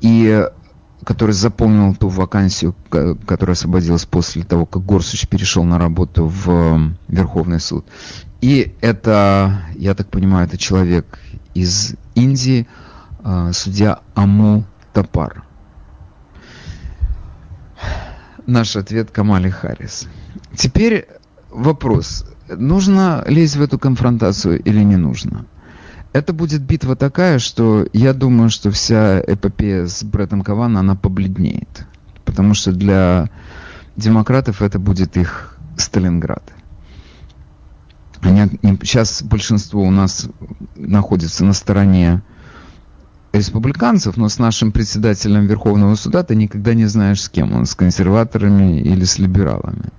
и 0.00 0.46
который 1.04 1.32
заполнил 1.32 1.94
ту 1.94 2.08
вакансию, 2.08 2.74
которая 2.90 3.54
освободилась 3.54 4.04
после 4.04 4.42
того, 4.42 4.66
как 4.66 4.84
Горсуч 4.84 5.26
перешел 5.26 5.64
на 5.64 5.78
работу 5.78 6.26
в 6.26 6.94
Верховный 7.08 7.60
суд. 7.60 7.86
И 8.40 8.74
это, 8.80 9.62
я 9.74 9.94
так 9.94 10.08
понимаю, 10.08 10.46
это 10.46 10.56
человек 10.56 11.18
из 11.54 11.94
Индии, 12.14 12.66
а, 13.22 13.52
судья 13.52 14.00
Амул 14.14 14.64
Тапар. 14.92 15.44
Наш 18.46 18.76
ответ 18.76 19.10
Камали 19.10 19.50
Харрис. 19.50 20.08
Теперь 20.56 21.06
вопрос. 21.50 22.24
Нужно 22.48 23.22
лезть 23.26 23.56
в 23.56 23.62
эту 23.62 23.78
конфронтацию 23.78 24.60
или 24.60 24.82
не 24.82 24.96
нужно? 24.96 25.46
Это 26.12 26.32
будет 26.32 26.62
битва 26.62 26.96
такая, 26.96 27.38
что 27.38 27.86
я 27.92 28.12
думаю, 28.12 28.50
что 28.50 28.70
вся 28.70 29.20
эпопея 29.20 29.86
с 29.86 30.02
Бреттом 30.02 30.42
Кавана, 30.42 30.80
она 30.80 30.96
побледнеет. 30.96 31.86
Потому 32.24 32.54
что 32.54 32.72
для 32.72 33.30
демократов 33.96 34.62
это 34.62 34.78
будет 34.78 35.16
их 35.16 35.56
Сталинград. 35.76 36.42
Они, 38.22 38.50
сейчас 38.82 39.22
большинство 39.22 39.82
у 39.82 39.90
нас 39.90 40.28
находится 40.76 41.44
на 41.44 41.52
стороне 41.52 42.22
республиканцев, 43.32 44.16
но 44.16 44.28
с 44.28 44.38
нашим 44.38 44.72
председателем 44.72 45.46
Верховного 45.46 45.94
суда 45.94 46.22
ты 46.22 46.34
никогда 46.34 46.74
не 46.74 46.86
знаешь 46.86 47.22
с 47.22 47.28
кем 47.28 47.54
он, 47.54 47.64
с 47.64 47.74
консерваторами 47.74 48.80
или 48.80 49.04
с 49.04 49.18
либералами 49.18 49.90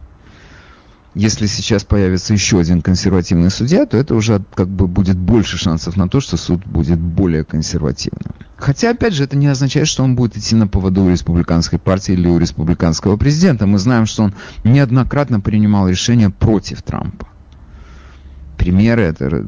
если 1.13 1.45
сейчас 1.45 1.83
появится 1.83 2.33
еще 2.33 2.59
один 2.59 2.81
консервативный 2.81 3.51
судья, 3.51 3.85
то 3.85 3.97
это 3.97 4.15
уже 4.15 4.41
как 4.53 4.69
бы 4.69 4.87
будет 4.87 5.17
больше 5.17 5.57
шансов 5.57 5.97
на 5.97 6.07
то, 6.07 6.21
что 6.21 6.37
суд 6.37 6.65
будет 6.65 6.99
более 6.99 7.43
консервативным. 7.43 8.35
Хотя, 8.57 8.91
опять 8.91 9.13
же, 9.13 9.23
это 9.23 9.35
не 9.35 9.47
означает, 9.47 9.87
что 9.87 10.03
он 10.03 10.15
будет 10.15 10.37
идти 10.37 10.55
на 10.55 10.67
поводу 10.67 11.03
у 11.03 11.09
республиканской 11.09 11.79
партии 11.79 12.13
или 12.13 12.27
у 12.27 12.37
республиканского 12.37 13.17
президента. 13.17 13.65
Мы 13.65 13.79
знаем, 13.79 14.05
что 14.05 14.23
он 14.23 14.33
неоднократно 14.63 15.39
принимал 15.39 15.89
решения 15.89 16.29
против 16.29 16.81
Трампа 16.83 17.30
примеры, 18.61 19.01
это 19.01 19.43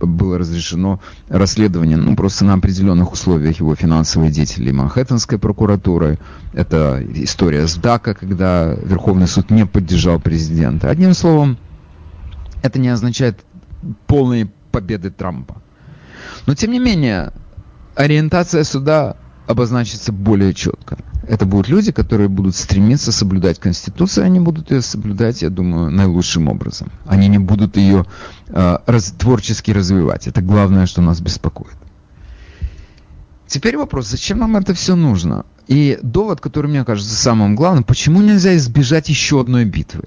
было 0.00 0.36
разрешено 0.36 1.00
расследование, 1.28 1.96
ну, 1.96 2.16
просто 2.16 2.44
на 2.44 2.54
определенных 2.54 3.12
условиях 3.12 3.60
его 3.60 3.76
финансовой 3.76 4.30
деятельности 4.30 4.74
Манхэттенской 4.74 5.38
прокуратуры. 5.38 6.18
Это 6.52 7.00
история 7.14 7.68
с 7.68 7.76
ДАКа, 7.76 8.14
когда 8.14 8.74
Верховный 8.74 9.28
суд 9.28 9.50
не 9.50 9.66
поддержал 9.66 10.18
президента. 10.18 10.90
Одним 10.90 11.14
словом, 11.14 11.58
это 12.62 12.80
не 12.80 12.88
означает 12.88 13.38
полной 14.08 14.50
победы 14.72 15.10
Трампа. 15.10 15.62
Но, 16.46 16.56
тем 16.56 16.72
не 16.72 16.80
менее, 16.80 17.32
ориентация 17.94 18.64
суда 18.64 19.16
обозначится 19.46 20.12
более 20.12 20.54
четко. 20.54 20.98
Это 21.28 21.44
будут 21.44 21.68
люди, 21.68 21.92
которые 21.92 22.28
будут 22.28 22.56
стремиться 22.56 23.12
соблюдать 23.12 23.58
Конституцию, 23.58 24.24
они 24.24 24.40
будут 24.40 24.70
ее 24.70 24.80
соблюдать, 24.80 25.42
я 25.42 25.50
думаю, 25.50 25.90
наилучшим 25.90 26.48
образом. 26.48 26.90
Они 27.06 27.28
не 27.28 27.38
будут 27.38 27.76
ее 27.76 28.06
раз, 28.52 29.14
творчески 29.18 29.70
развивать. 29.70 30.26
Это 30.26 30.40
главное, 30.40 30.86
что 30.86 31.02
нас 31.02 31.20
беспокоит. 31.20 31.76
Теперь 33.46 33.76
вопрос, 33.76 34.06
зачем 34.06 34.38
нам 34.38 34.56
это 34.56 34.74
все 34.74 34.94
нужно? 34.94 35.44
И 35.66 35.98
довод, 36.02 36.40
который 36.40 36.68
мне 36.68 36.84
кажется 36.84 37.14
самым 37.14 37.56
главным, 37.56 37.84
почему 37.84 38.20
нельзя 38.20 38.56
избежать 38.56 39.08
еще 39.08 39.40
одной 39.40 39.64
битвы? 39.64 40.04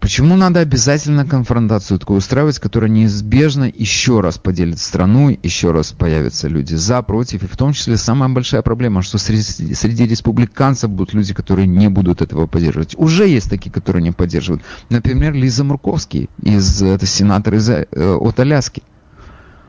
Почему 0.00 0.34
надо 0.34 0.60
обязательно 0.60 1.26
конфронтацию 1.26 1.98
такую 1.98 2.18
устраивать, 2.18 2.58
которая 2.58 2.90
неизбежно 2.90 3.64
еще 3.64 4.20
раз 4.20 4.38
поделит 4.38 4.78
страну, 4.78 5.36
еще 5.42 5.72
раз 5.72 5.92
появятся 5.92 6.48
люди 6.48 6.74
за, 6.74 7.02
против, 7.02 7.42
и 7.42 7.46
в 7.46 7.54
том 7.54 7.74
числе 7.74 7.98
самая 7.98 8.30
большая 8.30 8.62
проблема, 8.62 9.02
что 9.02 9.18
среди, 9.18 9.74
среди 9.74 10.06
республиканцев 10.06 10.88
будут 10.88 11.12
люди, 11.12 11.34
которые 11.34 11.66
не 11.66 11.90
будут 11.90 12.22
этого 12.22 12.46
поддерживать. 12.46 12.94
Уже 12.96 13.28
есть 13.28 13.50
такие, 13.50 13.70
которые 13.70 14.02
не 14.02 14.10
поддерживают. 14.10 14.62
Например, 14.88 15.34
Лиза 15.34 15.64
Мурковский, 15.64 16.30
из, 16.42 16.80
это 16.80 17.04
сенатор 17.04 17.56
из, 17.56 17.68
э, 17.68 17.86
от 17.92 18.40
Аляски. 18.40 18.82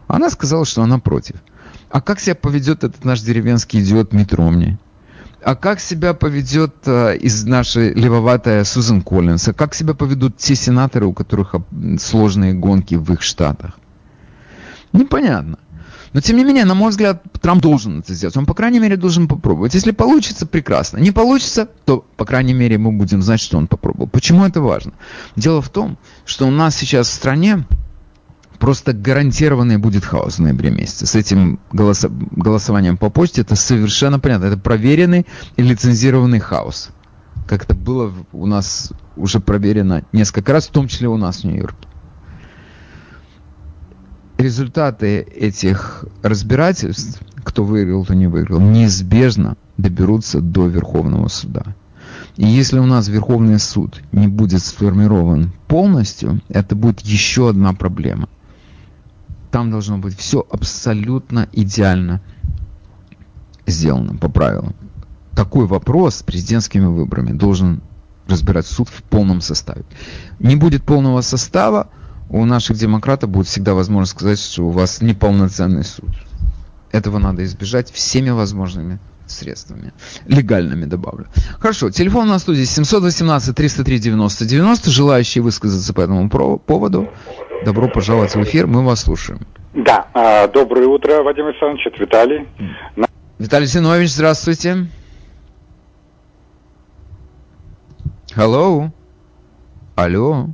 Она 0.08 0.30
сказала, 0.30 0.64
что 0.66 0.82
она 0.82 1.00
против. 1.00 1.36
А 1.90 2.00
как 2.00 2.22
себя 2.22 2.36
поведет 2.36 2.86
этот 2.86 3.04
наш 3.04 3.20
деревенский 3.20 3.82
идиот 3.82 4.14
Мит 4.14 4.34
Ромни? 4.34 4.80
А 5.44 5.56
как 5.56 5.80
себя 5.80 6.14
поведет 6.14 6.76
э, 6.86 7.18
из 7.18 7.46
нашей 7.46 7.94
левоватая 7.94 8.64
Сузан 8.64 9.02
Коллинс, 9.02 9.48
а 9.48 9.54
как 9.54 9.74
себя 9.74 9.94
поведут 9.94 10.38
те 10.38 10.56
сенаторы, 10.56 11.06
у 11.06 11.14
которых 11.14 11.56
сложные 12.00 12.54
гонки 12.54 12.96
в 12.96 13.12
их 13.14 13.22
штатах? 13.22 13.80
Непонятно. 14.94 15.58
Но, 16.14 16.20
тем 16.20 16.36
не 16.38 16.44
менее, 16.44 16.66
на 16.66 16.76
мой 16.76 16.90
взгляд, 16.90 17.24
Трамп 17.40 17.62
должен 17.62 18.00
это 18.00 18.14
сделать. 18.14 18.36
Он, 18.36 18.46
по 18.46 18.54
крайней 18.54 18.80
мере, 18.80 18.98
должен 18.98 19.28
попробовать. 19.30 19.74
Если 19.74 19.92
получится, 19.92 20.46
прекрасно. 20.46 20.98
Не 20.98 21.12
получится, 21.12 21.70
то, 21.86 22.06
по 22.18 22.26
крайней 22.26 22.54
мере, 22.54 22.78
мы 22.78 22.92
будем 22.92 23.22
знать, 23.22 23.40
что 23.40 23.58
он 23.58 23.68
попробовал. 23.68 24.08
Почему 24.08 24.46
это 24.46 24.60
важно? 24.60 24.92
Дело 25.38 25.62
в 25.62 25.70
том, 25.70 25.98
что 26.26 26.48
у 26.48 26.52
нас 26.52 26.76
сейчас 26.76 27.08
в 27.08 27.14
стране 27.14 27.66
просто 28.62 28.94
гарантированный 28.94 29.78
будет 29.78 30.06
хаос 30.06 30.36
в 30.36 30.40
ноябре 30.44 30.70
месяце. 30.70 31.08
С 31.08 31.16
этим 31.16 31.60
голосо 31.74 32.10
голосованием 32.10 32.96
по 32.96 33.10
почте 33.10 33.42
это 33.42 33.56
совершенно 33.56 34.20
понятно. 34.20 34.46
Это 34.46 34.58
проверенный 34.58 35.26
и 35.58 35.64
лицензированный 35.64 36.40
хаос. 36.40 36.92
Как 37.48 37.64
это 37.64 37.74
было 37.74 38.14
у 38.32 38.46
нас 38.46 38.94
уже 39.18 39.40
проверено 39.40 40.04
несколько 40.14 40.54
раз, 40.54 40.68
в 40.68 40.72
том 40.72 40.88
числе 40.88 41.08
у 41.08 41.18
нас 41.18 41.40
в 41.40 41.46
Нью-Йорке. 41.46 41.88
Результаты 44.38 45.22
этих 45.22 46.06
разбирательств, 46.22 47.20
кто 47.44 47.64
выиграл, 47.64 48.04
кто 48.04 48.14
не 48.14 48.28
выиграл, 48.28 48.60
неизбежно 48.60 49.58
доберутся 49.78 50.40
до 50.40 50.68
Верховного 50.68 51.30
суда. 51.30 51.76
И 52.38 52.46
если 52.46 52.78
у 52.78 52.86
нас 52.86 53.08
Верховный 53.08 53.58
суд 53.58 54.04
не 54.12 54.28
будет 54.28 54.62
сформирован 54.62 55.52
полностью, 55.68 56.42
это 56.48 56.76
будет 56.76 57.00
еще 57.00 57.50
одна 57.50 57.74
проблема– 57.74 58.30
там 59.52 59.70
должно 59.70 59.98
быть 59.98 60.18
все 60.18 60.46
абсолютно 60.50 61.50
идеально 61.52 62.22
сделано 63.68 64.16
по 64.16 64.30
правилам. 64.30 64.76
Такой 65.36 65.66
вопрос 65.66 66.16
с 66.18 66.24
президентскими 66.24 66.86
выборами 66.86 67.34
должен 67.34 67.82
разбирать 68.28 68.66
суд 68.66 68.90
в 68.90 69.04
полном 69.04 69.42
составе. 69.42 69.84
Не 70.40 70.56
будет 70.56 70.84
полного 70.84 71.22
состава, 71.22 71.90
у 72.30 72.46
наших 72.46 72.78
демократов 72.78 73.30
будет 73.30 73.48
всегда 73.48 73.74
возможность 73.74 74.14
сказать, 74.14 74.40
что 74.40 74.64
у 74.64 74.72
вас 74.72 75.02
неполноценный 75.02 75.84
суд. 75.84 76.10
Этого 76.92 77.20
надо 77.20 77.44
избежать 77.44 77.92
всеми 77.92 78.30
возможными 78.30 79.00
средствами. 79.28 79.94
Легальными 80.28 80.86
добавлю. 80.86 81.28
Хорошо, 81.60 81.90
телефон 81.90 82.28
на 82.28 82.40
студии 82.40 82.64
718 82.64 83.56
303 83.56 84.00
90 84.00 84.46
90. 84.46 84.90
Желающие 84.92 85.42
высказаться 85.42 85.94
по 85.94 86.02
этому 86.02 86.30
поводу, 86.30 87.10
добро 87.64 87.88
пожаловать 87.88 88.36
в 88.36 88.44
эфир, 88.44 88.68
мы 88.68 88.84
вас 88.84 89.02
слушаем. 89.02 89.42
Да, 89.74 90.08
а, 90.14 90.48
доброе 90.48 90.88
утро, 90.88 91.24
Вадим 91.24 91.46
Александрович, 91.46 91.88
это 91.88 91.98
Виталий. 91.98 92.48
Виталий 93.40 93.66
Зинович, 93.66 94.12
здравствуйте. 94.12 94.88
Hello. 98.36 98.90
Алло. 99.96 100.48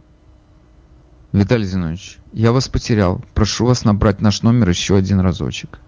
Виталий 1.31 1.65
Зинович, 1.65 2.17
я 2.33 2.51
вас 2.51 2.67
потерял. 2.67 3.21
Прошу 3.33 3.65
вас 3.65 3.85
набрать 3.85 4.21
наш 4.21 4.41
номер 4.41 4.69
еще 4.69 4.95
один 4.95 5.19
разочек. 5.19 5.79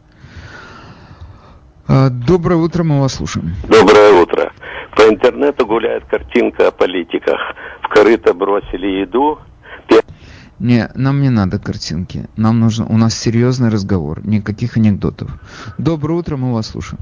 А, 1.88 2.10
доброе 2.10 2.58
утро, 2.58 2.84
мы 2.84 3.02
вас 3.02 3.16
слушаем. 3.16 3.54
Доброе 3.68 4.22
утро. 4.22 4.52
По 4.96 5.04
интернету 5.04 5.66
гуляет 5.66 6.06
картинка 6.06 6.68
о 6.68 6.72
политиках. 6.72 7.40
В 7.82 7.88
корыто 7.88 8.34
бросили 8.34 9.02
еду. 9.02 9.40
Не, 10.60 10.90
нам 10.96 11.22
не 11.22 11.30
надо 11.30 11.58
картинки. 11.60 12.28
Нам 12.36 12.60
нужно... 12.60 12.86
У 12.86 12.98
нас 12.98 13.18
серьезный 13.18 13.70
разговор. 13.70 14.26
Никаких 14.26 14.78
анекдотов. 14.78 15.32
Доброе 15.78 16.20
утро, 16.20 16.38
мы 16.38 16.54
вас 16.54 16.68
слушаем. 16.68 17.02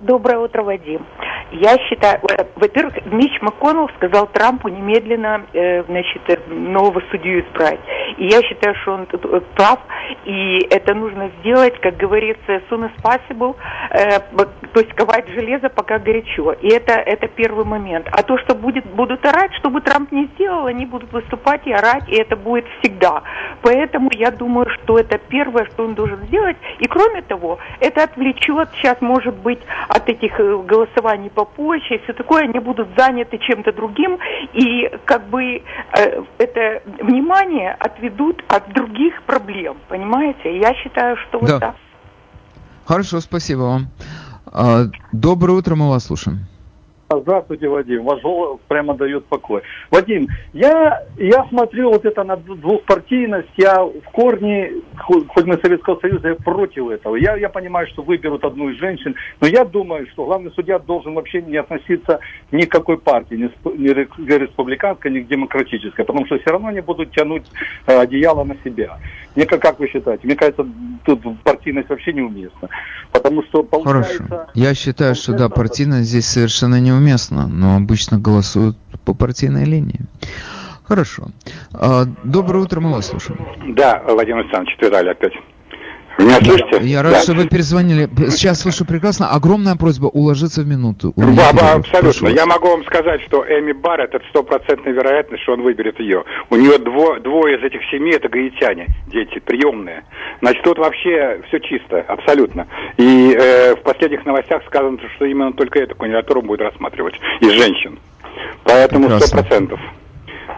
Доброе 0.00 0.38
утро, 0.38 0.62
Вадим. 0.62 1.04
Я 1.52 1.76
считаю, 1.88 2.20
э, 2.22 2.44
во-первых, 2.56 2.94
Мич 3.06 3.32
МакКоннелл 3.42 3.90
сказал 3.96 4.28
Трампу 4.28 4.68
немедленно, 4.68 5.42
э, 5.52 5.82
значит, 5.82 6.22
э, 6.28 6.38
нового 6.48 7.02
судью 7.10 7.40
избрать. 7.40 7.80
И 8.16 8.26
я 8.26 8.40
считаю, 8.42 8.74
что 8.76 8.92
он 8.92 9.06
прав, 9.54 9.78
и 10.24 10.66
это 10.70 10.94
нужно 10.94 11.30
сделать, 11.40 11.78
как 11.80 11.98
говорится, 11.98 12.52
as 12.52 12.62
soon 12.70 12.88
as 12.88 12.92
possible, 13.02 13.56
то 14.72 14.80
есть 14.80 14.92
ковать 14.94 15.28
железо 15.28 15.68
пока 15.68 15.98
горячо. 15.98 16.52
И 16.52 16.68
это, 16.68 16.92
это 16.92 17.28
первый 17.28 17.64
момент. 17.64 18.08
А 18.12 18.22
то, 18.22 18.38
что 18.38 18.54
будет, 18.54 18.86
будут 18.86 19.24
орать, 19.26 19.52
что 19.54 19.70
бы 19.70 19.80
Трамп 19.80 20.12
не 20.12 20.26
сделал, 20.34 20.66
они 20.66 20.86
будут 20.86 21.12
выступать 21.12 21.66
и 21.66 21.72
орать, 21.72 22.08
и 22.08 22.16
это 22.16 22.36
будет 22.36 22.66
всегда. 22.80 23.22
Поэтому 23.62 24.10
я 24.12 24.30
думаю, 24.30 24.66
что 24.70 24.98
это 24.98 25.18
первое, 25.18 25.66
что 25.66 25.84
он 25.84 25.94
должен 25.94 26.18
сделать. 26.26 26.56
И 26.78 26.86
кроме 26.86 27.22
того, 27.22 27.58
это 27.80 28.04
отвлечет 28.04 28.68
сейчас, 28.76 29.00
может 29.00 29.34
быть, 29.36 29.60
от 29.90 30.08
этих 30.08 30.36
голосований 30.66 31.30
по 31.30 31.44
почте 31.44 31.96
и 31.96 32.02
все 32.04 32.12
такое, 32.12 32.44
они 32.44 32.58
будут 32.60 32.88
заняты 32.96 33.38
чем-то 33.38 33.72
другим, 33.72 34.18
и 34.52 34.88
как 35.04 35.28
бы 35.28 35.42
э, 35.42 36.22
это 36.38 36.82
внимание 37.02 37.72
отведут 37.72 38.42
от 38.48 38.72
других 38.72 39.22
проблем, 39.24 39.78
понимаете? 39.88 40.58
Я 40.58 40.74
считаю, 40.74 41.16
что 41.16 41.40
да. 41.40 41.52
вот 41.52 41.60
так. 41.60 41.74
Хорошо, 42.84 43.20
спасибо 43.20 43.62
вам. 43.62 43.88
А, 44.46 44.84
доброе 45.12 45.54
утро, 45.54 45.74
мы 45.74 45.88
вас 45.88 46.04
слушаем. 46.06 46.46
Здравствуйте, 47.12 47.68
Вадим. 47.68 48.04
Ваш 48.04 48.22
голос 48.22 48.60
прямо 48.68 48.94
дает 48.94 49.26
покой. 49.26 49.62
Вадим, 49.90 50.28
я, 50.52 51.02
я 51.16 51.44
смотрю 51.48 51.90
вот 51.90 52.04
это 52.04 52.22
на 52.22 52.36
двухпартийность, 52.36 53.48
я 53.56 53.82
в 53.84 54.10
корне, 54.12 54.70
хоть 54.96 55.44
мы 55.44 55.58
Советского 55.58 55.98
Союза, 55.98 56.28
я 56.28 56.34
против 56.36 56.88
этого. 56.88 57.16
Я, 57.16 57.36
я 57.36 57.48
понимаю, 57.48 57.88
что 57.88 58.02
выберут 58.02 58.44
одну 58.44 58.70
из 58.70 58.78
женщин, 58.78 59.16
но 59.40 59.48
я 59.48 59.64
думаю, 59.64 60.06
что 60.12 60.24
главный 60.24 60.52
судья 60.52 60.78
должен 60.78 61.14
вообще 61.14 61.42
не 61.42 61.56
относиться 61.56 62.20
ни 62.52 62.62
к 62.62 62.70
какой 62.70 62.96
партии, 62.96 63.34
ни, 63.34 63.50
ни 63.76 64.04
к 64.04 64.18
республиканской, 64.18 65.10
ни 65.10 65.20
к 65.20 65.26
демократической, 65.26 66.04
потому 66.04 66.26
что 66.26 66.38
все 66.38 66.50
равно 66.50 66.68
они 66.68 66.80
будут 66.80 67.10
тянуть 67.10 67.46
э, 67.88 67.98
одеяло 67.98 68.44
на 68.44 68.54
себя. 68.62 68.98
Мне 69.34 69.46
как, 69.46 69.62
как 69.62 69.78
вы 69.78 69.88
считаете? 69.88 70.26
Мне 70.26 70.36
кажется, 70.36 70.66
тут 71.04 71.20
партийность 71.42 71.88
вообще 71.88 72.12
неуместна. 72.12 72.68
Потому 73.12 73.42
что 73.44 73.62
получается... 73.62 74.24
Хорошо. 74.24 74.50
Я 74.54 74.74
считаю, 74.74 75.14
что 75.14 75.32
да, 75.32 75.48
партийность 75.48 76.08
здесь 76.08 76.26
совершенно 76.26 76.80
неуместна, 76.80 76.99
но 77.46 77.76
обычно 77.76 78.18
голосуют 78.18 78.76
по 79.04 79.14
партийной 79.14 79.64
линии. 79.64 80.00
Хорошо. 80.84 81.28
А, 81.72 82.04
доброе 82.24 82.64
утро, 82.64 82.80
мы 82.80 82.92
вас 82.92 83.06
слушаем. 83.06 83.38
Да, 83.76 84.02
Владимир 84.06 84.40
Александрович, 84.40 84.76
Виталий 84.80 85.12
опять. 85.12 85.32
Меня 86.18 86.36
слышите? 86.40 86.78
Я 86.82 87.02
рад, 87.02 87.12
да. 87.12 87.20
что 87.22 87.32
вы 87.32 87.48
перезвонили. 87.48 88.08
Сейчас 88.30 88.60
слышу 88.60 88.84
прекрасно. 88.84 89.30
Огромная 89.30 89.76
просьба 89.76 90.06
уложиться 90.06 90.62
в 90.62 90.66
минуту. 90.66 91.12
Баба, 91.16 91.72
абсолютно. 91.72 92.28
Я 92.28 92.46
могу 92.46 92.68
вам 92.68 92.84
сказать, 92.84 93.22
что 93.22 93.44
Эми 93.44 93.72
Барретт, 93.72 94.14
это 94.14 94.24
стопроцентная 94.28 94.92
вероятность, 94.92 95.42
что 95.42 95.52
он 95.52 95.62
выберет 95.62 95.98
ее. 96.00 96.24
У 96.50 96.56
нее 96.56 96.78
дво, 96.78 97.18
двое 97.20 97.58
из 97.58 97.64
этих 97.64 97.80
семей, 97.90 98.16
это 98.16 98.28
гаитяне, 98.28 98.88
дети, 99.06 99.38
приемные. 99.38 100.04
Значит, 100.40 100.62
тут 100.62 100.78
вообще 100.78 101.40
все 101.48 101.58
чисто, 101.60 102.00
абсолютно. 102.00 102.66
И 102.96 103.34
э, 103.38 103.74
в 103.76 103.82
последних 103.82 104.24
новостях 104.26 104.62
сказано, 104.66 104.98
что 105.16 105.24
именно 105.24 105.52
только 105.52 105.78
эту 105.78 105.94
кандидатуру 105.94 106.42
будет 106.42 106.60
рассматривать 106.60 107.14
из 107.40 107.52
женщин. 107.52 107.98
Поэтому 108.64 109.18
сто 109.20 109.36
процентов. 109.36 109.80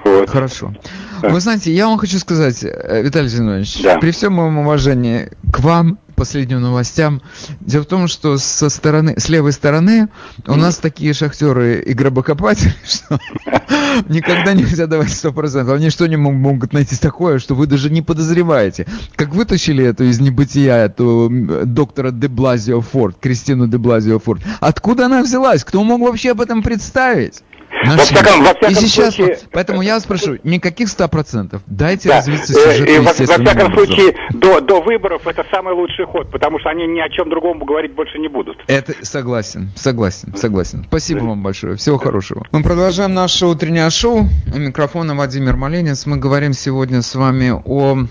Вот. 0.05 0.29
Хорошо. 0.29 0.75
Вы 1.23 1.41
знаете, 1.41 1.73
я 1.73 1.87
вам 1.87 1.99
хочу 1.99 2.19
сказать, 2.19 2.65
э, 2.65 3.03
Виталий 3.03 3.29
Зинович, 3.29 3.83
да. 3.83 3.99
при 3.99 4.11
всем 4.11 4.35
моем 4.35 4.59
уважении 4.59 5.31
к 5.53 5.61
вам, 5.61 5.99
последним 6.17 6.61
новостям, 6.61 7.23
дело 7.61 7.83
в 7.83 7.87
том, 7.87 8.09
что 8.09 8.39
со 8.39 8.69
стороны, 8.69 9.15
с 9.19 9.29
левой 9.29 9.53
стороны 9.53 10.09
у 10.47 10.55
нас 10.55 10.77
такие 10.77 11.15
шахтеры 11.15 11.81
и 11.81 11.93
гробокопатели, 11.95 12.75
что 12.85 13.19
никогда 14.09 14.53
нельзя 14.53 14.87
давать 14.87 15.09
100%. 15.09 15.75
Они 15.75 15.91
что 15.91 16.07
не 16.07 16.17
могут 16.17 16.73
найти 16.73 16.97
такое, 16.97 17.39
что 17.39 17.55
вы 17.55 17.67
даже 17.67 17.91
не 17.91 18.03
подозреваете. 18.03 18.87
Как 19.15 19.35
вытащили 19.35 19.85
эту 19.85 20.05
из 20.05 20.21
небытия, 20.21 20.87
эту 20.87 21.29
доктора 21.65 22.11
Деблазио 22.11 22.81
Форд, 22.81 23.17
Кристину 23.21 23.69
Деблазио 23.69 24.19
Форд. 24.19 24.43
Откуда 24.61 25.07
она 25.07 25.23
взялась? 25.23 25.65
Кто 25.65 25.83
мог 25.85 26.01
вообще 26.01 26.33
об 26.33 26.41
этом 26.41 26.63
представить? 26.63 27.43
Во 27.85 27.97
всяком, 27.97 28.45
во 28.45 28.55
всяком 28.55 28.71
и 28.71 28.75
сейчас, 28.75 29.15
случае... 29.15 29.39
Поэтому 29.51 29.83
я 29.83 29.95
вас 29.95 30.05
прошу, 30.05 30.39
никаких 30.45 30.89
ста 30.89 31.09
процентов. 31.09 31.63
Дайте 31.67 32.09
да. 32.09 32.17
развиться 32.17 32.55
сюжету 32.55 32.85
и, 32.85 32.99
во, 32.99 33.05
во 33.05 33.13
всяком 33.13 33.75
случае, 33.75 34.15
до, 34.31 34.61
до 34.61 34.81
выборов 34.81 35.27
это 35.27 35.45
самый 35.51 35.75
лучший 35.75 36.07
ход, 36.07 36.31
потому 36.31 36.59
что 36.61 36.71
они 36.71 36.87
ни 36.87 37.01
о 37.01 37.09
чем 37.09 37.31
другом 37.31 37.59
говорить 37.59 37.95
больше 37.95 38.19
не 38.19 38.29
будут. 38.29 38.57
Это 38.67 38.95
согласен, 39.03 39.71
согласен, 39.77 40.35
согласен. 40.37 40.85
Спасибо 40.89 41.25
вам 41.25 41.43
большое. 41.43 41.77
Всего 41.77 41.99
хорошего. 41.99 42.47
Мы 42.53 42.63
продолжаем 42.63 43.15
наше 43.15 43.47
утреннее 43.47 43.91
шоу. 43.91 44.29
У 44.55 44.59
микрофона 44.59 45.15
Владимир 45.15 45.57
Маленец. 45.57 46.07
Мы 46.07 46.17
говорим 46.17 46.53
сегодня 46.53 47.03
с 47.03 47.15
вами 47.15 47.53
о 47.65 48.07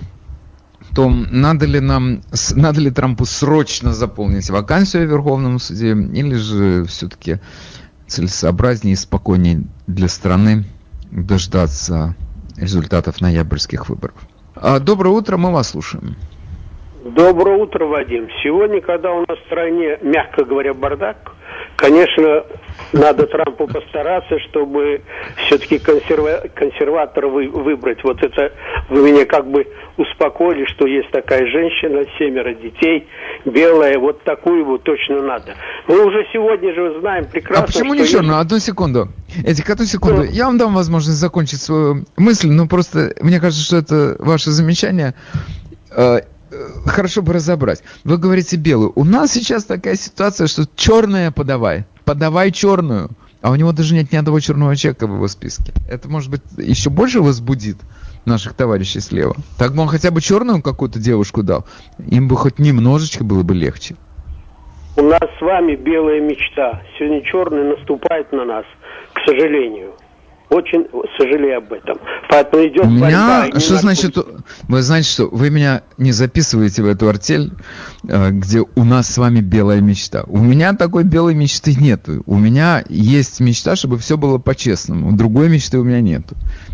том, 0.96 1.28
надо 1.32 1.66
ли 1.66 1.80
нам, 1.80 2.22
надо 2.56 2.82
ли 2.82 2.92
Трампу 2.92 3.26
срочно 3.26 3.94
заполнить 3.94 4.50
вакансию 4.50 5.08
в 5.08 5.12
Верховном 5.12 5.60
суде, 5.60 5.92
или 5.92 6.36
же 6.36 6.86
все-таки 6.86 7.40
целесообразнее 8.12 8.94
и 8.94 8.98
спокойнее 8.98 9.64
для 9.88 10.10
страны 10.10 10.66
дождаться 11.12 12.16
результатов 12.58 13.22
ноябрьских 13.22 13.90
выборов. 13.90 14.16
А, 14.56 14.80
доброе 14.80 15.10
утро, 15.10 15.38
мы 15.38 15.52
вас 15.52 15.70
слушаем. 15.70 16.18
Доброе 17.04 17.58
утро, 17.58 17.86
Вадим. 17.86 18.28
Сегодня, 18.44 18.80
когда 18.80 19.12
у 19.12 19.22
нас 19.22 19.40
в 19.40 19.46
стране, 19.48 19.98
мягко 20.04 20.46
говоря, 20.46 20.76
бардак, 20.76 21.32
конечно, 21.76 22.44
надо 22.94 23.26
Трампу 23.26 23.66
постараться, 23.66 24.38
чтобы 24.50 25.02
все-таки 25.38 25.80
консерва... 25.80 26.44
консерватора 26.54 27.28
вы... 27.28 27.50
выбрать. 27.50 28.04
Вот 28.04 28.22
это 28.22 28.54
вы 28.90 29.12
меня 29.12 29.26
как 29.26 29.50
бы 29.50 29.66
успокоили, 29.98 30.66
что 30.66 30.86
есть 30.86 31.10
такая 31.10 31.48
женщина, 31.48 32.04
семеро 32.20 32.54
детей, 32.54 33.08
белая, 33.46 33.98
вот 33.98 34.22
такую 34.24 34.64
вот 34.64 34.84
точно 34.84 35.24
надо. 35.24 35.56
Мы 35.88 36.06
уже 36.06 36.24
сегодня 36.32 36.72
же 36.76 37.00
знаем 37.00 37.26
прекрасно, 37.26 37.64
А 37.64 37.68
почему 37.68 37.96
не 37.96 38.06
черную? 38.06 38.38
Одну 38.38 38.60
секунду. 38.60 39.08
Эдик, 39.44 39.68
одну 39.68 39.86
секунду. 39.86 40.22
Я 40.22 40.46
вам 40.46 40.60
дам 40.60 40.76
возможность 40.76 41.18
закончить 41.18 41.62
свою 41.62 42.06
мысль, 42.16 42.50
но 42.50 42.68
просто 42.68 43.16
мне 43.22 43.40
кажется, 43.40 43.66
что 43.66 43.78
это 43.78 44.18
ваше 44.20 44.52
замечание 44.52 45.16
э, 45.90 46.20
хорошо 46.86 47.22
бы 47.22 47.34
разобрать. 47.34 47.84
Вы 48.04 48.18
говорите 48.18 48.58
белую. 48.58 48.92
У 48.96 49.04
нас 49.04 49.32
сейчас 49.32 49.66
такая 49.66 49.96
ситуация, 49.96 50.48
что 50.48 50.66
черная 50.76 51.32
подавай. 51.32 51.86
Подавай 52.06 52.52
черную. 52.52 53.10
А 53.42 53.50
у 53.50 53.56
него 53.56 53.72
даже 53.72 53.96
нет 53.96 54.12
ни 54.12 54.18
одного 54.18 54.40
черного 54.40 54.76
человека 54.76 55.08
в 55.08 55.16
его 55.16 55.28
списке. 55.28 55.74
Это, 55.90 56.08
может 56.08 56.30
быть, 56.30 56.42
еще 56.58 56.90
больше 56.90 57.22
возбудит 57.22 57.78
наших 58.26 58.54
товарищей 58.54 59.00
слева. 59.00 59.36
Так 59.58 59.74
бы 59.74 59.82
он 59.82 59.88
хотя 59.88 60.12
бы 60.12 60.22
черную 60.22 60.62
какую-то 60.62 61.00
девушку 61.00 61.42
дал. 61.42 61.66
Им 62.08 62.28
бы 62.28 62.36
хоть 62.38 62.60
немножечко 62.60 63.24
было 63.24 63.42
бы 63.42 63.56
легче. 63.56 63.96
У 64.96 65.02
нас 65.02 65.22
с 65.22 65.42
вами 65.42 65.76
белая 65.76 66.22
мечта. 66.22 66.84
Сегодня 66.98 67.24
черный 67.24 67.76
наступает 67.76 68.32
на 68.32 68.46
нас, 68.46 68.66
к 69.14 69.20
сожалению. 69.26 69.94
Очень 70.52 70.86
сожалею 71.18 71.60
об 71.60 71.72
этом. 71.72 71.98
Поэтому 72.30 72.68
идет 72.68 72.86
У 72.86 72.90
борьба. 72.90 73.48
меня, 73.48 73.60
что 73.62 73.78
значит, 73.78 74.18
вы 74.68 74.82
знаете, 74.82 75.10
что 75.10 75.30
вы 75.32 75.50
меня 75.50 75.84
не 75.98 76.12
записываете 76.12 76.84
в 76.84 76.88
эту 76.88 77.08
артель, 77.08 77.54
э, 78.06 78.32
где 78.32 78.60
у 78.76 78.84
нас 78.84 79.08
с 79.14 79.18
вами 79.18 79.40
белая 79.40 79.80
мечта. 79.80 80.26
У 80.28 80.40
меня 80.40 80.74
такой 80.74 81.06
белой 81.06 81.36
мечты 81.36 81.74
нет. 81.74 82.06
У 82.26 82.36
меня 82.36 82.84
есть 82.90 83.40
мечта, 83.40 83.78
чтобы 83.78 83.98
все 83.98 84.18
было 84.18 84.40
по-честному. 84.40 85.14
Другой 85.14 85.48
мечты 85.48 85.80
у 85.80 85.86
меня 85.86 86.02
нет. 86.02 86.24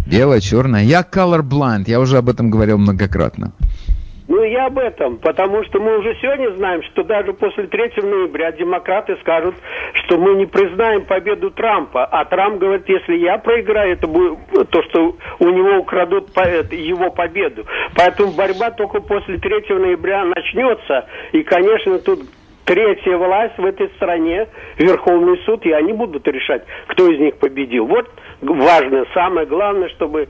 Белая, 0.07 0.39
черная. 0.39 0.83
Я 0.83 1.01
colorblind, 1.01 1.83
я 1.85 1.99
уже 1.99 2.17
об 2.17 2.29
этом 2.29 2.49
говорил 2.49 2.79
многократно. 2.79 3.53
Ну, 4.27 4.43
я 4.43 4.65
об 4.65 4.77
этом, 4.77 5.17
потому 5.19 5.63
что 5.65 5.79
мы 5.79 5.99
уже 5.99 6.13
сегодня 6.21 6.51
знаем, 6.57 6.83
что 6.83 7.03
даже 7.03 7.31
после 7.31 7.67
3 7.67 7.93
ноября 8.03 8.51
демократы 8.51 9.15
скажут, 9.21 9.55
что 9.93 10.17
мы 10.17 10.35
не 10.35 10.45
признаем 10.45 11.05
победу 11.05 11.49
Трампа. 11.49 12.05
А 12.05 12.25
Трамп 12.25 12.59
говорит, 12.59 12.89
если 12.89 13.15
я 13.15 13.37
проиграю, 13.37 13.93
это 13.93 14.07
будет 14.07 14.37
то, 14.69 14.83
что 14.83 15.15
у 15.39 15.49
него 15.49 15.77
украдут 15.77 16.29
его 16.71 17.09
победу. 17.09 17.65
Поэтому 17.95 18.31
борьба 18.33 18.71
только 18.71 18.99
после 18.99 19.37
3 19.37 19.75
ноября 19.75 20.25
начнется. 20.25 21.07
И, 21.31 21.43
конечно, 21.43 21.97
тут 21.99 22.19
третья 22.65 23.15
власть 23.15 23.57
в 23.57 23.65
этой 23.65 23.87
стране, 23.95 24.47
Верховный 24.77 25.37
суд, 25.45 25.65
и 25.65 25.71
они 25.71 25.93
будут 25.93 26.27
решать, 26.27 26.63
кто 26.87 27.09
из 27.09 27.17
них 27.17 27.37
победил. 27.37 27.85
Вот 27.85 28.09
важно, 28.41 29.05
самое 29.13 29.47
главное, 29.47 29.87
чтобы 29.89 30.27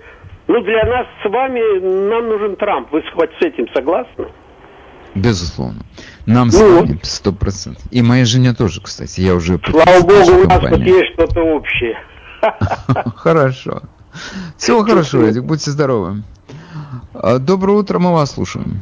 ну, 0.48 0.62
для 0.62 0.84
нас 0.86 1.08
с 1.24 1.30
вами 1.30 1.80
нам 2.10 2.28
нужен 2.30 2.56
Трамп. 2.56 2.92
Вы 2.92 3.04
хоть 3.14 3.32
с 3.40 3.46
этим 3.46 3.68
согласны? 3.74 4.28
Безусловно. 5.16 5.82
Нам 6.26 6.52
с 6.52 6.60
Ну 6.60 6.82
вами 6.82 7.00
сто 7.04 7.32
процентов. 7.32 7.84
И 7.92 8.02
моей 8.02 8.26
жене 8.26 8.54
тоже, 8.54 8.82
кстати. 8.82 9.22
Я 9.22 9.36
уже 9.36 9.60
Слава 9.60 10.02
богу, 10.02 10.44
у 10.44 10.48
нас 10.48 10.60
тут 10.60 10.80
есть 10.80 11.14
что-то 11.14 11.42
общее. 11.42 11.98
Хорошо. 13.16 13.82
Всего 14.58 14.84
хорошего, 14.84 15.26
Эдик. 15.26 15.44
Будьте 15.44 15.72
здоровы. 15.72 16.24
А, 17.14 17.40
Доброе 17.40 17.78
утро, 17.78 18.00
мы 18.00 18.14
вас 18.14 18.34
слушаем. 18.34 18.82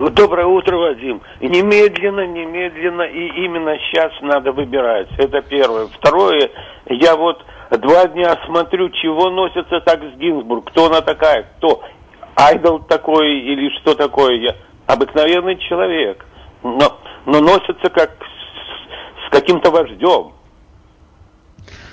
Доброе 0.00 0.46
утро, 0.46 0.78
Вадим. 0.78 1.20
Немедленно, 1.40 2.26
немедленно 2.26 3.02
и 3.02 3.44
именно 3.44 3.76
сейчас 3.76 4.10
надо 4.22 4.50
выбирать. 4.50 5.08
Это 5.18 5.42
первое. 5.42 5.88
Второе, 5.88 6.50
я 6.86 7.14
вот 7.16 7.44
два 7.70 8.06
дня 8.06 8.34
смотрю, 8.46 8.88
чего 8.88 9.28
носится 9.28 9.80
так 9.80 10.00
с 10.02 10.16
Гинзбург. 10.16 10.70
Кто 10.70 10.86
она 10.86 11.02
такая? 11.02 11.42
Кто? 11.58 11.82
Айдол 12.34 12.78
такой 12.78 13.40
или 13.40 13.68
что 13.80 13.94
такое? 13.94 14.36
Я 14.36 14.56
обыкновенный 14.86 15.58
человек. 15.68 16.24
Но, 16.62 16.98
но 17.26 17.40
носится 17.40 17.90
как 17.90 18.12
с, 18.22 19.26
с 19.26 19.30
каким-то 19.30 19.70
вождем. 19.70 20.32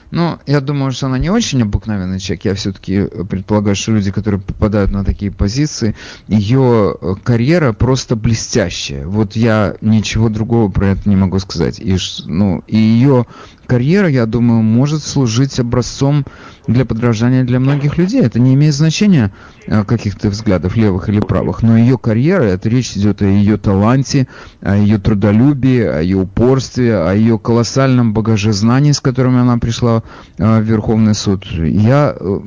Ну, 0.10 0.39
я 0.45 0.62
думаю, 0.62 0.91
что 0.91 1.08
она 1.08 1.18
не 1.18 1.30
очень 1.30 1.62
обыкновенный 1.62 2.20
человек. 2.20 2.45
Я 2.45 2.55
все-таки 2.55 3.08
предполагаю, 3.30 3.76
что 3.76 3.91
люди, 3.91 4.12
которые 4.12 4.39
попадают 4.39 4.91
на 4.91 5.03
такие 5.03 5.32
позиции, 5.32 5.95
ее 6.28 6.95
э, 6.99 7.16
карьера 7.24 7.74
просто 7.74 8.16
блестящая. 8.16 9.05
Вот 9.05 9.36
я 9.36 9.76
ничего 9.82 10.30
другого 10.30 10.72
про 10.72 10.89
это 10.89 11.10
не 11.10 11.16
могу 11.16 11.39
сказать. 11.39 11.80
И, 11.80 11.97
ну, 12.26 12.64
и 12.68 12.78
ее 12.78 13.26
карьера, 13.66 14.08
я 14.08 14.26
думаю, 14.26 14.62
может 14.62 15.03
служить 15.03 15.60
образцом 15.60 16.26
для 16.68 16.86
подражания 16.86 17.43
для 17.43 17.59
многих 17.59 17.97
людей. 17.97 18.22
Это 18.22 18.39
не 18.39 18.53
имеет 18.53 18.74
значения 18.74 19.32
э, 19.65 19.84
каких-то 19.84 20.30
взглядов 20.30 20.76
левых 20.76 21.09
или 21.09 21.20
правых, 21.20 21.63
но 21.63 21.78
ее 21.78 21.97
карьера, 21.97 22.43
это 22.43 22.70
речь 22.70 22.95
идет 22.95 23.22
о 23.22 23.26
ее 23.26 23.57
таланте, 23.57 24.28
о 24.61 24.76
ее 24.76 24.97
трудолюбии, 24.97 25.82
о 25.82 26.01
ее 26.01 26.18
упорстве, 26.18 26.97
о 26.97 27.13
ее 27.13 27.39
колоссальном 27.39 28.13
багаже 28.13 28.51
знаний, 28.51 28.93
с 28.93 28.99
которыми 28.99 29.39
она 29.39 29.57
пришла 29.57 30.03
э, 30.38 30.59
в 30.59 30.63
Верховный 30.63 31.15
суд. 31.15 31.45
Я, 31.45 32.15
э, 32.20 32.39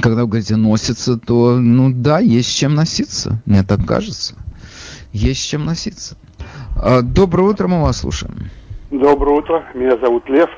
когда 0.00 0.22
вы 0.22 0.28
говорите 0.28 0.56
носится, 0.56 1.16
то, 1.16 1.58
ну 1.58 1.90
да, 1.92 2.18
есть 2.18 2.50
с 2.50 2.54
чем 2.54 2.74
носиться, 2.74 3.42
мне 3.46 3.62
так 3.62 3.84
кажется. 3.86 4.34
Есть 5.12 5.42
с 5.42 5.44
чем 5.44 5.64
носиться. 5.64 6.16
Доброе 7.02 7.50
утро, 7.50 7.68
мы 7.68 7.82
вас 7.82 7.98
слушаем. 7.98 8.50
Доброе 8.90 9.38
утро, 9.38 9.64
меня 9.74 9.98
зовут 9.98 10.26
Лев. 10.28 10.48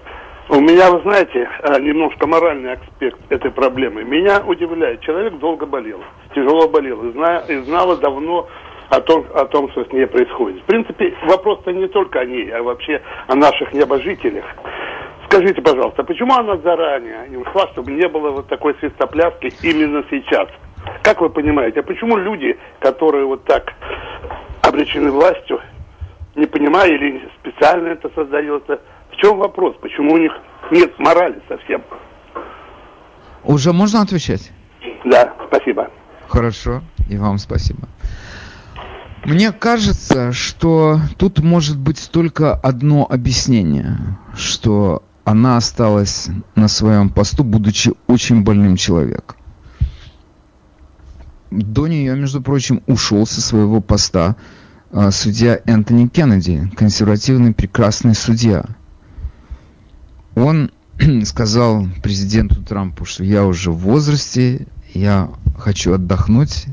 У 0.47 0.61
меня, 0.61 0.90
вы 0.90 1.01
знаете, 1.01 1.49
э, 1.62 1.80
немножко 1.80 2.26
моральный 2.26 2.74
аспект 2.74 3.18
этой 3.30 3.51
проблемы. 3.51 4.05
Меня 4.05 4.42
удивляет, 4.47 5.01
человек 5.01 5.38
долго 5.38 5.64
болел, 5.64 6.01
тяжело 6.34 6.68
болел, 6.68 7.03
и, 7.03 7.12
зна, 7.12 7.38
и 7.49 7.57
знала 7.62 7.97
давно 7.97 8.47
о 8.90 9.01
том, 9.01 9.24
о 9.34 9.47
том, 9.47 9.70
что 9.70 9.84
с 9.86 9.92
ней 9.92 10.07
происходит. 10.07 10.61
В 10.62 10.66
принципе, 10.66 11.14
вопрос-то 11.24 11.72
не 11.72 11.88
только 11.88 12.20
о 12.20 12.26
ней, 12.26 12.51
а 12.51 12.62
вообще 12.62 13.01
о 13.26 13.34
наших 13.34 13.72
небожителях. 13.72 14.45
Скажите, 15.24 15.62
пожалуйста, 15.62 16.05
почему 16.05 16.34
она 16.34 16.59
заранее 16.59 17.26
не 17.30 17.38
ушла, 17.38 17.66
чтобы 17.68 17.92
не 17.92 18.07
было 18.07 18.28
вот 18.30 18.47
такой 18.47 18.74
свистопляски 18.80 19.51
именно 19.62 20.05
сейчас? 20.11 20.49
Как 21.03 21.22
вы 21.22 21.30
понимаете, 21.30 21.80
а 21.80 21.82
почему 21.82 22.18
люди, 22.18 22.59
которые 22.80 23.24
вот 23.24 23.45
так 23.45 23.72
обречены 24.62 25.11
властью, 25.11 25.61
не 26.34 26.45
понимая 26.45 26.90
или 26.90 27.26
специально 27.40 27.88
это 27.88 28.11
создается, 28.14 28.80
чем 29.25 29.39
вопрос? 29.39 29.75
Почему 29.81 30.14
у 30.14 30.18
них 30.18 30.33
нет 30.70 30.99
морали 30.99 31.41
совсем? 31.49 31.83
Уже 33.43 33.72
можно 33.72 34.03
отвечать? 34.03 34.53
Да, 35.05 35.35
спасибо. 35.49 35.91
Хорошо, 36.29 36.83
и 37.09 37.16
вам 37.16 37.39
спасибо. 37.39 37.89
Мне 39.25 39.53
кажется, 39.53 40.33
что 40.33 40.99
тут 41.16 41.39
может 41.39 41.79
быть 41.79 42.11
только 42.12 42.53
одно 42.55 43.07
объяснение, 43.09 43.97
что 44.37 45.03
она 45.25 45.57
осталась 45.57 46.29
на 46.55 46.68
своем 46.68 47.09
посту, 47.09 47.45
будучи 47.45 47.93
очень 48.07 48.45
больным 48.45 48.77
человеком. 48.77 49.39
До 51.51 51.87
нее, 51.87 52.14
между 52.14 52.43
прочим, 52.43 52.83
ушел 52.87 53.27
со 53.27 53.41
своего 53.41 53.81
поста 53.81 54.37
а, 54.93 55.11
судья 55.11 55.61
Энтони 55.64 56.09
Кеннеди, 56.09 56.70
консервативный 56.77 57.55
прекрасный 57.55 58.14
судья. 58.14 58.64
Он 60.35 60.70
сказал 61.24 61.87
президенту 62.03 62.62
Трампу, 62.62 63.05
что 63.05 63.24
я 63.24 63.45
уже 63.45 63.70
в 63.70 63.78
возрасте, 63.78 64.66
я 64.95 65.30
хочу 65.59 65.93
отдохнуть, 65.95 66.66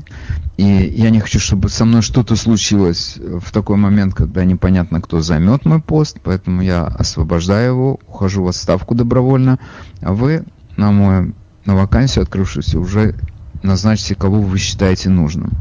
и 0.56 0.64
я 0.64 1.10
не 1.10 1.20
хочу, 1.20 1.40
чтобы 1.40 1.68
со 1.68 1.84
мной 1.84 2.02
что-то 2.02 2.36
случилось 2.36 3.16
в 3.18 3.50
такой 3.52 3.76
момент, 3.76 4.14
когда 4.14 4.44
непонятно, 4.44 5.00
кто 5.00 5.20
займет 5.20 5.64
мой 5.64 5.80
пост, 5.80 6.18
поэтому 6.22 6.62
я 6.62 6.84
освобождаю 6.84 7.72
его, 7.72 8.00
ухожу 8.06 8.44
в 8.44 8.48
отставку 8.48 8.94
добровольно, 8.94 9.58
а 10.00 10.12
вы 10.12 10.44
на 10.76 10.92
мою 10.92 11.34
на 11.64 11.76
вакансию, 11.76 12.24
открывшуюся, 12.24 12.80
уже 12.80 13.14
назначьте, 13.62 14.14
кого 14.14 14.40
вы 14.40 14.58
считаете 14.58 15.10
нужным. 15.10 15.52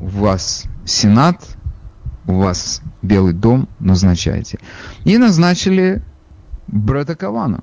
У 0.00 0.06
вас 0.06 0.64
Сенат, 0.86 1.42
у 2.26 2.34
вас 2.34 2.80
Белый 3.02 3.34
дом, 3.34 3.68
назначайте. 3.78 4.58
И 5.04 5.18
назначили 5.18 6.02
Бретта 6.72 7.14
Кавана 7.14 7.62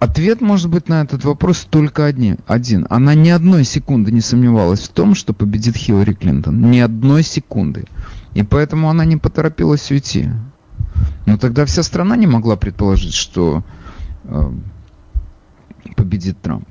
Ответ 0.00 0.40
может 0.40 0.70
быть 0.70 0.88
на 0.88 1.02
этот 1.02 1.24
вопрос 1.24 1.66
только 1.68 2.06
один. 2.06 2.38
один. 2.46 2.86
Она 2.88 3.14
ни 3.14 3.28
одной 3.28 3.64
секунды 3.64 4.10
не 4.10 4.22
сомневалась 4.22 4.80
в 4.80 4.88
том, 4.88 5.14
что 5.14 5.34
победит 5.34 5.76
Хиллари 5.76 6.14
Клинтон. 6.14 6.70
Ни 6.70 6.78
одной 6.78 7.22
секунды. 7.22 7.84
И 8.32 8.42
поэтому 8.42 8.88
она 8.88 9.04
не 9.04 9.18
поторопилась 9.18 9.90
уйти. 9.90 10.30
Но 11.26 11.36
тогда 11.36 11.66
вся 11.66 11.82
страна 11.82 12.16
не 12.16 12.26
могла 12.26 12.56
предположить, 12.56 13.12
что 13.12 13.62
э, 14.24 14.52
победит 15.96 16.40
Трамп. 16.40 16.66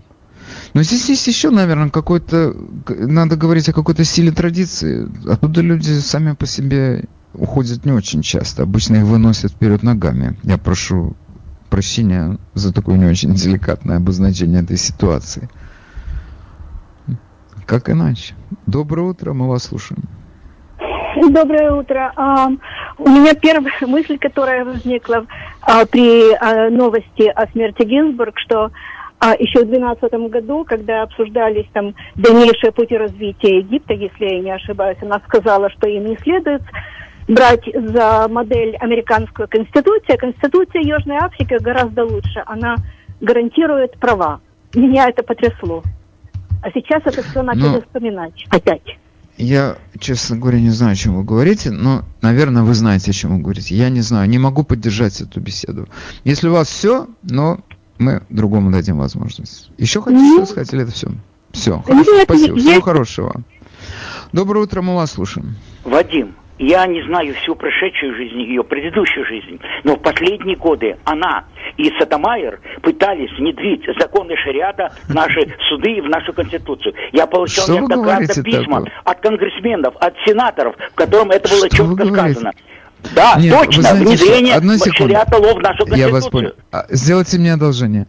Но 0.73 0.81
здесь 0.81 1.07
есть 1.07 1.27
еще, 1.27 1.51
наверное, 1.51 1.89
какой-то... 1.91 2.55
Надо 2.87 3.35
говорить 3.35 3.69
о 3.69 3.73
какой-то 3.73 4.03
силе 4.05 4.31
традиции. 4.31 5.07
Оттуда 5.29 5.61
люди 5.61 5.99
сами 5.99 6.33
по 6.33 6.47
себе 6.47 7.05
уходят 7.35 7.85
не 7.85 7.91
очень 7.91 8.23
часто. 8.23 8.63
Обычно 8.63 8.95
их 8.95 9.03
выносят 9.03 9.51
вперед 9.51 9.83
ногами. 9.83 10.35
Я 10.41 10.57
прошу 10.57 11.15
прощения 11.69 12.37
за 12.53 12.73
такое 12.73 12.97
не 12.97 13.05
очень 13.05 13.33
деликатное 13.33 13.97
обозначение 13.97 14.61
этой 14.61 14.77
ситуации. 14.77 15.49
Как 17.65 17.89
иначе? 17.89 18.33
Доброе 18.65 19.03
утро, 19.03 19.33
мы 19.33 19.47
вас 19.47 19.65
слушаем. 19.65 20.03
Доброе 21.15 21.71
утро. 21.71 22.11
А, 22.15 22.47
у 22.97 23.09
меня 23.09 23.33
первая 23.35 23.73
мысль, 23.81 24.17
которая 24.17 24.65
возникла 24.65 25.25
а, 25.61 25.85
при 25.85 26.33
а, 26.33 26.69
новости 26.69 27.27
о 27.27 27.47
смерти 27.51 27.83
Гинзбург, 27.83 28.39
что 28.39 28.71
еще 29.37 29.65
в 29.65 29.69
2012 29.69 30.31
году, 30.31 30.63
когда 30.63 31.01
обсуждались 31.01 31.67
там 31.73 31.93
дальнейшие 32.15 32.71
пути 32.71 32.95
развития 32.95 33.57
Египта, 33.57 33.93
если 33.93 34.25
я 34.25 34.39
не 34.39 34.51
ошибаюсь, 34.51 34.97
она 35.01 35.19
сказала, 35.27 35.69
что 35.71 35.89
им 35.89 36.05
не 36.05 36.15
следует 36.19 36.61
брать 37.29 37.63
за 37.73 38.27
модель 38.27 38.75
американскую 38.77 39.47
конституцию. 39.47 40.17
Конституция 40.17 40.81
Южной 40.81 41.17
Африки 41.17 41.57
гораздо 41.61 42.03
лучше. 42.03 42.43
Она 42.45 42.75
гарантирует 43.21 43.97
права. 43.99 44.41
Меня 44.73 45.07
это 45.09 45.23
потрясло. 45.23 45.83
А 46.61 46.71
сейчас 46.71 47.03
это 47.05 47.23
все 47.23 47.41
начали 47.41 47.61
но... 47.61 47.71
Ну, 47.73 47.81
вспоминать 47.81 48.45
опять. 48.49 48.97
Я, 49.37 49.77
честно 49.97 50.35
говоря, 50.35 50.59
не 50.59 50.69
знаю, 50.69 50.93
о 50.93 50.95
чем 50.95 51.15
вы 51.15 51.23
говорите, 51.23 51.71
но, 51.71 52.03
наверное, 52.21 52.63
вы 52.63 52.73
знаете, 52.73 53.11
о 53.11 53.13
чем 53.13 53.37
вы 53.37 53.41
говорите. 53.41 53.73
Я 53.73 53.89
не 53.89 54.01
знаю, 54.01 54.27
не 54.27 54.37
могу 54.37 54.63
поддержать 54.63 55.21
эту 55.21 55.39
беседу. 55.39 55.87
Если 56.25 56.49
у 56.49 56.51
вас 56.51 56.67
все, 56.67 57.07
но 57.23 57.59
мы 57.99 58.23
другому 58.29 58.69
дадим 58.69 58.97
возможность. 58.97 59.71
Еще 59.77 60.01
хотите 60.01 60.23
mm-hmm. 60.23 60.43
что 60.43 60.45
сказать 60.45 60.73
или 60.73 60.83
это 60.83 60.91
все? 60.91 61.11
Все, 61.51 61.81
хорошо, 61.81 62.11
Нет, 62.11 62.23
спасибо. 62.25 62.57
Всего 62.57 62.81
хорошего. 62.81 63.41
Доброе 64.33 64.65
утро, 64.65 64.81
мы 64.81 64.95
вас 64.95 65.13
слушаем. 65.13 65.55
Вадим, 65.85 66.35
я 66.59 66.85
не 66.85 67.01
знаю 67.03 67.33
всю 67.35 67.55
прошедшую 67.55 68.15
жизнь, 68.15 68.41
ее 68.41 68.63
предыдущую 68.63 69.25
жизнь, 69.25 69.59
но 69.83 69.95
в 69.95 70.01
последние 70.01 70.57
годы 70.57 70.97
она 71.05 71.45
и 71.77 71.89
Сатамайер 71.97 72.59
пытались 72.81 73.31
внедрить 73.37 73.83
законы 73.99 74.35
шариата 74.37 74.91
в 75.07 75.13
наши 75.13 75.39
суды 75.69 75.93
и 75.93 76.01
в 76.01 76.09
нашу 76.09 76.33
конституцию. 76.33 76.93
Я 77.13 77.25
получал 77.27 77.63
Что 77.63 77.75
неоднократно 77.75 78.43
письма 78.43 78.83
такое? 78.83 78.93
от 79.05 79.19
конгрессменов, 79.21 79.95
от 79.99 80.13
сенаторов, 80.25 80.75
в 80.91 80.95
котором 80.95 81.31
это 81.31 81.49
было 81.49 81.67
Что 81.67 81.77
четко 81.77 82.05
сказано. 82.05 82.51
Да, 83.15 83.35
Нет, 83.39 83.53
точно, 83.57 83.83
знаете, 83.83 84.05
внедрение 84.05 84.55
Одну 84.55 84.77
шариата 84.77 85.37
лов 85.37 85.53
в 85.55 85.61
нашу 85.61 85.85
конституцию. 85.85 86.07
Я 86.07 86.09
вас 86.09 86.27
понял. 86.27 86.51
А, 86.73 86.85
сделайте 86.89 87.39
мне 87.39 87.53
одолжение. 87.53 88.07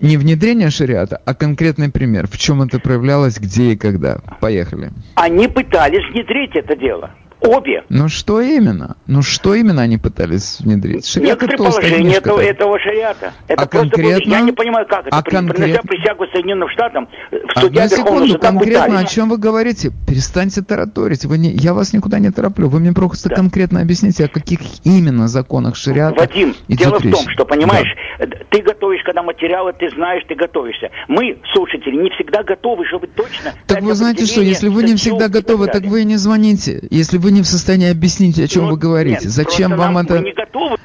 Не 0.00 0.16
внедрение 0.16 0.70
шариата, 0.70 1.20
а 1.24 1.34
конкретный 1.34 1.90
пример. 1.90 2.28
В 2.28 2.38
чем 2.38 2.62
это 2.62 2.78
проявлялось, 2.78 3.38
где 3.38 3.72
и 3.72 3.76
когда. 3.76 4.18
Поехали. 4.40 4.90
Они 5.16 5.48
пытались 5.48 6.04
внедрить 6.12 6.54
это 6.54 6.76
дело. 6.76 7.10
Обе. 7.44 7.84
Ну 7.90 8.08
что 8.08 8.40
именно? 8.40 8.96
Ну 9.06 9.22
что 9.22 9.54
именно 9.54 9.82
они 9.82 9.98
пытались 9.98 10.60
внедрить? 10.60 11.06
Шариат 11.06 11.42
Некоторые 11.42 11.58
положения 11.58 12.16
этого, 12.16 12.40
этого 12.40 12.78
шариата. 12.78 13.32
Это 13.48 13.62
а 13.62 13.66
конкретно? 13.66 14.24
Было, 14.24 14.38
я 14.38 14.40
не 14.40 14.52
понимаю, 14.52 14.86
как 14.86 15.06
это. 15.06 15.16
А 15.16 15.22
конкретно? 15.22 15.82
присягу 15.82 16.26
Соединенным 16.32 16.68
Штатам, 16.70 17.08
в 17.30 17.60
суде 17.60 17.82
Одну 17.82 17.96
секунду, 17.96 18.38
конкретно 18.38 18.84
пытались. 18.84 19.10
о 19.10 19.14
чем 19.14 19.28
вы 19.28 19.38
говорите? 19.38 19.92
Перестаньте 20.06 20.62
тараторить. 20.62 21.24
Вы 21.26 21.38
не, 21.38 21.50
я 21.50 21.74
вас 21.74 21.92
никуда 21.92 22.18
не 22.18 22.30
тороплю. 22.30 22.68
Вы 22.68 22.80
мне 22.80 22.92
просто 22.92 23.28
да. 23.28 23.34
конкретно 23.34 23.80
объясните, 23.80 24.24
о 24.24 24.28
каких 24.28 24.60
именно 24.84 25.28
законах 25.28 25.76
шариата 25.76 26.20
Вадим, 26.20 26.54
дело 26.68 26.98
речь. 26.98 27.12
в 27.12 27.16
том, 27.16 27.28
что, 27.28 27.44
понимаешь, 27.44 27.88
да. 28.18 28.26
ты 28.48 28.62
готовишь, 28.62 29.02
когда 29.04 29.22
материалы, 29.22 29.74
ты 29.78 29.90
знаешь, 29.90 30.24
ты 30.28 30.34
готовишься. 30.34 30.90
Мы, 31.08 31.38
слушатели, 31.52 31.96
не 31.96 32.10
всегда 32.10 32.42
готовы, 32.42 32.86
чтобы 32.86 33.06
точно... 33.08 33.52
Так 33.66 33.82
вы 33.82 33.94
знаете 33.94 34.24
что, 34.24 34.40
если 34.40 34.68
вы 34.68 34.84
не 34.84 34.96
всегда 34.96 35.28
готовы, 35.28 35.66
так 35.66 35.82
вы 35.82 36.02
и 36.02 36.04
не 36.04 36.16
звоните. 36.16 36.80
Если 36.90 37.18
вы 37.18 37.33
не 37.34 37.42
в 37.42 37.46
состоянии 37.46 37.90
объяснить, 37.90 38.38
о 38.38 38.48
чем 38.48 38.64
ну, 38.64 38.70
вы 38.70 38.76
говорите. 38.78 39.24
Нет, 39.24 39.32
Зачем 39.32 39.76
вам 39.76 39.98
это... 39.98 40.20
не 40.20 40.32
готовы. 40.32 40.76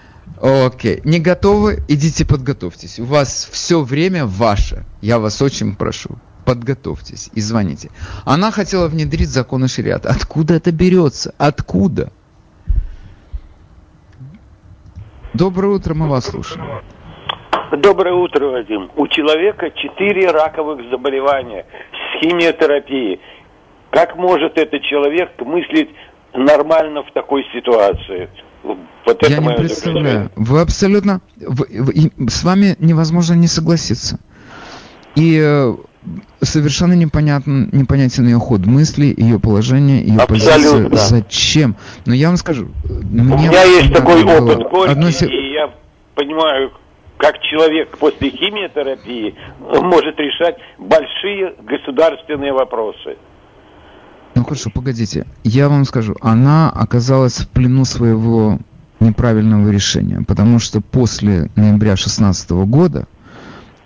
Окей, 0.42 1.02
не 1.04 1.20
готовы, 1.20 1.84
идите 1.88 2.26
подготовьтесь. 2.26 3.00
У 3.00 3.06
вас 3.06 3.50
все 3.52 3.82
время 3.82 4.26
ваше. 4.26 4.86
Я 5.02 5.20
вас 5.20 5.42
очень 5.42 5.76
прошу, 5.76 6.18
подготовьтесь 6.46 7.30
и 7.34 7.42
звоните. 7.42 7.90
Она 8.26 8.52
хотела 8.52 8.88
внедрить 8.88 9.30
законы 9.30 9.68
шариата. 9.68 10.10
Откуда 10.10 10.56
это 10.56 10.72
берется? 10.72 11.34
Откуда? 11.38 12.12
Доброе 15.34 15.76
утро, 15.76 15.94
мы 15.94 16.08
вас 16.08 16.26
слушаем. 16.26 16.66
Доброе 17.78 18.16
утро, 18.16 18.48
Вадим. 18.48 18.90
У 18.96 19.08
человека 19.08 19.70
четыре 19.72 20.32
раковых 20.32 20.90
заболевания 20.90 21.66
с 21.92 22.24
химиотерапией. 22.24 23.20
Как 23.92 24.16
может 24.16 24.58
этот 24.58 24.82
человек 24.84 25.32
мыслить 25.40 25.90
нормально 26.34 27.04
в 27.04 27.12
такой 27.14 27.46
ситуации. 27.54 28.30
Вот 28.64 29.28
Я 29.28 29.38
не 29.38 29.56
представляю. 29.56 30.32
Вы 30.36 30.62
абсолютно... 30.62 31.22
Вы, 31.38 31.66
вы, 31.70 32.30
с 32.30 32.44
вами 32.44 32.76
невозможно 32.80 33.34
не 33.34 33.48
согласиться. 33.48 34.20
И 35.16 35.40
э, 35.42 35.76
совершенно 36.42 36.94
непонятен, 36.94 37.70
непонятен 37.72 38.26
ее 38.26 38.38
ход 38.38 38.66
мысли, 38.66 39.14
ее 39.18 39.40
положение, 39.40 40.02
ее 40.02 40.20
Абсолютно. 40.20 40.90
позиция. 40.90 41.22
Зачем? 41.22 41.76
Но 42.06 42.14
я 42.14 42.28
вам 42.28 42.38
скажу... 42.38 42.68
Мне 42.84 43.34
У 43.34 43.38
меня 43.38 43.64
есть 43.64 43.94
такой 43.94 44.24
опыт 44.24 44.70
горький, 44.70 44.92
одно... 44.92 45.08
и 45.10 45.54
я 45.54 45.74
понимаю, 46.16 46.72
как 47.18 47.40
человек 47.40 47.98
после 47.98 48.30
химиотерапии 48.30 49.36
может 49.60 50.18
решать 50.20 50.58
большие 50.78 51.54
государственные 51.64 52.54
вопросы. 52.54 53.18
Ну 54.36 54.44
хорошо, 54.44 54.70
погодите. 54.70 55.26
Я 55.44 55.70
вам 55.70 55.86
скажу, 55.86 56.16
она 56.22 56.70
оказалась 56.70 57.40
в 57.40 57.48
плену 57.50 57.86
своего 57.86 58.60
неправильного 59.00 59.70
решения, 59.70 60.24
потому 60.28 60.60
что 60.60 60.82
после 60.82 61.50
ноября 61.56 61.92
2016 61.92 62.52
года 62.52 63.06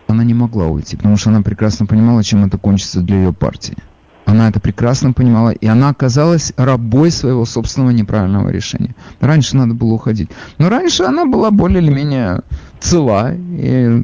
она 0.07 0.23
не 0.23 0.33
могла 0.33 0.67
уйти, 0.67 0.97
потому 0.97 1.17
что 1.17 1.29
она 1.29 1.41
прекрасно 1.41 1.85
понимала, 1.85 2.23
чем 2.23 2.45
это 2.45 2.57
кончится 2.57 3.01
для 3.01 3.17
ее 3.17 3.33
партии. 3.33 3.77
Она 4.25 4.47
это 4.47 4.59
прекрасно 4.59 5.11
понимала, 5.11 5.49
и 5.49 5.67
она 5.67 5.89
оказалась 5.89 6.53
рабой 6.55 7.11
своего 7.11 7.45
собственного 7.45 7.91
неправильного 7.91 8.49
решения. 8.49 8.95
Раньше 9.19 9.57
надо 9.57 9.73
было 9.73 9.93
уходить. 9.93 10.29
Но 10.57 10.69
раньше 10.69 11.03
она 11.03 11.25
была 11.25 11.51
более 11.51 11.81
или 11.81 11.91
менее 11.91 12.41
цела 12.79 13.33
и 13.33 14.03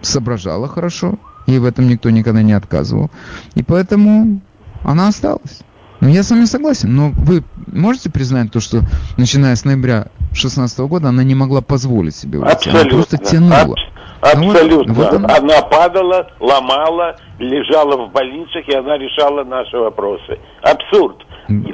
соображала 0.00 0.68
хорошо, 0.68 1.18
и 1.46 1.58
в 1.58 1.64
этом 1.64 1.88
никто 1.88 2.10
никогда 2.10 2.42
не 2.42 2.54
отказывал. 2.54 3.10
И 3.54 3.62
поэтому 3.62 4.40
она 4.82 5.08
осталась. 5.08 5.60
Ну, 6.00 6.08
я 6.08 6.22
с 6.22 6.30
вами 6.30 6.46
согласен, 6.46 6.94
но 6.94 7.10
вы 7.14 7.42
можете 7.66 8.10
признать 8.10 8.50
то, 8.50 8.60
что 8.60 8.80
начиная 9.18 9.54
с 9.54 9.64
ноября 9.64 10.06
2016 10.30 10.78
года 10.80 11.08
она 11.08 11.22
не 11.22 11.34
могла 11.34 11.60
позволить 11.60 12.16
себе 12.16 12.38
уйти? 12.38 12.52
Абсолютно. 12.52 12.80
Она 12.80 12.90
просто 12.90 13.18
тянула. 13.18 13.76
Аб- 14.22 14.34
абсолютно. 14.38 14.94
Ну, 14.94 14.94
вот, 14.94 15.12
вот 15.12 15.14
она... 15.14 15.36
она 15.36 15.62
падала, 15.62 16.30
ломала, 16.40 17.16
лежала 17.38 18.06
в 18.06 18.12
больницах, 18.12 18.66
и 18.66 18.74
она 18.74 18.96
решала 18.96 19.44
наши 19.44 19.76
вопросы. 19.76 20.38
Абсурд. 20.62 21.16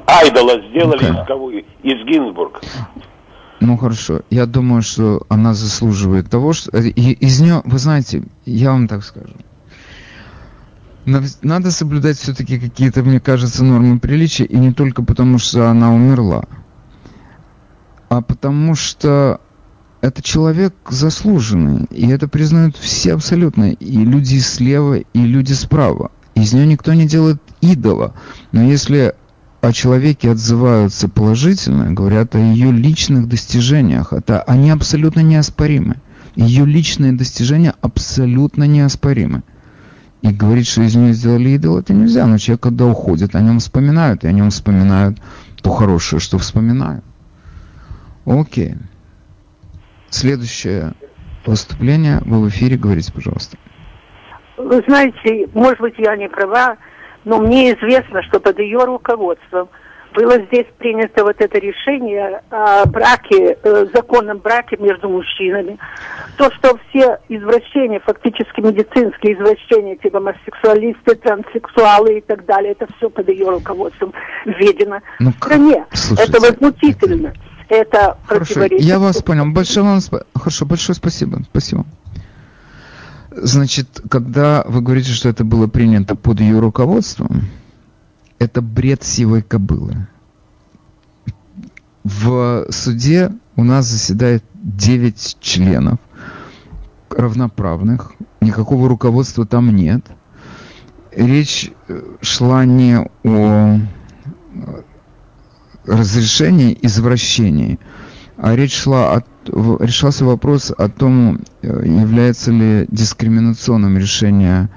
Айдола 0.06 0.60
сделали 0.70 1.08
okay. 1.08 1.22
из 1.22 1.26
кого? 1.26 1.50
Из 1.50 2.06
Гинзбург. 2.06 2.62
Ну 3.60 3.76
хорошо, 3.78 4.20
я 4.28 4.46
думаю, 4.46 4.82
что 4.82 5.22
она 5.28 5.54
заслуживает 5.54 6.30
того, 6.30 6.52
что 6.52 6.76
и, 6.76 6.90
из 6.90 7.40
нее, 7.40 7.62
вы 7.64 7.78
знаете, 7.78 8.22
я 8.44 8.70
вам 8.70 8.86
так 8.86 9.02
скажу, 9.02 9.32
надо 11.06 11.70
соблюдать 11.70 12.18
все-таки 12.18 12.58
какие-то, 12.58 13.02
мне 13.02 13.20
кажется, 13.20 13.64
нормы 13.64 13.98
приличия, 13.98 14.44
и 14.44 14.56
не 14.56 14.72
только 14.72 15.02
потому, 15.02 15.38
что 15.38 15.70
она 15.70 15.94
умерла, 15.94 16.44
а 18.08 18.22
потому 18.22 18.74
что 18.74 19.40
это 20.00 20.22
человек 20.22 20.74
заслуженный, 20.88 21.86
и 21.90 22.08
это 22.08 22.28
признают 22.28 22.76
все 22.76 23.14
абсолютно, 23.14 23.72
и 23.72 24.04
люди 24.04 24.38
слева, 24.38 24.98
и 24.98 25.18
люди 25.18 25.52
справа. 25.52 26.10
Из 26.34 26.52
нее 26.52 26.66
никто 26.66 26.92
не 26.92 27.06
делает 27.06 27.40
идола. 27.60 28.14
Но 28.52 28.62
если 28.62 29.14
о 29.62 29.72
человеке 29.72 30.30
отзываются 30.30 31.08
положительно, 31.08 31.92
говорят 31.92 32.34
о 32.34 32.38
ее 32.38 32.70
личных 32.70 33.26
достижениях, 33.26 34.12
это 34.12 34.42
они 34.42 34.70
абсолютно 34.70 35.20
неоспоримы. 35.20 35.96
Ее 36.36 36.66
личные 36.66 37.12
достижения 37.12 37.74
абсолютно 37.80 38.64
неоспоримы. 38.64 39.42
И 40.22 40.28
говорить, 40.32 40.66
что 40.66 40.82
из 40.82 40.96
нее 40.96 41.12
сделали 41.12 41.50
идол, 41.50 41.78
это 41.78 41.92
нельзя. 41.92 42.26
Но 42.26 42.38
человек, 42.38 42.62
когда 42.62 42.86
уходит, 42.86 43.34
о 43.34 43.40
нем 43.40 43.58
вспоминают. 43.58 44.24
И 44.24 44.26
о 44.26 44.32
нем 44.32 44.50
вспоминают 44.50 45.18
то 45.62 45.70
хорошее, 45.70 46.20
что 46.20 46.38
вспоминают. 46.38 47.04
Окей. 48.24 48.74
Следующее 50.10 50.94
выступление. 51.44 52.20
Вы 52.24 52.42
в 52.42 52.48
эфире. 52.48 52.76
Говорите, 52.76 53.12
пожалуйста. 53.12 53.56
Вы 54.56 54.82
знаете, 54.86 55.48
может 55.52 55.80
быть, 55.80 55.94
я 55.98 56.16
не 56.16 56.28
права, 56.28 56.76
но 57.24 57.38
мне 57.38 57.74
известно, 57.74 58.22
что 58.22 58.40
под 58.40 58.58
ее 58.58 58.84
руководством 58.84 59.68
было 60.16 60.38
здесь 60.46 60.66
принято 60.78 61.22
вот 61.22 61.36
это 61.38 61.58
решение 61.58 62.40
о 62.50 62.86
браке, 62.86 63.58
э, 63.62 63.86
законном 63.94 64.38
браке 64.38 64.78
между 64.78 65.10
мужчинами. 65.10 65.78
То, 66.38 66.50
что 66.52 66.78
все 66.88 67.18
извращения, 67.28 68.00
фактически 68.00 68.60
медицинские 68.60 69.34
извращения, 69.34 69.96
типа 69.96 70.20
гомосексуалисты, 70.20 71.16
транссексуалы 71.16 72.18
и 72.18 72.20
так 72.22 72.46
далее, 72.46 72.72
это 72.72 72.88
все 72.96 73.10
под 73.10 73.28
ее 73.28 73.50
руководством 73.50 74.14
введено 74.46 75.00
ну, 75.20 75.32
в 75.32 75.34
стране. 75.34 75.84
Слушайте, 75.92 76.32
это 76.32 76.40
возмутительно. 76.40 77.34
Это 77.68 78.16
Хорошо, 78.26 78.64
я 78.64 78.98
вас 78.98 79.22
понял. 79.22 79.44
Большое 79.52 79.84
вам 79.84 80.00
Хорошо, 80.34 80.64
большое 80.64 80.96
спасибо. 80.96 81.40
Спасибо. 81.50 81.84
Значит, 83.32 84.00
когда 84.08 84.64
вы 84.66 84.80
говорите, 84.80 85.12
что 85.12 85.28
это 85.28 85.44
было 85.44 85.66
принято 85.66 86.14
под 86.14 86.40
ее 86.40 86.58
руководством, 86.58 87.42
это 88.38 88.62
бред 88.62 89.02
сивой 89.02 89.42
кобылы. 89.42 90.08
В 92.04 92.66
суде 92.70 93.32
у 93.56 93.64
нас 93.64 93.86
заседает 93.86 94.44
9 94.54 95.38
членов 95.40 95.98
равноправных, 97.10 98.12
никакого 98.40 98.88
руководства 98.88 99.46
там 99.46 99.74
нет. 99.74 100.04
Речь 101.12 101.72
э, 101.88 102.02
шла 102.20 102.64
не 102.64 103.08
о 103.24 103.80
разрешении 105.86 106.76
извращений, 106.82 107.80
а 108.36 108.54
речь 108.54 108.74
шла 108.74 109.14
о 109.14 109.22
решался 109.48 110.24
вопрос 110.24 110.72
о 110.76 110.88
том, 110.88 111.40
э, 111.62 111.82
является 111.84 112.50
ли 112.50 112.86
дискриминационным 112.88 113.96
решение 113.96 114.68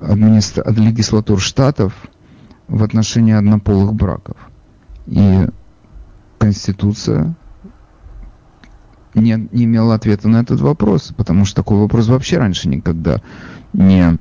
администра... 0.00 0.68
легислатур 0.70 1.40
штатов 1.40 1.94
в 2.70 2.84
отношении 2.84 3.34
однополых 3.34 3.92
браков. 3.94 4.36
И 5.06 5.48
Конституция 6.38 7.34
не, 9.14 9.48
не 9.50 9.64
имела 9.64 9.94
ответа 9.94 10.28
на 10.28 10.38
этот 10.38 10.60
вопрос, 10.60 11.12
потому 11.16 11.44
что 11.44 11.56
такой 11.56 11.78
вопрос 11.78 12.06
вообще 12.06 12.38
раньше 12.38 12.68
никогда 12.68 13.20
не, 13.72 14.18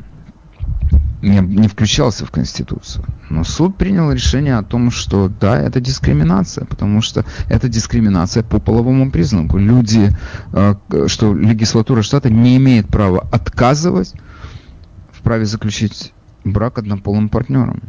не, 1.21 1.39
не 1.39 1.67
включался 1.67 2.25
в 2.25 2.31
Конституцию. 2.31 3.05
Но 3.29 3.43
суд 3.43 3.77
принял 3.77 4.11
решение 4.11 4.57
о 4.57 4.63
том, 4.63 4.89
что 4.89 5.29
да, 5.29 5.59
это 5.59 5.79
дискриминация, 5.79 6.65
потому 6.65 7.01
что 7.01 7.25
это 7.49 7.69
дискриминация 7.69 8.41
по 8.41 8.59
половому 8.59 9.11
признаку. 9.11 9.59
Люди, 9.59 10.11
э, 10.53 10.75
что 11.05 11.35
легислатура 11.35 12.01
штата 12.01 12.31
не 12.31 12.57
имеет 12.57 12.87
права 12.87 13.27
отказывать 13.31 14.15
в 15.11 15.21
праве 15.21 15.45
заключить 15.45 16.13
брак 16.43 16.79
однополым 16.79 17.29
партнером. 17.29 17.83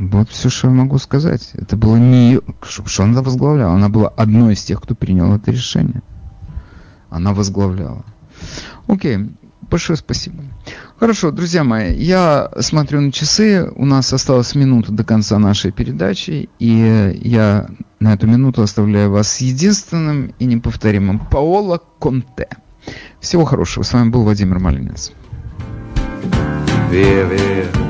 Вот 0.00 0.30
все, 0.30 0.48
что 0.48 0.68
я 0.68 0.72
могу 0.72 0.96
сказать. 0.96 1.50
Это 1.52 1.76
было 1.76 1.96
не 1.96 2.30
ее, 2.30 2.40
что 2.62 3.04
она 3.04 3.20
возглавляла. 3.20 3.74
Она 3.74 3.90
была 3.90 4.08
одной 4.08 4.54
из 4.54 4.64
тех, 4.64 4.80
кто 4.80 4.94
принял 4.94 5.34
это 5.34 5.50
решение. 5.50 6.02
Она 7.10 7.34
возглавляла. 7.34 8.06
Окей, 8.86 9.18
большое 9.60 9.98
спасибо. 9.98 10.42
Хорошо, 10.98 11.30
друзья 11.32 11.64
мои, 11.64 11.94
я 11.94 12.50
смотрю 12.60 13.02
на 13.02 13.12
часы, 13.12 13.70
у 13.76 13.84
нас 13.84 14.10
осталась 14.14 14.54
минута 14.54 14.90
до 14.90 15.04
конца 15.04 15.38
нашей 15.38 15.70
передачи, 15.70 16.48
и 16.58 17.20
я 17.22 17.68
на 17.98 18.14
эту 18.14 18.26
минуту 18.26 18.62
оставляю 18.62 19.10
вас 19.10 19.38
единственным 19.42 20.32
и 20.38 20.46
неповторимым 20.46 21.18
Паоло 21.18 21.78
Конте. 21.98 22.48
Всего 23.20 23.44
хорошего, 23.44 23.82
с 23.82 23.92
вами 23.92 24.08
был 24.08 24.22
Владимир 24.22 24.60
Малинец. 24.60 25.12
Via, 26.90 27.28
via. 27.28 27.89